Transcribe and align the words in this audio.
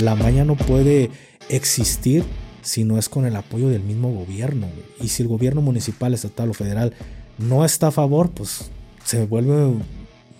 la 0.00 0.14
maña 0.14 0.44
no 0.44 0.56
puede 0.56 1.10
existir 1.48 2.24
si 2.62 2.84
no 2.84 2.98
es 2.98 3.08
con 3.08 3.26
el 3.26 3.36
apoyo 3.36 3.68
del 3.68 3.82
mismo 3.82 4.12
gobierno. 4.12 4.68
Y 5.00 5.08
si 5.08 5.22
el 5.22 5.28
gobierno 5.28 5.62
municipal, 5.62 6.14
estatal 6.14 6.50
o 6.50 6.54
federal 6.54 6.92
no 7.38 7.64
está 7.64 7.88
a 7.88 7.92
favor, 7.92 8.30
pues 8.30 8.70
se 9.04 9.24
vuelve 9.26 9.74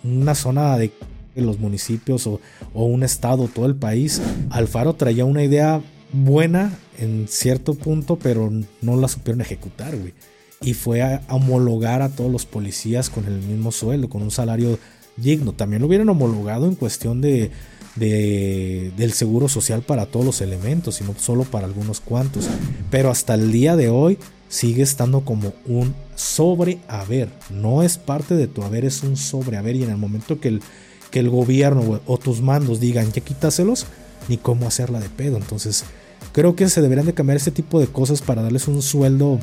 una 0.03 0.35
zona 0.35 0.77
de 0.77 0.91
los 1.35 1.59
municipios 1.59 2.27
o, 2.27 2.39
un 2.73 3.03
estado, 3.03 3.47
todo 3.47 3.65
el 3.65 3.75
país. 3.75 4.21
Alfaro 4.49 4.93
traía 4.93 5.25
una 5.25 5.43
idea 5.43 5.81
buena 6.13 6.73
en 6.99 7.27
cierto 7.27 7.73
punto, 7.73 8.17
pero 8.17 8.51
no 8.81 8.97
la 8.97 9.07
supieron 9.07 9.41
ejecutar, 9.41 9.97
güey. 9.97 10.13
Y 10.61 10.75
fue 10.75 11.01
a 11.01 11.23
homologar 11.29 12.03
a 12.03 12.09
todos 12.09 12.31
los 12.31 12.45
policías 12.45 13.09
con 13.09 13.25
el 13.25 13.41
mismo 13.41 13.71
sueldo, 13.71 14.09
con 14.09 14.21
un 14.21 14.29
salario 14.29 14.77
digno. 15.17 15.53
También 15.53 15.81
lo 15.81 15.87
hubieran 15.87 16.09
homologado 16.09 16.67
en 16.67 16.75
cuestión 16.75 17.19
de, 17.19 17.49
de, 17.95 18.91
del 18.97 19.13
seguro 19.13 19.49
social 19.49 19.81
para 19.81 20.05
todos 20.05 20.25
los 20.25 20.41
elementos, 20.41 20.95
sino 20.95 21.13
solo 21.17 21.43
para 21.43 21.65
algunos 21.65 21.99
cuantos. 21.99 22.47
Pero 22.89 23.09
hasta 23.09 23.33
el 23.33 23.51
día 23.51 23.75
de 23.75 23.89
hoy 23.89 24.17
sigue 24.49 24.83
estando 24.83 25.21
como 25.21 25.53
un 25.65 25.95
sobrehaber. 26.15 27.29
No 27.49 27.83
es 27.83 27.97
parte 27.97 28.35
de 28.35 28.47
tu 28.47 28.63
haber, 28.63 28.85
es 28.85 29.03
un 29.03 29.17
sobrehaber. 29.17 29.75
Y 29.75 29.83
en 29.83 29.89
el 29.89 29.97
momento 29.97 30.39
que 30.39 30.49
el, 30.49 30.61
que 31.09 31.19
el 31.19 31.29
gobierno 31.29 32.01
o 32.05 32.17
tus 32.17 32.41
mandos 32.41 32.79
digan 32.79 33.11
ya 33.11 33.21
quítaselos, 33.21 33.85
ni 34.27 34.37
cómo 34.37 34.67
hacerla 34.67 34.99
de 34.99 35.09
pedo. 35.09 35.37
Entonces, 35.37 35.83
creo 36.31 36.55
que 36.55 36.69
se 36.69 36.81
deberían 36.81 37.07
de 37.07 37.13
cambiar 37.13 37.37
este 37.37 37.51
tipo 37.51 37.79
de 37.79 37.87
cosas 37.87 38.21
para 38.21 38.41
darles 38.41 38.67
un 38.67 38.81
sueldo, 38.81 39.39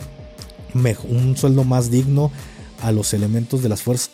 un 0.75 1.37
sueldo 1.37 1.65
más 1.65 1.91
digno 1.91 2.31
a 2.83 2.93
los 2.93 3.13
elementos 3.13 3.63
de 3.63 3.69
las 3.69 3.83
fuerzas 3.83 4.11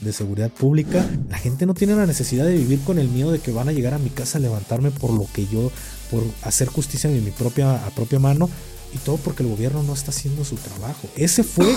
de 0.00 0.12
seguridad 0.12 0.50
pública. 0.50 1.08
La 1.28 1.38
gente 1.38 1.66
no 1.66 1.74
tiene 1.74 1.94
la 1.94 2.06
necesidad 2.06 2.44
de 2.44 2.56
vivir 2.56 2.80
con 2.80 2.98
el 2.98 3.08
miedo 3.08 3.32
de 3.32 3.38
que 3.38 3.52
van 3.52 3.68
a 3.68 3.72
llegar 3.72 3.94
a 3.94 3.98
mi 3.98 4.10
casa 4.10 4.38
a 4.38 4.40
levantarme 4.40 4.90
por 4.90 5.10
lo 5.10 5.26
que 5.32 5.46
yo, 5.46 5.70
por 6.10 6.22
hacer 6.42 6.68
justicia 6.68 7.10
en 7.10 7.24
mi 7.24 7.30
propia, 7.30 7.84
a 7.86 7.90
propia 7.90 8.18
mano. 8.18 8.48
Y 8.94 8.98
todo 8.98 9.16
porque 9.16 9.42
el 9.42 9.50
gobierno 9.50 9.82
no 9.82 9.92
está 9.92 10.10
haciendo 10.10 10.44
su 10.44 10.56
trabajo. 10.56 11.08
Ese 11.16 11.42
fue 11.42 11.74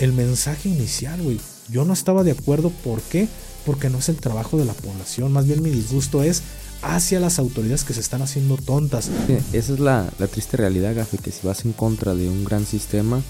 el 0.00 0.12
mensaje 0.12 0.68
inicial, 0.68 1.22
güey. 1.22 1.38
Yo 1.68 1.84
no 1.84 1.92
estaba 1.92 2.24
de 2.24 2.32
acuerdo. 2.32 2.70
¿Por 2.70 3.00
qué? 3.02 3.28
Porque 3.66 3.90
no 3.90 3.98
es 3.98 4.08
el 4.08 4.16
trabajo 4.16 4.56
de 4.56 4.64
la 4.64 4.72
población. 4.72 5.32
Más 5.32 5.46
bien 5.46 5.62
mi 5.62 5.70
disgusto 5.70 6.22
es 6.22 6.42
hacia 6.82 7.20
las 7.20 7.38
autoridades 7.38 7.84
que 7.84 7.92
se 7.92 8.00
están 8.00 8.22
haciendo 8.22 8.56
tontas. 8.56 9.10
Esa 9.52 9.72
es 9.74 9.80
la, 9.80 10.10
triste 10.30 10.56
realidad, 10.56 10.94
Gafe, 10.94 11.18
que 11.18 11.30
si 11.30 11.46
vas 11.46 11.64
en 11.64 11.72
contra 11.72 12.14
de 12.14 12.28
un 12.28 12.44
gran 12.44 12.64
sistema, 12.64 13.22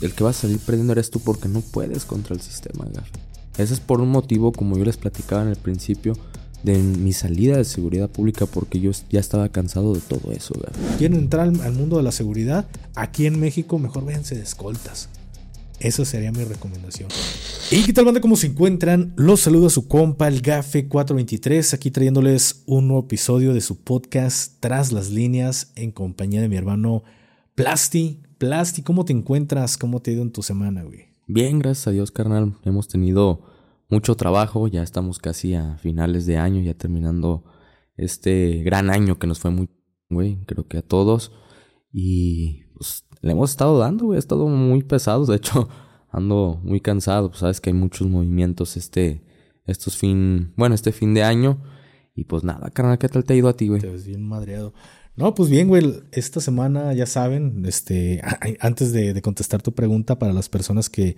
el 0.00 0.14
que 0.14 0.24
va 0.24 0.30
a 0.30 0.34
salir 0.34 0.58
perdiendo 0.58 0.92
eres 0.92 1.10
tú 1.10 1.20
porque 1.20 1.48
no 1.48 1.60
puedes 1.60 2.04
contra 2.04 2.34
el 2.34 2.40
sistema, 2.40 2.86
Gafe. 2.92 3.33
Ese 3.58 3.74
es 3.74 3.80
por 3.80 4.00
un 4.00 4.10
motivo, 4.10 4.52
como 4.52 4.76
yo 4.76 4.84
les 4.84 4.96
platicaba 4.96 5.42
en 5.42 5.48
el 5.48 5.56
principio, 5.56 6.14
de 6.64 6.78
mi 6.78 7.12
salida 7.12 7.58
de 7.58 7.64
seguridad 7.64 8.08
pública 8.08 8.46
porque 8.46 8.80
yo 8.80 8.90
ya 9.10 9.20
estaba 9.20 9.48
cansado 9.50 9.94
de 9.94 10.00
todo 10.00 10.32
eso. 10.32 10.54
¿Quieren 10.98 11.18
entrar 11.18 11.46
al 11.46 11.72
mundo 11.72 11.98
de 11.98 12.02
la 12.02 12.10
seguridad? 12.10 12.66
Aquí 12.94 13.26
en 13.26 13.38
México 13.38 13.78
mejor 13.78 14.06
véanse 14.06 14.34
de 14.34 14.42
escoltas. 14.42 15.10
Esa 15.78 16.04
sería 16.06 16.32
mi 16.32 16.44
recomendación. 16.44 17.10
¿Y 17.70 17.82
qué 17.82 17.92
tal 17.92 18.06
banda? 18.06 18.20
¿Cómo 18.20 18.36
se 18.36 18.46
encuentran? 18.46 19.12
Los 19.16 19.40
saludo 19.40 19.66
a 19.66 19.70
su 19.70 19.86
compa, 19.86 20.28
el 20.28 20.40
Gafe 20.40 20.88
423, 20.88 21.74
aquí 21.74 21.90
trayéndoles 21.90 22.62
un 22.66 22.88
nuevo 22.88 23.04
episodio 23.04 23.52
de 23.52 23.60
su 23.60 23.80
podcast 23.80 24.54
Tras 24.60 24.92
las 24.92 25.10
líneas 25.10 25.72
en 25.74 25.90
compañía 25.90 26.40
de 26.40 26.48
mi 26.48 26.56
hermano 26.56 27.02
Plasti. 27.54 28.20
Plasti, 28.38 28.82
¿cómo 28.82 29.04
te 29.04 29.12
encuentras? 29.12 29.76
¿Cómo 29.76 30.00
te 30.00 30.10
ha 30.10 30.14
ido 30.14 30.22
en 30.22 30.30
tu 30.30 30.42
semana, 30.42 30.82
güey? 30.84 31.13
Bien, 31.26 31.58
gracias 31.58 31.86
a 31.86 31.90
Dios, 31.90 32.10
carnal. 32.10 32.54
Hemos 32.64 32.86
tenido 32.86 33.40
mucho 33.88 34.14
trabajo, 34.14 34.68
ya 34.68 34.82
estamos 34.82 35.18
casi 35.18 35.54
a 35.54 35.78
finales 35.78 36.26
de 36.26 36.36
año, 36.36 36.60
ya 36.60 36.74
terminando 36.74 37.44
este 37.96 38.62
gran 38.62 38.90
año 38.90 39.18
que 39.18 39.26
nos 39.26 39.38
fue 39.38 39.50
muy, 39.50 39.70
güey, 40.10 40.44
creo 40.44 40.68
que 40.68 40.78
a 40.78 40.82
todos. 40.82 41.32
Y 41.90 42.64
pues 42.74 43.06
le 43.22 43.32
hemos 43.32 43.50
estado 43.50 43.78
dando, 43.78 44.06
güey, 44.06 44.16
ha 44.16 44.18
estado 44.18 44.48
muy 44.48 44.82
pesado, 44.82 45.24
de 45.24 45.36
hecho 45.36 45.68
ando 46.10 46.60
muy 46.62 46.80
cansado, 46.80 47.28
pues 47.30 47.40
sabes 47.40 47.60
que 47.62 47.70
hay 47.70 47.74
muchos 47.74 48.06
movimientos 48.06 48.76
este, 48.76 49.24
estos 49.64 49.96
fin, 49.96 50.52
bueno, 50.56 50.74
este 50.74 50.92
fin 50.92 51.14
de 51.14 51.22
año. 51.22 51.62
Y 52.14 52.24
pues 52.24 52.44
nada, 52.44 52.70
carnal, 52.70 52.98
¿qué 52.98 53.08
tal 53.08 53.24
te 53.24 53.32
ha 53.32 53.36
ido 53.36 53.48
a 53.48 53.56
ti, 53.56 53.68
güey? 53.68 53.80
Te 53.80 53.88
ves 53.88 54.06
bien 54.06 54.28
madreado. 54.28 54.74
No, 55.16 55.32
pues 55.34 55.48
bien, 55.48 55.68
güey, 55.68 56.02
esta 56.10 56.40
semana 56.40 56.92
ya 56.92 57.06
saben, 57.06 57.64
este, 57.66 58.20
antes 58.58 58.92
de, 58.92 59.20
contestar 59.22 59.62
tu 59.62 59.72
pregunta 59.72 60.18
para 60.18 60.32
las 60.32 60.48
personas 60.48 60.90
que, 60.90 61.16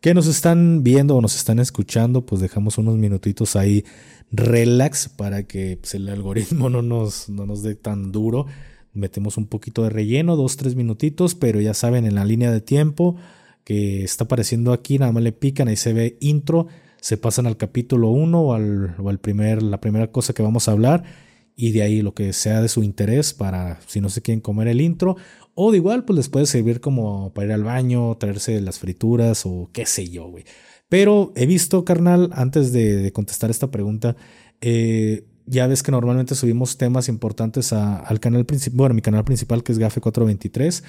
que 0.00 0.14
nos 0.14 0.26
están 0.26 0.82
viendo 0.82 1.14
o 1.14 1.20
nos 1.20 1.36
están 1.36 1.60
escuchando, 1.60 2.26
pues 2.26 2.40
dejamos 2.40 2.76
unos 2.76 2.96
minutitos 2.96 3.54
ahí 3.54 3.84
relax 4.32 5.08
para 5.08 5.44
que 5.44 5.78
pues, 5.80 5.94
el 5.94 6.08
algoritmo 6.08 6.68
no 6.70 6.82
nos, 6.82 7.28
no 7.28 7.46
nos 7.46 7.62
dé 7.62 7.76
tan 7.76 8.10
duro. 8.10 8.46
Metemos 8.94 9.36
un 9.36 9.46
poquito 9.46 9.84
de 9.84 9.90
relleno, 9.90 10.34
dos, 10.34 10.56
tres 10.56 10.74
minutitos, 10.74 11.36
pero 11.36 11.60
ya 11.60 11.74
saben, 11.74 12.04
en 12.04 12.16
la 12.16 12.24
línea 12.24 12.50
de 12.50 12.60
tiempo 12.60 13.14
que 13.62 14.02
está 14.02 14.24
apareciendo 14.24 14.72
aquí, 14.72 14.98
nada 14.98 15.12
más 15.12 15.22
le 15.22 15.32
pican, 15.32 15.68
ahí 15.68 15.76
se 15.76 15.92
ve 15.92 16.16
intro, 16.20 16.66
se 17.00 17.16
pasan 17.16 17.46
al 17.46 17.56
capítulo 17.56 18.10
1 18.10 18.40
o 18.40 18.54
al, 18.54 18.96
o 18.98 19.08
al 19.08 19.20
primer, 19.20 19.62
la 19.62 19.80
primera 19.80 20.10
cosa 20.10 20.32
que 20.32 20.42
vamos 20.42 20.66
a 20.66 20.72
hablar 20.72 21.25
y 21.56 21.72
de 21.72 21.82
ahí 21.82 22.02
lo 22.02 22.14
que 22.14 22.34
sea 22.34 22.60
de 22.60 22.68
su 22.68 22.82
interés 22.82 23.32
para 23.32 23.80
si 23.86 24.02
no 24.02 24.10
se 24.10 24.20
quieren 24.20 24.40
comer 24.40 24.68
el 24.68 24.82
intro. 24.82 25.16
O 25.54 25.72
de 25.72 25.78
igual 25.78 26.04
pues 26.04 26.18
les 26.18 26.28
puede 26.28 26.44
servir 26.44 26.80
como 26.80 27.32
para 27.32 27.46
ir 27.46 27.52
al 27.54 27.64
baño, 27.64 28.14
traerse 28.18 28.60
las 28.60 28.78
frituras 28.78 29.46
o 29.46 29.70
qué 29.72 29.86
sé 29.86 30.08
yo, 30.10 30.28
güey. 30.28 30.44
Pero 30.88 31.32
he 31.34 31.46
visto, 31.46 31.84
carnal, 31.84 32.30
antes 32.34 32.72
de, 32.72 33.10
contestar 33.12 33.50
esta 33.50 33.70
pregunta, 33.70 34.16
eh, 34.60 35.24
ya 35.46 35.66
ves 35.66 35.82
que 35.82 35.90
normalmente 35.90 36.34
subimos 36.34 36.76
temas 36.76 37.08
importantes 37.08 37.72
al 37.72 38.20
canal 38.20 38.44
principal, 38.44 38.76
bueno, 38.76 38.94
mi 38.94 39.02
canal 39.02 39.24
principal 39.24 39.62
que 39.62 39.72
es 39.72 39.78
Gafe 39.78 40.00
423, 40.00 40.84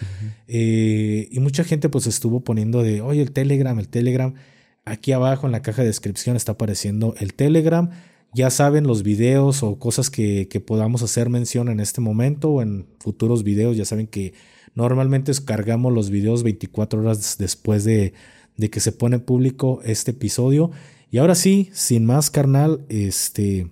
eh, 0.47 1.27
y 1.31 1.39
mucha 1.39 1.63
gente 1.63 1.89
pues 1.89 2.07
estuvo 2.07 2.43
poniendo 2.43 2.83
de, 2.83 3.01
oye, 3.01 3.21
el 3.21 3.31
Telegram, 3.31 3.77
el 3.79 3.87
Telegram, 3.87 4.33
aquí 4.85 5.11
abajo 5.11 5.45
en 5.45 5.51
la 5.51 5.61
caja 5.61 5.81
de 5.81 5.87
descripción 5.87 6.35
está 6.35 6.53
apareciendo 6.53 7.15
el 7.19 7.33
Telegram, 7.33 7.89
ya 8.37 8.51
saben 8.51 8.85
los 8.85 9.01
videos 9.01 9.63
o 9.63 9.79
cosas 9.79 10.11
que, 10.11 10.47
podamos 10.65 11.01
hacer 11.01 11.27
mención 11.27 11.69
en 11.69 11.79
este 11.79 12.01
momento 12.01 12.51
o 12.51 12.61
en 12.61 12.85
futuros 12.99 13.43
videos. 13.43 13.75
Ya 13.75 13.83
saben 13.83 14.05
que 14.05 14.35
normalmente 14.75 15.31
cargamos 15.43 15.91
los 15.91 16.11
videos 16.11 16.43
24 16.43 17.01
horas 17.01 17.37
después 17.39 17.83
de, 17.83 18.13
que 18.71 18.79
se 18.79 18.91
pone 18.91 19.17
público 19.17 19.81
este 19.83 20.11
episodio. 20.11 20.69
Y 21.09 21.17
ahora 21.17 21.33
sí, 21.33 21.71
sin 21.73 22.05
más, 22.05 22.29
carnal, 22.29 22.85
este, 22.89 23.71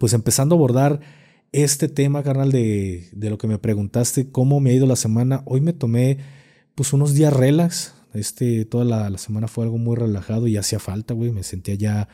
pues 0.00 0.12
empezando 0.12 0.56
a 0.56 0.58
abordar 0.58 0.98
este 1.52 1.86
tema, 1.86 2.24
carnal, 2.24 2.50
de, 2.50 3.08
de 3.12 3.30
lo 3.30 3.38
que 3.38 3.46
me 3.46 3.58
preguntaste, 3.58 4.28
cómo 4.32 4.58
me 4.58 4.70
ha 4.70 4.74
ido 4.74 4.88
la 4.88 4.96
semana. 4.96 5.42
Hoy 5.44 5.60
me 5.60 5.72
tomé 5.72 6.18
pues 6.74 6.92
unos 6.92 7.14
días 7.14 7.32
relax. 7.32 7.94
Este, 8.12 8.64
toda 8.64 8.84
la, 8.84 9.08
la 9.08 9.18
semana 9.18 9.46
fue 9.46 9.64
algo 9.64 9.78
muy 9.78 9.94
relajado 9.94 10.48
y 10.48 10.56
hacía 10.56 10.80
falta, 10.80 11.14
güey. 11.14 11.30
Me 11.30 11.44
sentía 11.44 11.76
ya 11.76 12.08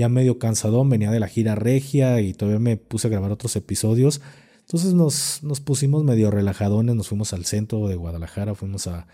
ya 0.00 0.08
medio 0.08 0.38
cansadón, 0.38 0.88
venía 0.88 1.10
de 1.10 1.20
la 1.20 1.28
gira 1.28 1.54
regia 1.54 2.20
y 2.20 2.32
todavía 2.32 2.58
me 2.58 2.76
puse 2.76 3.06
a 3.06 3.10
grabar 3.10 3.30
otros 3.30 3.54
episodios. 3.56 4.20
Entonces 4.60 4.94
nos, 4.94 5.42
nos 5.42 5.60
pusimos 5.60 6.04
medio 6.04 6.30
relajadones, 6.30 6.94
nos 6.96 7.08
fuimos 7.08 7.32
al 7.32 7.44
centro 7.44 7.86
de 7.86 7.96
Guadalajara, 7.96 8.54
fuimos 8.54 8.86
a, 8.86 9.06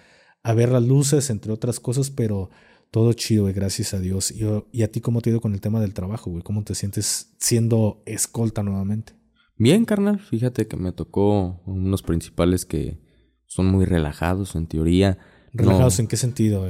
a 0.42 0.54
ver 0.54 0.70
las 0.70 0.84
luces, 0.84 1.28
entre 1.30 1.52
otras 1.52 1.80
cosas, 1.80 2.10
pero 2.10 2.50
todo 2.90 3.12
chido, 3.14 3.42
güey, 3.42 3.54
gracias 3.54 3.94
a 3.94 4.00
Dios. 4.00 4.30
Y, 4.30 4.44
y 4.70 4.82
a 4.82 4.92
ti, 4.92 5.00
¿cómo 5.00 5.20
te 5.20 5.30
ha 5.30 5.32
ido 5.32 5.40
con 5.40 5.54
el 5.54 5.60
tema 5.60 5.80
del 5.80 5.92
trabajo, 5.92 6.30
güey? 6.30 6.42
¿Cómo 6.42 6.62
te 6.62 6.74
sientes 6.74 7.34
siendo 7.38 8.02
escolta 8.06 8.62
nuevamente? 8.62 9.14
Bien, 9.58 9.84
carnal. 9.84 10.20
Fíjate 10.20 10.68
que 10.68 10.76
me 10.76 10.92
tocó 10.92 11.60
unos 11.66 12.02
principales 12.02 12.64
que 12.64 13.00
son 13.46 13.66
muy 13.66 13.86
relajados 13.86 14.54
en 14.54 14.66
teoría. 14.66 15.18
¿Relajados 15.52 15.98
en 15.98 16.06
qué 16.06 16.16
sentido? 16.16 16.68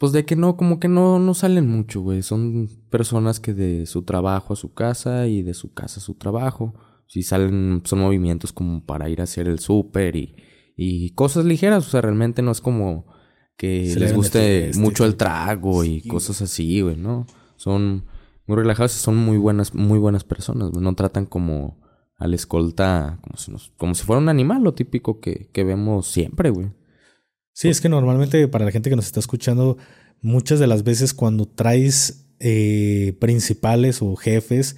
Pues 0.00 0.12
de 0.12 0.24
que 0.24 0.34
no, 0.34 0.56
como 0.56 0.80
que 0.80 0.88
no, 0.88 1.18
no 1.18 1.34
salen 1.34 1.68
mucho, 1.68 2.00
güey. 2.00 2.22
Son 2.22 2.70
personas 2.88 3.38
que 3.38 3.52
de 3.52 3.84
su 3.84 4.02
trabajo 4.02 4.54
a 4.54 4.56
su 4.56 4.72
casa 4.72 5.26
y 5.26 5.42
de 5.42 5.52
su 5.52 5.74
casa 5.74 6.00
a 6.00 6.02
su 6.02 6.14
trabajo. 6.14 6.72
Si 7.06 7.22
salen, 7.22 7.82
son 7.84 7.98
movimientos 7.98 8.50
como 8.50 8.86
para 8.86 9.10
ir 9.10 9.20
a 9.20 9.24
hacer 9.24 9.46
el 9.46 9.58
súper 9.58 10.16
y, 10.16 10.34
y 10.74 11.10
cosas 11.10 11.44
ligeras. 11.44 11.86
O 11.86 11.90
sea, 11.90 12.00
realmente 12.00 12.40
no 12.40 12.50
es 12.50 12.62
como 12.62 13.04
que 13.58 13.94
les 13.94 14.14
guste 14.14 14.70
mucho 14.78 15.04
el 15.04 15.16
trago 15.16 15.84
y 15.84 16.00
cosas 16.00 16.40
así, 16.40 16.80
güey, 16.80 16.96
¿no? 16.96 17.26
Son 17.56 18.06
muy 18.46 18.56
relajados 18.56 18.96
y 18.96 19.00
son 19.00 19.18
muy 19.18 19.36
buenas, 19.36 19.74
muy 19.74 19.98
buenas 19.98 20.24
personas, 20.24 20.70
güey. 20.70 20.82
No 20.82 20.94
tratan 20.94 21.26
como 21.26 21.78
al 22.16 22.32
escolta 22.32 23.18
como 23.20 23.36
si, 23.36 23.52
como 23.76 23.94
si 23.94 24.04
fuera 24.04 24.22
un 24.22 24.30
animal, 24.30 24.62
lo 24.62 24.72
típico 24.72 25.20
que, 25.20 25.50
que 25.52 25.62
vemos 25.62 26.06
siempre, 26.06 26.48
güey. 26.48 26.70
Sí, 27.52 27.68
es 27.68 27.80
que 27.80 27.88
normalmente 27.88 28.48
para 28.48 28.64
la 28.64 28.70
gente 28.70 28.90
que 28.90 28.96
nos 28.96 29.06
está 29.06 29.20
escuchando, 29.20 29.76
muchas 30.22 30.58
de 30.58 30.66
las 30.66 30.84
veces 30.84 31.14
cuando 31.14 31.46
traes 31.46 32.26
eh, 32.38 33.14
principales 33.18 34.00
o 34.02 34.16
jefes, 34.16 34.76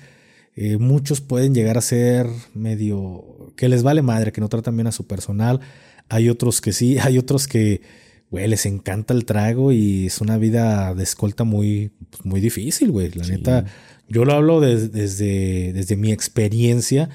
eh, 0.55 0.77
muchos 0.77 1.21
pueden 1.21 1.55
llegar 1.55 1.79
a 1.79 1.81
ser 1.81 2.27
medio 2.55 3.53
que 3.57 3.69
les 3.69 3.83
vale 3.83 4.03
madre, 4.03 4.33
que 4.33 4.41
no 4.41 4.49
tratan 4.49 4.77
bien 4.77 4.87
a 4.87 4.93
su 4.93 5.07
personal. 5.07 5.61
Hay 6.09 6.29
otros 6.29 6.61
que 6.61 6.73
sí, 6.73 6.99
hay 7.03 7.19
otros 7.19 7.47
que, 7.47 7.83
güey, 8.31 8.49
les 8.49 8.67
encanta 8.67 9.15
el 9.15 9.25
trago 9.25 9.73
y 9.73 10.07
es 10.07 10.21
una 10.21 10.37
vida 10.39 10.95
de 10.95 11.03
escolta 11.03 11.45
muy, 11.45 11.93
pues, 12.11 12.25
muy 12.25 12.41
difícil, 12.41 12.91
güey. 12.91 13.11
La 13.11 13.27
neta, 13.27 13.65
yo 14.09 14.25
lo 14.25 14.35
hablo 14.35 14.61
desde, 14.61 15.73
desde 15.73 15.97
mi 15.97 16.13
experiencia 16.13 17.09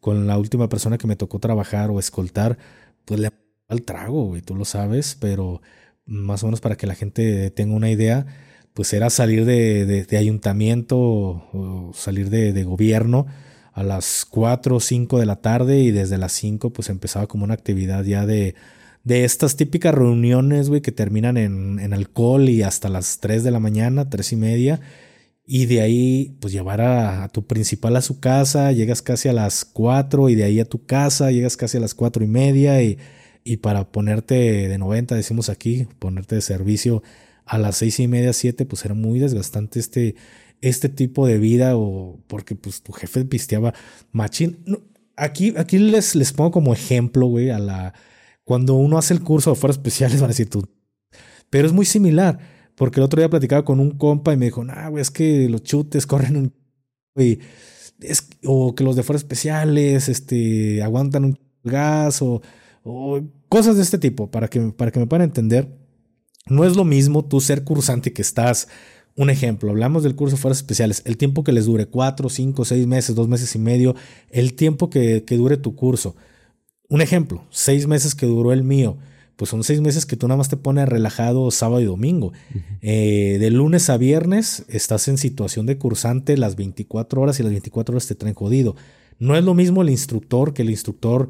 con 0.00 0.26
la 0.26 0.36
última 0.38 0.68
persona 0.68 0.98
que 0.98 1.06
me 1.06 1.16
tocó 1.16 1.38
trabajar 1.38 1.90
o 1.90 1.98
escoltar, 1.98 2.58
pues 3.06 3.20
le 3.20 3.30
al 3.74 3.82
trago, 3.82 4.26
güey, 4.26 4.42
tú 4.42 4.54
lo 4.54 4.64
sabes, 4.64 5.16
pero 5.20 5.60
más 6.06 6.42
o 6.42 6.46
menos 6.46 6.60
para 6.60 6.76
que 6.76 6.86
la 6.86 6.94
gente 6.94 7.50
tenga 7.50 7.74
una 7.74 7.90
idea, 7.90 8.26
pues 8.74 8.92
era 8.92 9.10
salir 9.10 9.44
de, 9.44 10.06
ayuntamiento 10.18 10.98
o 10.98 11.92
salir 11.94 12.30
de, 12.30 12.64
gobierno 12.64 13.26
a 13.72 13.82
las 13.82 14.24
4 14.30 14.76
o 14.76 14.80
5 14.80 15.18
de 15.18 15.26
la 15.26 15.36
tarde 15.36 15.80
y 15.80 15.90
desde 15.90 16.18
las 16.18 16.32
5 16.32 16.72
pues 16.72 16.88
empezaba 16.90 17.26
como 17.26 17.44
una 17.44 17.54
actividad 17.54 18.04
ya 18.04 18.26
de, 18.26 18.54
de 19.04 19.24
estas 19.24 19.56
típicas 19.56 19.94
reuniones, 19.94 20.68
güey, 20.68 20.80
que 20.80 20.92
terminan 20.92 21.36
en, 21.36 21.78
en, 21.80 21.92
alcohol 21.92 22.48
y 22.48 22.62
hasta 22.62 22.88
las 22.88 23.18
3 23.20 23.44
de 23.44 23.50
la 23.50 23.60
mañana, 23.60 24.08
3 24.08 24.32
y 24.32 24.36
media. 24.36 24.80
Y 25.46 25.66
de 25.66 25.82
ahí, 25.82 26.36
pues 26.40 26.52
llevar 26.54 26.80
a, 26.80 27.28
tu 27.28 27.46
principal 27.46 27.96
a 27.96 28.02
su 28.02 28.18
casa, 28.18 28.72
llegas 28.72 29.02
casi 29.02 29.28
a 29.28 29.32
las 29.34 29.64
4 29.66 30.30
y 30.30 30.34
de 30.34 30.44
ahí 30.44 30.58
a 30.58 30.64
tu 30.64 30.86
casa, 30.86 31.30
llegas 31.30 31.56
casi 31.56 31.76
a 31.76 31.80
las 31.80 31.94
4 31.94 32.24
y 32.24 32.28
media 32.28 32.82
y, 32.82 32.98
y 33.44 33.58
para 33.58 33.92
ponerte 33.92 34.34
de 34.68 34.78
90, 34.78 35.14
decimos 35.14 35.50
aquí, 35.50 35.86
ponerte 35.98 36.36
de 36.36 36.40
servicio 36.40 37.02
a 37.44 37.58
las 37.58 37.76
6 37.76 38.00
y 38.00 38.08
media, 38.08 38.32
7, 38.32 38.64
pues 38.66 38.84
era 38.84 38.94
muy 38.94 39.18
desgastante 39.18 39.78
este, 39.78 40.16
este 40.62 40.88
tipo 40.88 41.26
de 41.26 41.38
vida 41.38 41.76
o 41.76 42.18
porque 42.26 42.54
pues 42.54 42.82
tu 42.82 42.92
jefe 42.92 43.24
pisteaba 43.26 43.74
machín. 44.12 44.58
aquí, 45.16 45.52
aquí 45.56 45.78
les, 45.78 46.14
les 46.14 46.32
pongo 46.32 46.50
como 46.50 46.72
ejemplo, 46.72 47.26
güey, 47.26 47.50
a 47.50 47.58
la 47.58 47.94
cuando 48.44 48.74
uno 48.74 48.98
hace 48.98 49.14
el 49.14 49.22
curso 49.22 49.50
de 49.50 49.56
fuerzas 49.56 49.78
especiales, 49.78 50.20
van 50.20 50.28
a 50.28 50.28
decir 50.28 50.50
tú. 50.50 50.68
Pero 51.50 51.66
es 51.66 51.72
muy 51.72 51.86
similar, 51.86 52.38
porque 52.74 53.00
el 53.00 53.04
otro 53.04 53.20
día 53.20 53.30
platicaba 53.30 53.64
con 53.64 53.80
un 53.80 53.92
compa 53.92 54.32
y 54.32 54.36
me 54.36 54.46
dijo, 54.46 54.64
nah, 54.64 54.88
güey, 54.88 55.02
es 55.02 55.10
que 55.10 55.48
los 55.48 55.62
chutes 55.62 56.06
corren 56.06 56.36
un. 56.36 56.52
es, 58.00 58.28
o 58.44 58.74
que 58.74 58.84
los 58.84 58.96
de 58.96 59.02
fuerzas 59.02 59.22
especiales 59.22 60.08
este, 60.08 60.82
aguantan 60.82 61.24
un 61.24 61.38
gas 61.62 62.20
o, 62.22 62.42
o 62.84 63.20
cosas 63.48 63.76
de 63.76 63.82
este 63.82 63.98
tipo, 63.98 64.30
para 64.30 64.48
que, 64.48 64.60
para 64.60 64.92
que 64.92 65.00
me 65.00 65.06
puedan 65.06 65.24
entender. 65.24 65.68
No 66.46 66.64
es 66.64 66.76
lo 66.76 66.84
mismo 66.84 67.24
tú 67.24 67.40
ser 67.40 67.64
cursante 67.64 68.12
que 68.12 68.22
estás. 68.22 68.68
Un 69.16 69.30
ejemplo, 69.30 69.70
hablamos 69.70 70.02
del 70.02 70.14
curso 70.14 70.36
de 70.36 70.42
fuerzas 70.42 70.62
especiales, 70.62 71.02
el 71.04 71.16
tiempo 71.16 71.44
que 71.44 71.52
les 71.52 71.66
dure, 71.66 71.86
cuatro, 71.86 72.28
cinco, 72.28 72.64
seis 72.64 72.86
meses, 72.86 73.14
dos 73.14 73.28
meses 73.28 73.54
y 73.54 73.58
medio, 73.58 73.94
el 74.30 74.54
tiempo 74.54 74.90
que, 74.90 75.24
que 75.24 75.36
dure 75.36 75.56
tu 75.56 75.74
curso. 75.74 76.14
Un 76.88 77.00
ejemplo, 77.00 77.44
seis 77.50 77.86
meses 77.86 78.14
que 78.14 78.26
duró 78.26 78.52
el 78.52 78.64
mío, 78.64 78.98
pues 79.36 79.50
son 79.50 79.64
seis 79.64 79.80
meses 79.80 80.06
que 80.06 80.16
tú 80.16 80.28
nada 80.28 80.38
más 80.38 80.48
te 80.48 80.56
pones 80.56 80.88
relajado 80.88 81.50
sábado 81.50 81.80
y 81.80 81.84
domingo. 81.84 82.32
Eh, 82.82 83.38
de 83.40 83.50
lunes 83.50 83.90
a 83.90 83.96
viernes 83.96 84.64
estás 84.68 85.08
en 85.08 85.18
situación 85.18 85.66
de 85.66 85.78
cursante 85.78 86.36
las 86.36 86.56
24 86.56 87.20
horas 87.20 87.40
y 87.40 87.42
las 87.42 87.52
24 87.52 87.94
horas 87.94 88.06
te 88.06 88.14
traen 88.14 88.34
jodido. 88.34 88.76
No 89.18 89.36
es 89.36 89.44
lo 89.44 89.54
mismo 89.54 89.82
el 89.82 89.90
instructor, 89.90 90.54
que 90.54 90.62
el 90.62 90.70
instructor 90.70 91.28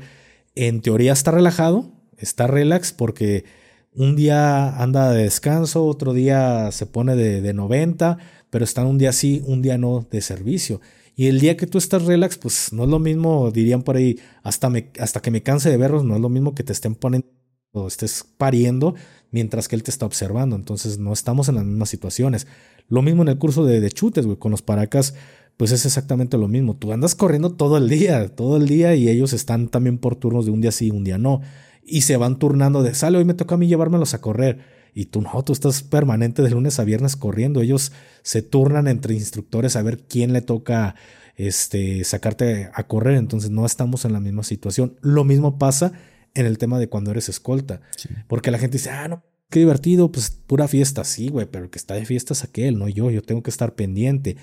en 0.55 0.81
teoría 0.81 1.12
está 1.12 1.31
relajado, 1.31 1.93
está 2.17 2.47
relax 2.47 2.93
porque 2.93 3.45
un 3.93 4.17
día 4.17 4.77
anda 4.81 5.12
de 5.12 5.25
descanso, 5.25 5.85
otro 5.87 6.12
día 6.12 6.71
se 6.73 6.87
pone 6.87 7.17
de, 7.17 7.41
de 7.41 7.55
90, 7.55 8.19
pero 8.51 8.65
está 8.65 8.85
un 8.85 8.99
día 8.99 9.12
sí, 9.12 9.43
un 9.47 9.62
día 9.62 9.79
no 9.79 10.06
de 10.11 10.21
servicio. 10.21 10.81
Y 11.17 11.29
el 11.29 11.41
día 11.41 11.56
que 11.56 11.67
tú 11.67 11.79
estás 11.79 12.05
relax, 12.05 12.39
pues 12.39 12.73
no 12.73 12.85
es 12.85 12.89
lo 12.89 12.99
mismo, 12.99 13.51
dirían 13.53 13.83
por 13.83 13.97
ahí, 13.97 14.19
hasta, 14.43 14.73
hasta 14.99 15.21
que 15.21 15.31
me 15.31 15.43
canse 15.43 15.71
de 15.71 15.77
verlos, 15.77 16.05
no 16.05 16.17
es 16.17 16.21
lo 16.21 16.29
mismo 16.29 16.55
que 16.55 16.65
te 16.65 16.73
estén 16.73 16.97
poniendo 16.97 17.29
o 17.73 17.89
estés 17.89 18.25
pariendo 18.37 18.95
mientras 19.31 19.69
que 19.69 19.77
él 19.77 19.83
te 19.83 19.91
está 19.91 20.06
observando. 20.06 20.56
Entonces 20.56 20.99
no 20.99 21.12
estamos 21.12 21.49
en 21.49 21.56
las 21.56 21.65
mismas 21.65 21.89
situaciones. 21.89 22.47
Lo 22.89 23.03
mismo 23.03 23.23
en 23.23 23.29
el 23.29 23.39
curso 23.39 23.65
de, 23.65 23.81
de 23.81 23.91
chutes, 23.91 24.27
güey, 24.27 24.39
con 24.39 24.51
los 24.51 24.62
paracas, 24.62 25.15
pues 25.56 25.73
es 25.73 25.87
exactamente 25.87 26.37
lo 26.39 26.49
mismo. 26.49 26.77
Tú 26.77 26.93
andas 26.93 27.15
corriendo 27.15 27.53
todo 27.53 27.77
el 27.77 27.89
día, 27.89 28.29
todo 28.29 28.56
el 28.56 28.67
día 28.67 28.95
y 28.95 29.09
ellos 29.09 29.33
están 29.33 29.69
también 29.69 29.99
por 29.99 30.17
turnos 30.17 30.47
de 30.47 30.51
un 30.51 30.61
día 30.61 30.73
sí, 30.73 30.91
un 30.91 31.05
día 31.05 31.19
no. 31.19 31.41
Y 31.85 32.03
se 32.03 32.17
van 32.17 32.39
turnando 32.39 32.83
de, 32.83 32.95
sale, 32.95 33.19
hoy 33.19 33.25
me 33.25 33.35
toca 33.35 33.55
a 33.55 33.59
mí 33.59 33.67
llevármelos 33.67 34.15
a 34.15 34.21
correr 34.21 34.59
y 34.95 35.06
tú 35.06 35.21
no, 35.21 35.43
tú 35.43 35.53
estás 35.53 35.83
permanente 35.83 36.43
de 36.43 36.51
lunes 36.51 36.79
a 36.79 36.85
viernes 36.85 37.17
corriendo. 37.17 37.61
Ellos 37.61 37.93
se 38.23 38.43
turnan 38.43 38.89
entre 38.89 39.15
instructores 39.15 39.77
a 39.77 39.83
ver 39.83 40.05
quién 40.06 40.33
le 40.33 40.41
toca 40.41 40.95
este, 41.37 42.05
sacarte 42.05 42.71
a 42.73 42.87
correr. 42.87 43.17
Entonces 43.17 43.51
no 43.51 43.67
estamos 43.67 44.05
en 44.05 44.12
la 44.12 44.21
misma 44.21 44.45
situación. 44.45 44.97
Lo 45.01 45.25
mismo 45.25 45.59
pasa 45.59 45.93
en 46.35 46.47
el 46.47 46.59
tema 46.59 46.79
de 46.79 46.89
cuando 46.89 47.11
eres 47.11 47.29
escolta. 47.29 47.81
Porque 48.29 48.53
la 48.53 48.59
gente 48.59 48.79
dice, 48.79 48.91
ah, 48.91 49.09
no, 49.09 49.25
qué 49.51 49.59
divertido, 49.61 50.12
pues 50.12 50.31
pura 50.31 50.69
fiesta. 50.69 51.05
Sí, 51.05 51.29
güey, 51.29 51.47
pero 51.47 51.65
el 51.65 51.71
que 51.71 51.79
está 51.79 51.95
de 51.95 52.06
fiesta 52.06 52.33
es 52.33 52.45
aquel, 52.45 52.79
no 52.79 52.89
yo. 52.89 53.11
Yo 53.11 53.23
tengo 53.23 53.43
que 53.43 53.51
estar 53.51 53.75
pendiente. 53.75 54.37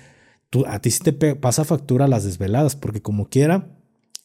A 0.66 0.80
ti 0.80 0.90
sí 0.90 1.00
te 1.02 1.12
pasa 1.34 1.64
factura 1.64 2.08
las 2.08 2.24
desveladas, 2.24 2.76
porque 2.76 3.00
como 3.00 3.28
quiera, 3.28 3.76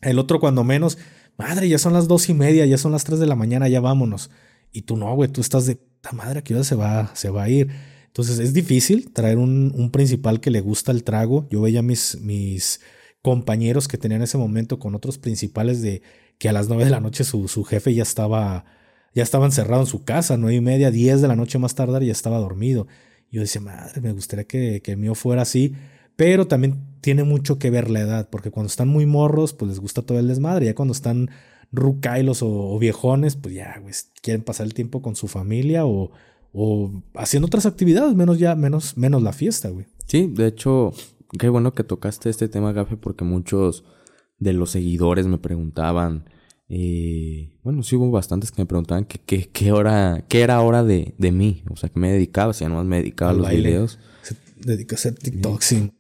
el 0.01 0.19
otro 0.19 0.39
cuando 0.39 0.63
menos, 0.63 0.97
madre, 1.38 1.69
ya 1.69 1.77
son 1.77 1.94
las 1.94 2.07
dos 2.07 2.29
y 2.29 2.33
media, 2.33 2.65
ya 2.65 2.77
son 2.77 2.91
las 2.91 3.03
tres 3.03 3.19
de 3.19 3.27
la 3.27 3.35
mañana, 3.35 3.68
ya 3.68 3.79
vámonos. 3.79 4.29
Y 4.71 4.81
tú 4.83 4.97
no, 4.97 5.13
güey, 5.15 5.31
tú 5.31 5.41
estás 5.41 5.65
de 5.65 5.79
madre, 6.13 6.39
aquí 6.39 6.53
se 6.63 6.75
va, 6.75 7.12
se 7.15 7.29
va 7.29 7.44
a 7.44 7.50
ir. 7.50 7.69
Entonces 8.07 8.39
es 8.39 8.53
difícil 8.53 9.12
traer 9.12 9.38
un, 9.38 9.89
principal 9.91 10.39
que 10.39 10.51
le 10.51 10.62
gusta 10.62 10.91
el 10.91 11.03
trago. 11.03 11.47
Yo 11.51 11.62
veía 11.62 11.81
mis, 11.81 12.19
mis 12.21 12.81
compañeros 13.21 13.88
que 13.88 13.97
tenían 13.97 14.21
ese 14.21 14.38
momento 14.38 14.79
con 14.79 14.95
otros 14.95 15.18
principales 15.18 15.81
de 15.81 16.01
que 16.39 16.50
a 16.50 16.53
las 16.53 16.68
nueve 16.68 16.85
de 16.85 16.91
la 16.91 17.00
noche 17.00 17.24
su, 17.24 17.47
su 17.47 17.63
jefe 17.63 17.94
ya 17.94 18.03
estaba, 18.03 18.65
ya 19.13 19.24
estaba 19.24 19.45
encerrado 19.45 19.81
en 19.81 19.88
su 19.88 20.03
casa, 20.03 20.38
nueve 20.38 20.56
y 20.56 20.62
media, 20.62 20.91
diez 20.91 21.21
de 21.21 21.27
la 21.27 21.35
noche 21.35 21.59
más 21.59 21.75
tardar 21.75 22.03
ya 22.03 22.12
estaba 22.12 22.38
dormido. 22.38 22.88
yo 23.31 23.41
decía, 23.41 23.62
madre, 23.62 24.01
me 24.01 24.13
gustaría 24.13 24.45
que, 24.45 24.81
que 24.81 24.91
el 24.91 24.97
mío 24.97 25.15
fuera 25.15 25.41
así, 25.44 25.75
pero 26.18 26.48
también 26.48 26.84
tiene 27.00 27.24
mucho 27.24 27.58
que 27.58 27.69
ver 27.69 27.90
la 27.90 28.02
edad, 28.02 28.30
porque 28.30 28.52
cuando 28.52 28.68
están 28.68 28.90
muy 28.90 29.06
morros, 29.06 29.54
pues 29.54 29.69
les 29.69 29.80
gusta 29.80 30.02
todo 30.02 30.19
el 30.19 30.28
desmadre, 30.28 30.66
ya 30.66 30.75
cuando 30.75 30.92
están 30.92 31.30
rucailos 31.72 32.40
o, 32.42 32.78
viejones, 32.80 33.36
pues 33.36 33.56
ya, 33.56 33.81
quieren 34.22 34.44
pasar 34.44 34.66
el 34.66 34.74
tiempo 34.74 35.02
con 35.02 35.16
su 35.16 35.28
familia 35.28 35.86
o, 35.86 36.12
o 36.52 37.04
haciendo 37.14 37.46
otras 37.46 37.66
actividades, 37.66 38.16
menos 38.16 38.40
ya, 38.40 38.56
menos, 38.56 38.98
menos 38.98 39.22
la 39.22 39.31
fiesta, 39.31 39.69
güey. 39.69 39.86
Sí, 40.08 40.28
de 40.28 40.48
hecho, 40.48 40.92
qué 41.38 41.50
bueno 41.50 41.74
que 41.74 41.84
tocaste 41.84 42.30
este 42.30 42.50
tema, 42.50 42.74
Gafe, 42.74 42.98
porque 42.98 43.24
muchos 43.24 43.86
de 44.40 44.54
los 44.54 44.72
seguidores 44.72 45.28
me 45.28 45.38
preguntaban, 45.38 46.25
eh, 46.68 47.54
bueno, 47.63 47.84
sí 47.84 47.96
hubo 47.96 48.10
bastantes 48.10 48.52
que 48.52 48.62
me 48.63 48.66
preguntaban 48.66 49.06
que, 49.06 49.20
qué 49.20 49.72
hora, 49.72 50.25
qué 50.28 50.42
era 50.42 50.60
hora 50.62 50.84
de, 50.84 51.13
de 51.18 51.31
mí, 51.31 51.63
o 51.70 51.75
sea, 51.75 51.90
que 51.90 52.00
me 52.00 52.12
dedicaba, 52.12 52.54
si 52.54 52.66
ya 52.66 52.70
no 52.70 52.84
me 52.84 52.98
dedicaba 52.98 53.31
a 53.31 53.36
los 53.36 53.50
videos. 53.50 54.00
Se 54.24 54.36
dedica 54.56 54.96
a 54.96 54.98
hacer 54.98 55.13
TikTok, 55.13 55.62
sí. 55.62 55.91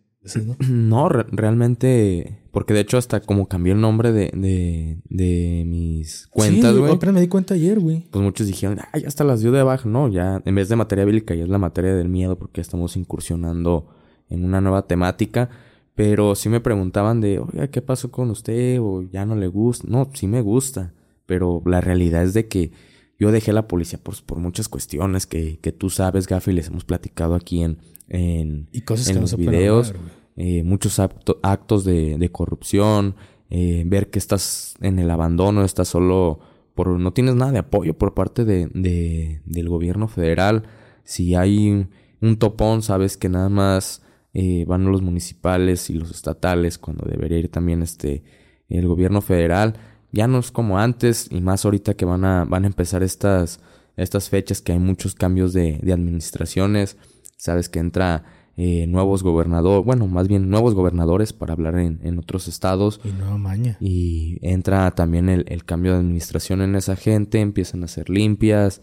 ¿No? 0.69 1.09
realmente, 1.31 2.39
porque 2.51 2.73
de 2.73 2.81
hecho 2.81 2.97
hasta 2.97 3.19
como 3.21 3.47
cambié 3.47 3.73
el 3.73 3.81
nombre 3.81 4.11
de, 4.11 4.31
de, 4.33 4.99
de 5.09 5.63
mis 5.65 6.27
cuentas, 6.27 6.75
güey. 6.77 6.97
Sí, 6.99 7.07
me 7.11 7.21
di 7.21 7.27
cuenta 7.27 7.53
ayer, 7.53 7.79
güey. 7.79 8.07
Pues 8.11 8.23
muchos 8.23 8.47
dijeron, 8.47 8.79
ah, 8.79 8.97
ya 8.97 9.07
hasta 9.07 9.23
las 9.23 9.41
dio 9.41 9.51
de 9.51 9.63
baja. 9.63 9.87
No, 9.87 10.07
ya 10.07 10.41
en 10.43 10.55
vez 10.55 10.69
de 10.69 10.75
materia 10.75 11.05
bíblica 11.05 11.35
ya 11.35 11.43
es 11.43 11.49
la 11.49 11.57
materia 11.57 11.93
del 11.93 12.09
miedo 12.09 12.37
porque 12.37 12.61
estamos 12.61 12.97
incursionando 12.97 13.87
en 14.29 14.43
una 14.43 14.61
nueva 14.61 14.87
temática. 14.87 15.49
Pero 15.95 16.35
sí 16.35 16.47
me 16.47 16.59
preguntaban 16.59 17.21
de, 17.21 17.39
oiga, 17.39 17.69
¿qué 17.69 17.81
pasó 17.81 18.11
con 18.11 18.29
usted? 18.29 18.79
O 18.79 19.01
ya 19.01 19.25
no 19.25 19.35
le 19.35 19.47
gusta. 19.47 19.87
No, 19.89 20.09
sí 20.13 20.27
me 20.27 20.41
gusta. 20.41 20.93
Pero 21.25 21.63
la 21.65 21.81
realidad 21.81 22.23
es 22.23 22.35
de 22.35 22.47
que 22.47 22.71
yo 23.19 23.31
dejé 23.31 23.51
la 23.51 23.67
policía 23.67 23.99
por, 24.01 24.21
por 24.23 24.37
muchas 24.37 24.69
cuestiones 24.69 25.25
que, 25.25 25.57
que 25.59 25.71
tú 25.71 25.89
sabes, 25.89 26.27
Gafi, 26.27 26.51
les 26.51 26.67
hemos 26.67 26.85
platicado 26.85 27.33
aquí 27.33 27.63
en, 27.63 27.79
en, 28.09 28.67
y 28.71 28.81
cosas 28.81 29.09
en 29.09 29.15
que 29.15 29.21
los 29.21 29.31
no 29.33 29.37
videos. 29.37 29.93
Eh, 30.39 30.61
muchos 30.63 30.99
actos 30.99 31.83
de, 31.83 32.29
corrupción, 32.31 33.15
eh, 33.49 33.83
ver 33.87 34.11
que 34.11 34.19
estás 34.19 34.75
en 34.81 34.99
el 34.99 35.09
abandono, 35.09 35.63
estás 35.63 35.87
solo 35.87 36.39
por 36.75 36.89
no 36.89 37.11
tienes 37.11 37.33
nada 37.33 37.51
de 37.51 37.57
apoyo 37.57 37.97
por 37.97 38.13
parte 38.13 38.45
de, 38.45 39.41
del 39.43 39.69
gobierno 39.69 40.07
federal. 40.07 40.63
Si 41.03 41.33
hay 41.33 41.87
un 42.21 42.37
topón, 42.37 42.83
sabes 42.83 43.17
que 43.17 43.29
nada 43.29 43.49
más 43.49 44.03
eh, 44.35 44.65
van 44.67 44.85
los 44.85 45.01
municipales 45.01 45.89
y 45.89 45.95
los 45.95 46.11
estatales 46.11 46.77
cuando 46.77 47.09
debería 47.09 47.39
ir 47.39 47.49
también 47.49 47.81
este 47.81 48.23
el 48.69 48.87
gobierno 48.87 49.21
federal. 49.21 49.73
Ya 50.11 50.27
no 50.27 50.37
es 50.37 50.51
como 50.51 50.77
antes 50.77 51.27
y 51.31 51.41
más 51.41 51.65
ahorita 51.65 51.95
que 51.95 52.05
van 52.05 52.25
a, 52.25 52.45
van 52.45 52.63
a 52.63 52.67
empezar 52.67 53.01
estas, 53.01 53.59
estas 53.95 54.29
fechas 54.29 54.61
que 54.61 54.73
hay 54.73 54.79
muchos 54.79 55.15
cambios 55.15 55.53
de, 55.53 55.79
de 55.81 55.93
administraciones. 55.93 56.97
Sabes 57.37 57.69
que 57.69 57.79
entra 57.79 58.25
eh, 58.57 58.87
nuevos 58.87 59.21
gobernadores, 59.21 59.85
bueno, 59.85 60.07
más 60.07 60.27
bien 60.27 60.49
nuevos 60.49 60.73
gobernadores 60.73 61.31
para 61.31 61.53
hablar 61.53 61.77
en, 61.77 61.99
en 62.03 62.17
otros 62.17 62.47
estados. 62.47 62.99
Y 63.03 63.09
nueva 63.09 63.37
maña. 63.37 63.77
Y 63.79 64.39
entra 64.41 64.89
también 64.91 65.29
el, 65.29 65.45
el, 65.47 65.63
cambio 65.63 65.93
de 65.93 65.99
administración 65.99 66.61
en 66.61 66.75
esa 66.75 66.95
gente, 66.95 67.39
empiezan 67.39 67.83
a 67.83 67.87
ser 67.87 68.09
limpias, 68.09 68.81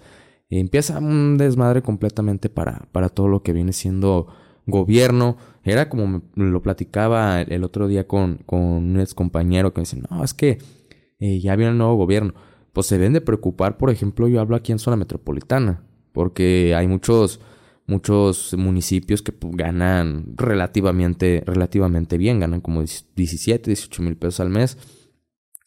empieza 0.48 0.98
un 0.98 1.36
desmadre 1.38 1.82
completamente 1.82 2.48
para, 2.48 2.88
para 2.92 3.08
todo 3.08 3.28
lo 3.28 3.42
que 3.42 3.52
viene 3.52 3.72
siendo 3.72 4.28
gobierno. 4.66 5.36
Era 5.64 5.88
como 5.88 6.22
me 6.34 6.50
lo 6.50 6.62
platicaba 6.62 7.42
el 7.42 7.64
otro 7.64 7.88
día 7.88 8.06
con, 8.06 8.38
con 8.46 8.60
un 8.60 9.00
ex 9.00 9.14
compañero 9.14 9.72
que 9.72 9.80
me 9.80 9.82
dice, 9.82 10.00
no, 10.08 10.22
es 10.22 10.34
que 10.34 10.58
eh, 11.18 11.40
ya 11.40 11.56
viene 11.56 11.72
el 11.72 11.78
nuevo 11.78 11.96
gobierno. 11.96 12.34
Pues 12.72 12.86
se 12.86 12.98
deben 12.98 13.12
de 13.12 13.20
preocupar, 13.20 13.76
por 13.76 13.90
ejemplo, 13.90 14.28
yo 14.28 14.40
hablo 14.40 14.56
aquí 14.56 14.72
en 14.72 14.78
zona 14.78 14.96
metropolitana, 14.96 15.82
porque 16.12 16.74
hay 16.76 16.88
muchos 16.88 17.40
muchos 17.86 18.54
municipios 18.56 19.22
que 19.22 19.32
pues, 19.32 19.54
ganan 19.56 20.26
relativamente, 20.36 21.42
relativamente 21.46 22.16
bien, 22.18 22.40
ganan 22.40 22.60
como 22.60 22.82
17, 22.82 23.70
18 23.70 24.02
mil 24.02 24.16
pesos 24.16 24.40
al 24.40 24.50
mes. 24.50 24.78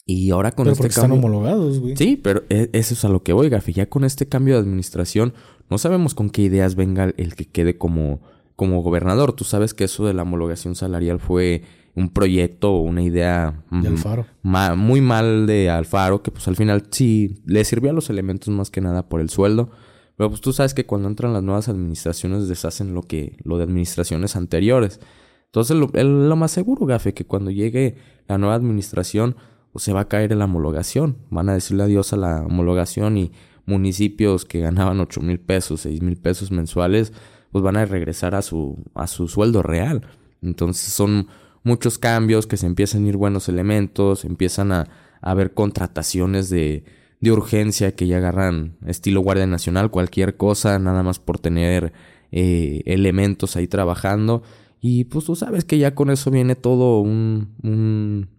Y 0.05 0.31
ahora 0.31 0.51
con 0.51 0.65
pero 0.65 0.73
este 0.73 0.87
cambio... 0.89 1.03
están 1.03 1.11
homologados, 1.11 1.79
güey. 1.79 1.97
Sí, 1.97 2.15
pero 2.21 2.43
e- 2.49 2.69
eso 2.73 2.93
es 2.93 3.03
a 3.03 3.09
lo 3.09 3.23
que 3.23 3.33
voy, 3.33 3.49
Gafi. 3.49 3.73
Ya 3.73 3.87
con 3.89 4.03
este 4.05 4.27
cambio 4.27 4.53
de 4.55 4.61
administración, 4.61 5.33
no 5.69 5.77
sabemos 5.77 6.15
con 6.15 6.29
qué 6.29 6.43
ideas 6.43 6.75
venga 6.75 7.11
el 7.17 7.35
que 7.35 7.45
quede 7.45 7.77
como, 7.77 8.21
como 8.55 8.81
gobernador. 8.81 9.33
Tú 9.33 9.43
sabes 9.43 9.73
que 9.73 9.83
eso 9.83 10.05
de 10.05 10.13
la 10.13 10.23
homologación 10.23 10.75
salarial 10.75 11.19
fue 11.19 11.63
un 11.93 12.09
proyecto 12.09 12.71
o 12.73 12.81
una 12.83 13.01
idea 13.01 13.65
De 13.69 13.89
mm, 13.89 13.93
Alfaro. 13.93 14.25
ma- 14.43 14.75
muy 14.75 15.01
mal 15.01 15.45
de 15.45 15.69
Alfaro, 15.69 16.21
que 16.23 16.31
pues 16.31 16.47
al 16.47 16.55
final 16.55 16.87
sí 16.89 17.41
le 17.45 17.65
sirvió 17.65 17.89
a 17.89 17.93
los 17.93 18.09
elementos 18.09 18.47
más 18.49 18.69
que 18.69 18.79
nada 18.81 19.09
por 19.09 19.19
el 19.19 19.29
sueldo. 19.29 19.71
Pero 20.17 20.29
pues 20.29 20.41
tú 20.41 20.51
sabes 20.51 20.73
que 20.73 20.85
cuando 20.85 21.07
entran 21.07 21.31
las 21.31 21.43
nuevas 21.43 21.69
administraciones 21.69 22.47
deshacen 22.47 22.95
lo 22.95 23.03
que 23.03 23.37
lo 23.43 23.57
de 23.57 23.63
administraciones 23.63 24.35
anteriores. 24.35 24.99
Entonces 25.45 25.77
lo, 25.77 25.87
lo 25.93 26.35
más 26.35 26.51
seguro, 26.51 26.87
Gafe, 26.87 27.13
que 27.13 27.25
cuando 27.25 27.51
llegue 27.51 27.97
la 28.27 28.39
nueva 28.39 28.55
administración 28.55 29.35
pues, 29.71 29.83
se 29.83 29.93
va 29.93 30.01
a 30.01 30.07
caer 30.07 30.31
en 30.31 30.39
la 30.39 30.45
homologación. 30.45 31.17
Van 31.29 31.49
a 31.49 31.53
decirle 31.53 31.83
adiós 31.83 32.13
a 32.13 32.17
la 32.17 32.41
homologación 32.41 33.15
y 33.17 33.31
municipios 33.67 34.43
que 34.43 34.59
ganaban 34.59 34.99
8 34.99 35.21
mil 35.21 35.39
pesos, 35.39 35.81
6 35.81 36.01
mil 36.01 36.17
pesos 36.17 36.51
mensuales, 36.51 37.13
pues 37.51 37.63
van 37.63 37.77
a 37.77 37.85
regresar 37.85 38.33
a 38.33 38.41
su, 38.41 38.83
a 38.95 39.05
su 39.05 39.27
sueldo 39.27 39.61
real. 39.61 40.01
Entonces 40.41 40.91
son 40.91 41.27
muchos 41.61 41.99
cambios, 41.99 42.47
que 42.47 42.57
se 42.57 42.65
empiezan 42.65 43.05
a 43.05 43.09
ir 43.09 43.17
buenos 43.17 43.49
elementos, 43.49 44.25
empiezan 44.25 44.71
a 44.71 44.89
haber 45.21 45.53
contrataciones 45.53 46.49
de, 46.49 46.83
de 47.19 47.31
urgencia 47.31 47.95
que 47.95 48.07
ya 48.07 48.17
agarran 48.17 48.77
estilo 48.85 49.21
Guardia 49.21 49.47
Nacional, 49.47 49.89
cualquier 49.91 50.37
cosa, 50.37 50.77
nada 50.79 51.03
más 51.03 51.19
por 51.19 51.39
tener 51.39 51.93
eh, 52.31 52.83
elementos 52.85 53.55
ahí 53.55 53.67
trabajando. 53.67 54.43
Y 54.79 55.05
pues 55.05 55.25
tú 55.25 55.35
sabes 55.35 55.65
que 55.65 55.77
ya 55.79 55.95
con 55.95 56.09
eso 56.11 56.29
viene 56.29 56.55
todo 56.55 56.99
un, 57.01 57.55
un 57.63 58.29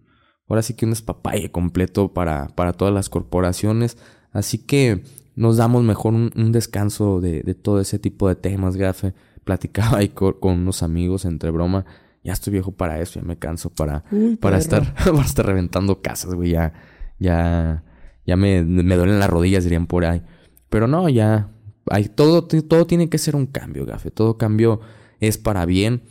ahora 0.47 0.61
sí 0.61 0.73
que 0.73 0.85
un 0.85 0.91
despapalle 0.91 1.51
completo 1.51 2.13
para, 2.13 2.47
para 2.55 2.73
todas 2.73 2.93
las 2.93 3.09
corporaciones. 3.09 3.97
Así 4.31 4.57
que 4.59 5.03
nos 5.35 5.57
damos 5.57 5.83
mejor 5.83 6.13
un, 6.13 6.31
un 6.35 6.51
descanso 6.51 7.19
de, 7.21 7.43
de 7.43 7.55
todo 7.55 7.79
ese 7.81 7.99
tipo 7.99 8.27
de 8.29 8.35
temas, 8.35 8.77
gafe. 8.77 9.13
Platicaba 9.43 9.97
ahí 9.99 10.09
con, 10.09 10.33
con 10.33 10.53
unos 10.59 10.83
amigos 10.83 11.25
entre 11.25 11.51
broma. 11.51 11.85
Ya 12.23 12.33
estoy 12.33 12.53
viejo 12.53 12.71
para 12.71 12.99
eso, 13.01 13.19
ya 13.19 13.25
me 13.25 13.37
canso 13.37 13.69
para, 13.69 14.03
Uy, 14.11 14.35
para 14.37 14.57
perro. 14.57 14.61
estar, 14.61 14.93
para 15.13 15.21
estar 15.25 15.45
reventando 15.45 16.01
casas, 16.01 16.33
güey. 16.35 16.51
Ya, 16.51 16.73
ya, 17.19 17.83
ya 18.29 18.37
me, 18.37 18.63
me 18.63 18.95
duelen 18.95 19.19
las 19.19 19.29
rodillas, 19.29 19.63
dirían 19.63 19.87
por 19.87 20.05
ahí. 20.05 20.21
Pero 20.69 20.87
no, 20.87 21.09
ya, 21.09 21.49
hay, 21.89 22.05
todo, 22.09 22.43
todo 22.45 22.85
tiene 22.85 23.09
que 23.09 23.17
ser 23.17 23.35
un 23.35 23.47
cambio, 23.47 23.85
gafe. 23.85 24.11
Todo 24.11 24.37
cambio 24.37 24.81
es 25.19 25.39
para 25.39 25.65
bien. 25.65 26.03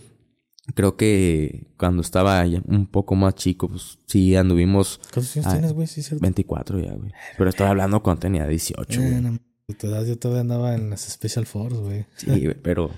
Creo 0.74 0.96
que 0.96 1.68
cuando 1.78 2.02
estaba 2.02 2.44
ya 2.44 2.60
un 2.66 2.86
poco 2.86 3.14
más 3.14 3.36
chico, 3.36 3.68
pues 3.68 3.98
sí 4.06 4.34
anduvimos 4.34 5.00
¿Cuántos 5.14 5.36
años 5.36 5.52
tienes, 5.52 5.72
güey? 5.72 5.86
Sí, 5.86 6.02
cierto. 6.02 6.22
24 6.22 6.80
ya, 6.80 6.92
güey. 6.92 7.12
Pero 7.38 7.50
estoy 7.50 7.68
hablando 7.68 8.02
cuando 8.02 8.20
tenía 8.20 8.46
18, 8.46 9.00
güey. 9.00 9.14
Eh, 9.14 9.20
no, 9.20 9.38
de 9.68 9.74
tu 9.74 9.86
edad 9.86 10.04
yo 10.04 10.18
todavía 10.18 10.40
andaba 10.40 10.74
en 10.74 10.90
las 10.90 11.08
Special 11.08 11.46
Force, 11.46 11.78
güey. 11.78 12.06
Sí, 12.16 12.26
güey, 12.26 12.60
pero 12.60 12.90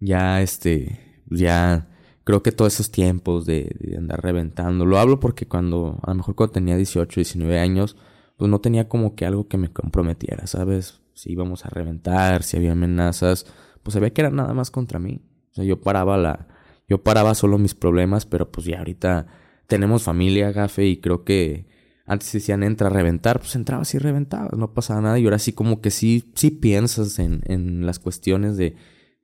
ya 0.00 0.40
este, 0.40 1.22
ya 1.28 1.88
creo 2.24 2.42
que 2.42 2.50
todos 2.50 2.74
esos 2.74 2.90
tiempos 2.90 3.44
de, 3.44 3.70
de 3.78 3.98
andar 3.98 4.20
reventando, 4.22 4.86
lo 4.86 4.98
hablo 4.98 5.20
porque 5.20 5.46
cuando, 5.46 6.00
a 6.02 6.10
lo 6.10 6.16
mejor 6.16 6.34
cuando 6.34 6.54
tenía 6.54 6.76
18, 6.76 7.20
19 7.20 7.60
años, 7.60 7.96
pues 8.42 8.50
no 8.50 8.60
tenía 8.60 8.88
como 8.88 9.14
que 9.14 9.24
algo 9.24 9.46
que 9.46 9.56
me 9.56 9.72
comprometiera, 9.72 10.48
¿sabes? 10.48 11.00
Si 11.14 11.30
íbamos 11.30 11.64
a 11.64 11.68
reventar, 11.68 12.42
si 12.42 12.56
había 12.56 12.72
amenazas, 12.72 13.46
pues 13.84 13.96
ve 14.00 14.12
que 14.12 14.22
era 14.22 14.30
nada 14.30 14.52
más 14.52 14.72
contra 14.72 14.98
mí. 14.98 15.20
O 15.52 15.54
sea, 15.54 15.64
yo 15.64 15.80
paraba 15.80 16.16
la, 16.16 16.48
yo 16.88 17.04
paraba 17.04 17.36
solo 17.36 17.56
mis 17.56 17.76
problemas, 17.76 18.26
pero 18.26 18.50
pues 18.50 18.66
ya 18.66 18.78
ahorita 18.78 19.28
tenemos 19.68 20.02
familia, 20.02 20.50
gafe, 20.50 20.86
y 20.86 20.96
creo 20.96 21.22
que 21.22 21.68
antes 22.04 22.32
decían 22.32 22.64
entra 22.64 22.88
a 22.88 22.90
reventar, 22.90 23.38
pues 23.38 23.54
entrabas 23.54 23.94
y 23.94 23.98
reventabas, 23.98 24.58
no 24.58 24.74
pasaba 24.74 25.00
nada. 25.00 25.20
Y 25.20 25.24
ahora 25.24 25.38
sí 25.38 25.52
como 25.52 25.80
que 25.80 25.92
sí, 25.92 26.32
sí 26.34 26.50
piensas 26.50 27.20
en, 27.20 27.42
en 27.44 27.86
las 27.86 28.00
cuestiones 28.00 28.56
de, 28.56 28.74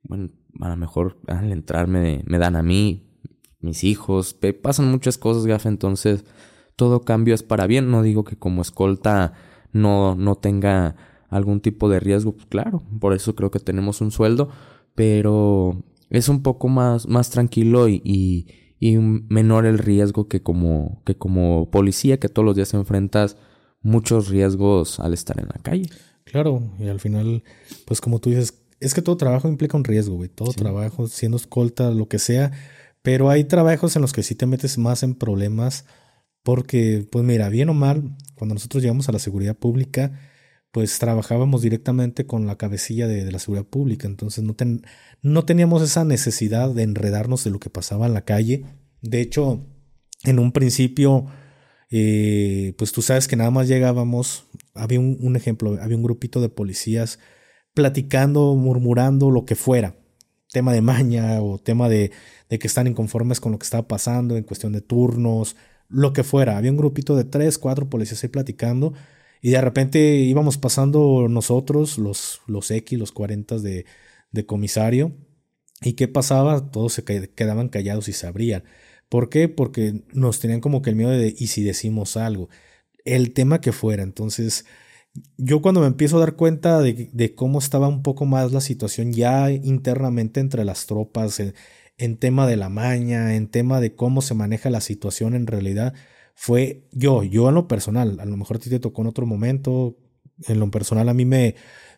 bueno, 0.01 0.29
a 0.61 0.69
lo 0.69 0.77
mejor 0.77 1.19
al 1.27 1.51
entrar 1.51 1.89
me, 1.89 2.23
me 2.25 2.37
dan 2.37 2.55
a 2.55 2.63
mí, 2.63 3.19
mis 3.59 3.83
hijos, 3.83 4.39
pasan 4.61 4.89
muchas 4.89 5.17
cosas, 5.17 5.45
gafe, 5.45 5.67
entonces 5.67 6.23
todo 6.79 7.01
cambio 7.01 7.35
es 7.35 7.43
para 7.43 7.67
bien. 7.67 7.91
No 7.91 8.01
digo 8.01 8.23
que 8.23 8.37
como 8.37 8.61
escolta 8.61 9.33
no, 9.73 10.15
no 10.15 10.35
tenga 10.35 10.95
algún 11.27 11.59
tipo 11.59 11.89
de 11.89 11.99
riesgo, 11.99 12.31
pues 12.31 12.45
claro, 12.45 12.81
por 13.01 13.13
eso 13.13 13.35
creo 13.35 13.51
que 13.51 13.59
tenemos 13.59 13.99
un 13.99 14.11
sueldo, 14.11 14.49
pero 14.95 15.83
es 16.09 16.29
un 16.29 16.41
poco 16.41 16.69
más, 16.69 17.05
más 17.05 17.29
tranquilo 17.31 17.89
y, 17.89 18.01
y, 18.05 18.47
y 18.79 18.97
menor 18.97 19.65
el 19.65 19.77
riesgo 19.77 20.29
que 20.29 20.41
como, 20.41 21.03
que 21.05 21.15
como 21.17 21.69
policía, 21.69 22.17
que 22.17 22.29
todos 22.29 22.45
los 22.45 22.55
días 22.55 22.73
enfrentas 22.73 23.35
muchos 23.81 24.29
riesgos 24.29 25.01
al 25.01 25.13
estar 25.13 25.37
en 25.37 25.47
la 25.47 25.61
calle. 25.61 25.89
Claro, 26.23 26.63
y 26.79 26.87
al 26.87 27.01
final, 27.01 27.43
pues 27.85 27.99
como 27.99 28.19
tú 28.19 28.29
dices, 28.29 28.63
es 28.79 28.93
que 28.93 29.01
todo 29.01 29.17
trabajo 29.17 29.49
implica 29.49 29.75
un 29.75 29.83
riesgo, 29.83 30.15
güey. 30.15 30.29
Todo 30.29 30.53
trabajo, 30.53 31.07
siendo 31.07 31.35
escolta, 31.35 31.91
lo 31.91 32.07
que 32.07 32.19
sea. 32.19 32.51
Pero 33.01 33.29
hay 33.29 33.43
trabajos 33.43 33.97
en 33.97 34.01
los 34.01 34.13
que 34.13 34.23
sí 34.23 34.35
te 34.35 34.45
metes 34.45 34.77
más 34.77 35.03
en 35.03 35.15
problemas. 35.15 35.85
Porque, 36.43 37.05
pues 37.11 37.25
mira, 37.25 37.49
bien 37.49 37.69
o 37.69 37.73
mal, 37.73 38.15
cuando 38.35 38.55
nosotros 38.55 38.81
llegamos 38.83 39.09
a 39.09 39.11
la 39.11 39.19
seguridad 39.19 39.55
pública, 39.57 40.19
pues 40.71 40.99
trabajábamos 40.99 41.61
directamente 41.61 42.25
con 42.25 42.45
la 42.47 42.57
cabecilla 42.57 43.07
de, 43.07 43.31
la 43.31 43.39
seguridad 43.39 43.65
pública. 43.67 44.07
Entonces 44.07 44.43
no, 44.43 44.53
ten- 44.55 44.83
no 45.21 45.45
teníamos 45.45 45.81
esa 45.81 46.05
necesidad 46.05 46.73
de 46.73 46.83
enredarnos 46.83 47.43
de 47.43 47.51
lo 47.51 47.59
que 47.59 47.69
pasaba 47.69 48.07
en 48.07 48.13
la 48.13 48.25
calle. 48.25 48.65
De 49.01 49.21
hecho, 49.21 49.65
en 50.23 50.39
un 50.39 50.51
principio, 50.51 51.25
eh, 51.89 52.73
pues 52.77 52.91
tú 52.91 53.01
sabes 53.01 53.27
que 53.27 53.35
nada 53.35 53.51
más 53.51 53.67
llegábamos, 53.67 54.45
había 54.75 54.99
un, 54.99 55.17
un 55.21 55.35
ejemplo, 55.35 55.77
había 55.81 55.97
un 55.97 56.03
grupito 56.03 56.41
de 56.41 56.49
policías 56.49 57.19
platicando, 57.73 58.55
murmurando, 58.55 59.31
lo 59.31 59.45
que 59.45 59.55
fuera. 59.55 59.95
Tema 60.51 60.73
de 60.73 60.81
maña 60.81 61.41
o 61.41 61.59
tema 61.59 61.89
de, 61.89 62.11
de 62.49 62.59
que 62.59 62.67
están 62.67 62.87
inconformes 62.87 63.39
con 63.39 63.51
lo 63.51 63.59
que 63.59 63.65
estaba 63.65 63.87
pasando 63.87 64.35
en 64.37 64.43
cuestión 64.43 64.73
de 64.73 64.81
turnos, 64.81 65.55
lo 65.89 66.13
que 66.13 66.23
fuera. 66.23 66.57
Había 66.57 66.71
un 66.71 66.77
grupito 66.77 67.15
de 67.15 67.23
tres, 67.25 67.57
cuatro 67.57 67.89
policías 67.89 68.23
ahí 68.23 68.29
platicando 68.29 68.93
y 69.41 69.51
de 69.51 69.61
repente 69.61 69.99
íbamos 70.17 70.57
pasando 70.57 71.27
nosotros, 71.29 71.97
los, 71.97 72.41
los 72.47 72.71
X, 72.71 72.99
los 72.99 73.11
40 73.11 73.57
de, 73.59 73.85
de 74.31 74.45
comisario. 74.45 75.13
¿Y 75.81 75.93
qué 75.93 76.07
pasaba? 76.07 76.71
Todos 76.71 76.93
se 76.93 77.03
que- 77.03 77.31
quedaban 77.33 77.69
callados 77.69 78.09
y 78.09 78.13
se 78.13 78.27
abrían. 78.27 78.63
¿Por 79.09 79.29
qué? 79.29 79.47
Porque 79.49 80.03
nos 80.13 80.39
tenían 80.39 80.61
como 80.61 80.81
que 80.81 80.89
el 80.91 80.95
miedo 80.97 81.09
de, 81.11 81.33
¿y 81.37 81.47
si 81.47 81.63
decimos 81.63 82.17
algo? 82.17 82.49
El 83.05 83.33
tema 83.33 83.61
que 83.61 83.71
fuera. 83.71 84.03
Entonces, 84.03 84.65
yo 85.37 85.61
cuando 85.61 85.81
me 85.81 85.87
empiezo 85.87 86.17
a 86.17 86.19
dar 86.21 86.35
cuenta 86.35 86.81
de, 86.81 87.09
de 87.13 87.35
cómo 87.35 87.59
estaba 87.59 87.87
un 87.87 88.03
poco 88.03 88.25
más 88.25 88.51
la 88.51 88.61
situación 88.61 89.13
ya 89.13 89.51
internamente 89.51 90.39
entre 90.39 90.65
las 90.65 90.85
tropas, 90.85 91.39
en, 91.39 91.53
en 91.99 92.17
tema 92.17 92.47
de 92.47 92.57
la 92.57 92.69
maña, 92.69 93.35
en 93.35 93.47
tema 93.47 93.79
de 93.81 93.95
cómo 93.95 94.21
se 94.21 94.33
maneja 94.33 94.69
la 94.69 94.81
situación 94.81 95.35
en 95.35 95.47
realidad, 95.47 95.93
fue 96.35 96.87
yo, 96.91 97.23
yo 97.23 97.49
en 97.49 97.55
lo 97.55 97.67
personal, 97.67 98.19
a 98.19 98.25
lo 98.25 98.37
mejor 98.37 98.57
a 98.57 98.59
ti 98.59 98.69
te 98.69 98.79
tocó 98.79 99.01
en 99.01 99.07
otro 99.09 99.25
momento, 99.25 99.97
en 100.47 100.59
lo 100.59 100.71
personal 100.71 101.09
a 101.09 101.13
mí 101.13 101.25
me, 101.25 101.55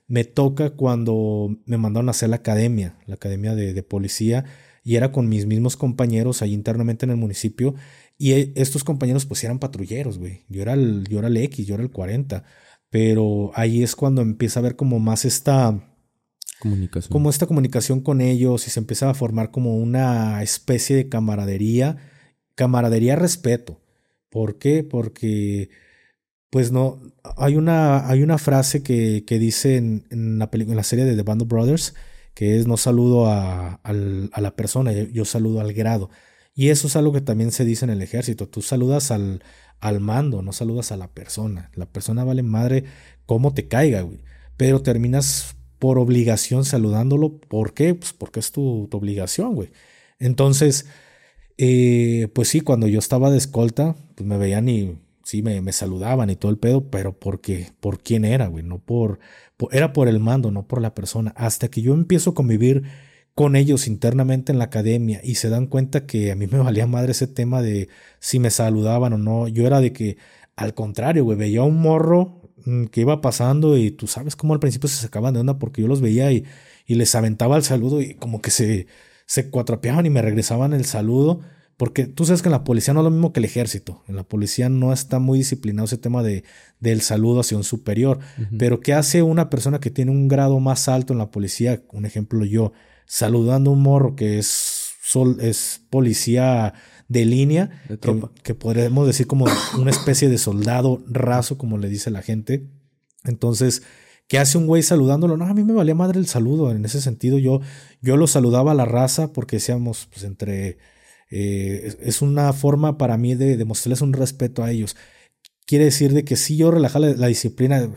me 0.07 0.23
toca 0.25 0.71
cuando 0.71 1.55
me 1.65 1.77
mandaron 1.77 2.09
a 2.09 2.11
hacer 2.11 2.29
la 2.29 2.37
academia, 2.37 2.97
la 3.05 3.15
academia 3.15 3.55
de, 3.55 3.73
de 3.73 3.83
policía, 3.83 4.45
y 4.83 4.95
era 4.95 5.11
con 5.11 5.29
mis 5.29 5.45
mismos 5.45 5.77
compañeros 5.77 6.41
ahí 6.41 6.53
internamente 6.53 7.05
en 7.05 7.11
el 7.11 7.17
municipio, 7.17 7.75
y 8.17 8.33
e- 8.33 8.53
estos 8.55 8.83
compañeros 8.83 9.25
pues 9.25 9.43
eran 9.43 9.59
patrulleros, 9.59 10.17
güey, 10.17 10.43
yo 10.49 10.61
era 10.61 10.73
el, 10.73 11.05
yo 11.07 11.19
era 11.19 11.27
el 11.27 11.37
X, 11.37 11.65
yo 11.67 11.75
era 11.75 11.83
el 11.83 11.91
40, 11.91 12.43
pero 12.89 13.51
ahí 13.55 13.83
es 13.83 13.95
cuando 13.95 14.21
empieza 14.21 14.59
a 14.59 14.63
ver 14.63 14.75
como 14.75 14.99
más 14.99 15.25
esta, 15.25 15.90
Comunicación. 16.61 17.11
como 17.11 17.29
esta 17.29 17.47
comunicación 17.47 18.01
con 18.01 18.21
ellos 18.21 18.67
y 18.67 18.69
se 18.69 18.79
empieza 18.79 19.09
a 19.09 19.13
formar 19.13 19.51
como 19.51 19.77
una 19.77 20.41
especie 20.43 20.95
de 20.95 21.09
camaradería, 21.09 21.97
camaradería 22.55 23.15
respeto. 23.15 23.81
¿Por 24.29 24.57
qué? 24.59 24.83
Porque 24.83 25.69
pues 26.49 26.71
no, 26.71 27.01
hay 27.37 27.55
una, 27.55 28.07
hay 28.07 28.23
una 28.23 28.37
frase 28.37 28.83
que, 28.83 29.23
que 29.25 29.39
dice 29.39 29.77
en, 29.77 30.05
en 30.11 30.39
la, 30.39 30.49
en 30.51 30.75
la 30.75 30.83
serie 30.83 31.05
de 31.05 31.15
The 31.15 31.23
Band 31.23 31.41
of 31.41 31.47
Brothers 31.47 31.93
que 32.33 32.57
es 32.57 32.67
no 32.67 32.77
saludo 32.77 33.27
a, 33.27 33.79
la 33.83 34.55
persona, 34.55 34.91
yo, 34.93 35.03
yo 35.05 35.25
saludo 35.25 35.59
al 35.59 35.73
grado. 35.73 36.09
Y 36.53 36.69
eso 36.69 36.87
es 36.87 36.95
algo 36.95 37.13
que 37.13 37.21
también 37.21 37.51
se 37.51 37.65
dice 37.65 37.85
en 37.85 37.91
el 37.91 38.01
ejército. 38.01 38.47
Tú 38.47 38.61
saludas 38.61 39.11
al, 39.11 39.43
al 39.79 39.99
mando, 39.99 40.41
no 40.41 40.53
saludas 40.53 40.91
a 40.91 40.97
la 40.97 41.07
persona. 41.09 41.71
La 41.75 41.85
persona 41.85 42.23
vale 42.23 42.43
madre 42.43 42.85
cómo 43.25 43.53
te 43.53 43.67
caiga, 43.67 44.01
güey. 44.01 44.21
Pero 44.57 44.81
terminas 44.81 45.55
por 45.81 45.97
obligación 45.97 46.63
saludándolo. 46.63 47.39
¿Por 47.39 47.73
qué? 47.73 47.95
Pues 47.95 48.13
porque 48.13 48.39
es 48.39 48.51
tu, 48.51 48.87
obligación, 48.91 49.55
güey. 49.55 49.71
Entonces, 50.19 50.85
eh, 51.57 52.27
pues 52.35 52.49
sí, 52.49 52.61
cuando 52.61 52.87
yo 52.87 52.99
estaba 52.99 53.31
de 53.31 53.39
escolta, 53.39 53.95
pues 54.13 54.27
me 54.27 54.37
veían 54.37 54.69
y 54.69 54.99
sí, 55.23 55.41
me, 55.41 55.71
saludaban 55.73 56.29
y 56.29 56.35
todo 56.35 56.51
el 56.51 56.59
pedo, 56.59 56.91
pero 56.91 57.13
porque, 57.17 57.71
por 57.79 57.99
quién 58.03 58.25
era, 58.25 58.45
güey, 58.45 58.63
no 58.63 58.77
por, 58.77 59.19
era 59.71 59.91
por 59.91 60.07
el 60.07 60.19
mando, 60.19 60.51
no 60.51 60.67
por 60.67 60.83
la 60.83 60.93
persona. 60.93 61.33
Hasta 61.35 61.67
que 61.69 61.81
yo 61.81 61.95
empiezo 61.95 62.29
a 62.31 62.35
convivir 62.35 62.83
con 63.33 63.55
ellos 63.55 63.87
internamente 63.87 64.51
en 64.51 64.59
la 64.59 64.65
academia 64.65 65.19
y 65.23 65.35
se 65.35 65.49
dan 65.49 65.65
cuenta 65.65 66.05
que 66.05 66.31
a 66.31 66.35
mí 66.35 66.45
me 66.45 66.59
valía 66.63 66.85
madre 66.85 67.13
ese 67.13 67.25
tema 67.25 67.63
de 67.63 67.89
si 68.19 68.37
me 68.37 68.51
saludaban 68.51 69.13
o 69.13 69.17
no. 69.17 69.47
Yo 69.47 69.65
era 69.65 69.81
de 69.81 69.93
que 69.93 70.17
Al 70.55 70.75
contrario, 70.75 71.23
güey, 71.23 71.37
veía 71.39 71.63
un 71.63 71.81
morro 71.81 72.40
que 72.91 73.01
iba 73.01 73.21
pasando 73.21 73.77
y 73.77 73.91
tú 73.91 74.07
sabes 74.07 74.35
cómo 74.35 74.53
al 74.53 74.59
principio 74.59 74.89
se 74.89 75.01
sacaban 75.01 75.33
de 75.33 75.39
onda 75.39 75.59
porque 75.59 75.81
yo 75.81 75.87
los 75.87 76.01
veía 76.01 76.31
y, 76.31 76.45
y 76.85 76.95
les 76.95 77.13
aventaba 77.15 77.57
el 77.57 77.63
saludo 77.63 78.01
y 78.01 78.15
como 78.15 78.41
que 78.41 78.51
se, 78.51 78.87
se 79.25 79.49
cuatrapeaban 79.49 80.05
y 80.05 80.09
me 80.09 80.21
regresaban 80.21 80.73
el 80.73 80.85
saludo. 80.85 81.41
Porque 81.77 82.05
tú 82.05 82.25
sabes 82.25 82.43
que 82.43 82.47
en 82.47 82.51
la 82.51 82.63
policía 82.63 82.93
no 82.93 82.99
es 82.99 83.05
lo 83.05 83.09
mismo 83.09 83.33
que 83.33 83.39
el 83.39 83.45
ejército. 83.45 84.03
En 84.07 84.15
la 84.15 84.23
policía 84.23 84.69
no 84.69 84.93
está 84.93 85.17
muy 85.17 85.39
disciplinado 85.39 85.85
ese 85.85 85.97
tema 85.97 86.21
de, 86.21 86.43
del 86.79 87.01
saludo 87.01 87.39
hacia 87.39 87.57
un 87.57 87.63
superior. 87.63 88.19
Pero 88.59 88.81
¿qué 88.81 88.93
hace 88.93 89.23
una 89.23 89.49
persona 89.49 89.79
que 89.79 89.89
tiene 89.89 90.11
un 90.11 90.27
grado 90.27 90.59
más 90.59 90.87
alto 90.87 91.13
en 91.13 91.17
la 91.17 91.31
policía? 91.31 91.81
Un 91.91 92.05
ejemplo 92.05 92.45
yo, 92.45 92.71
saludando 93.07 93.71
a 93.71 93.73
un 93.73 93.81
morro 93.81 94.15
que 94.15 94.37
es, 94.37 94.91
sol, 95.01 95.37
es 95.41 95.81
policía 95.89 96.75
de 97.11 97.25
línea, 97.25 97.69
que, 97.99 98.21
que, 98.41 98.55
podríamos 98.55 99.05
decir 99.05 99.27
como 99.27 99.45
una 99.77 99.91
especie 99.91 100.29
de 100.29 100.37
soldado 100.37 101.03
raso, 101.07 101.57
como 101.57 101.77
le 101.77 101.89
dice 101.89 102.09
la 102.09 102.21
gente. 102.21 102.69
Entonces, 103.25 103.83
¿qué 104.29 104.39
hace 104.39 104.57
un 104.57 104.65
güey 104.65 104.81
saludándolo? 104.81 105.35
No, 105.35 105.45
a 105.45 105.53
mí 105.53 105.65
me 105.65 105.73
valía 105.73 105.93
madre 105.93 106.19
el 106.19 106.27
saludo. 106.27 106.71
En 106.71 106.85
ese 106.85 107.01
sentido, 107.01 107.37
yo, 107.37 107.59
yo 108.01 108.15
lo 108.15 108.27
saludaba 108.27 108.71
a 108.71 108.75
la 108.75 108.85
raza 108.85 109.33
porque 109.33 109.57
decíamos, 109.57 110.07
pues 110.09 110.23
entre 110.23 110.77
eh, 111.29 111.97
es 111.99 112.21
una 112.21 112.53
forma 112.53 112.97
para 112.97 113.17
mí 113.17 113.35
de 113.35 113.57
demostrarles 113.57 113.99
un 113.99 114.13
respeto 114.13 114.63
a 114.63 114.71
ellos. 114.71 114.95
Quiere 115.65 115.85
decir 115.85 116.13
de 116.13 116.23
que 116.23 116.37
si 116.37 116.55
yo 116.55 116.71
relajar 116.71 117.01
la, 117.01 117.27
disciplina, 117.27 117.89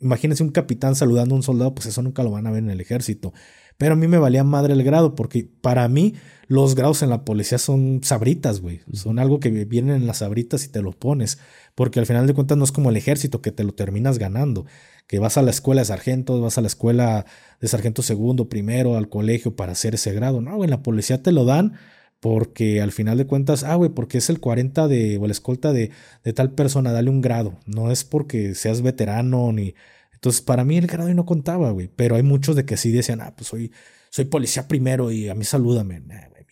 imagínense 0.00 0.42
un 0.42 0.50
capitán 0.50 0.94
saludando 0.94 1.34
a 1.34 1.36
un 1.36 1.42
soldado, 1.42 1.74
pues 1.74 1.86
eso 1.86 2.02
nunca 2.02 2.22
lo 2.22 2.32
van 2.32 2.46
a 2.46 2.50
ver 2.50 2.62
en 2.62 2.70
el 2.70 2.80
ejército. 2.80 3.32
Pero 3.78 3.94
a 3.94 3.96
mí 3.96 4.08
me 4.08 4.18
valía 4.18 4.44
madre 4.44 4.74
el 4.74 4.82
grado, 4.82 5.14
porque 5.14 5.48
para 5.62 5.88
mí 5.88 6.14
los 6.48 6.74
grados 6.74 7.02
en 7.02 7.08
la 7.08 7.24
policía 7.24 7.56
son 7.56 8.00
sabritas, 8.02 8.60
güey. 8.60 8.80
Son 8.92 9.18
algo 9.18 9.40
que 9.40 9.48
vienen 9.64 9.96
en 9.96 10.06
las 10.06 10.18
sabritas 10.18 10.66
y 10.66 10.68
te 10.68 10.82
lo 10.82 10.92
pones. 10.92 11.38
Porque 11.74 11.98
al 11.98 12.04
final 12.04 12.26
de 12.26 12.34
cuentas 12.34 12.58
no 12.58 12.64
es 12.64 12.72
como 12.72 12.90
el 12.90 12.98
ejército 12.98 13.40
que 13.40 13.52
te 13.52 13.64
lo 13.64 13.72
terminas 13.72 14.18
ganando. 14.18 14.66
Que 15.06 15.18
vas 15.18 15.38
a 15.38 15.42
la 15.42 15.50
escuela 15.50 15.80
de 15.80 15.86
sargento, 15.86 16.38
vas 16.42 16.58
a 16.58 16.60
la 16.60 16.66
escuela 16.66 17.24
de 17.58 17.68
sargento 17.68 18.02
segundo, 18.02 18.50
primero, 18.50 18.96
al 18.96 19.08
colegio 19.08 19.56
para 19.56 19.72
hacer 19.72 19.94
ese 19.94 20.12
grado. 20.12 20.42
No, 20.42 20.62
en 20.62 20.68
la 20.68 20.82
policía 20.82 21.22
te 21.22 21.32
lo 21.32 21.46
dan 21.46 21.72
porque 22.20 22.80
al 22.82 22.92
final 22.92 23.18
de 23.18 23.26
cuentas, 23.26 23.64
ah, 23.64 23.74
güey, 23.74 23.90
porque 23.90 24.18
es 24.18 24.30
el 24.30 24.40
40 24.40 24.88
de, 24.88 25.18
o 25.18 25.26
la 25.26 25.32
escolta 25.32 25.72
de, 25.72 25.90
de 26.22 26.32
tal 26.32 26.52
persona, 26.52 26.92
dale 26.92 27.10
un 27.10 27.22
grado. 27.22 27.58
No 27.66 27.90
es 27.90 28.04
porque 28.04 28.54
seas 28.54 28.82
veterano 28.82 29.52
ni... 29.52 29.74
Entonces, 30.12 30.42
para 30.42 30.64
mí 30.64 30.76
el 30.76 30.86
grado 30.86 31.12
no 31.14 31.24
contaba, 31.24 31.70
güey. 31.70 31.88
Pero 31.88 32.16
hay 32.16 32.22
muchos 32.22 32.56
de 32.56 32.66
que 32.66 32.76
sí 32.76 32.92
decían, 32.92 33.22
ah, 33.22 33.34
pues 33.34 33.48
soy, 33.48 33.72
soy 34.10 34.26
policía 34.26 34.68
primero 34.68 35.10
y 35.10 35.28
a 35.30 35.34
mí 35.34 35.44
salúdame. 35.44 36.02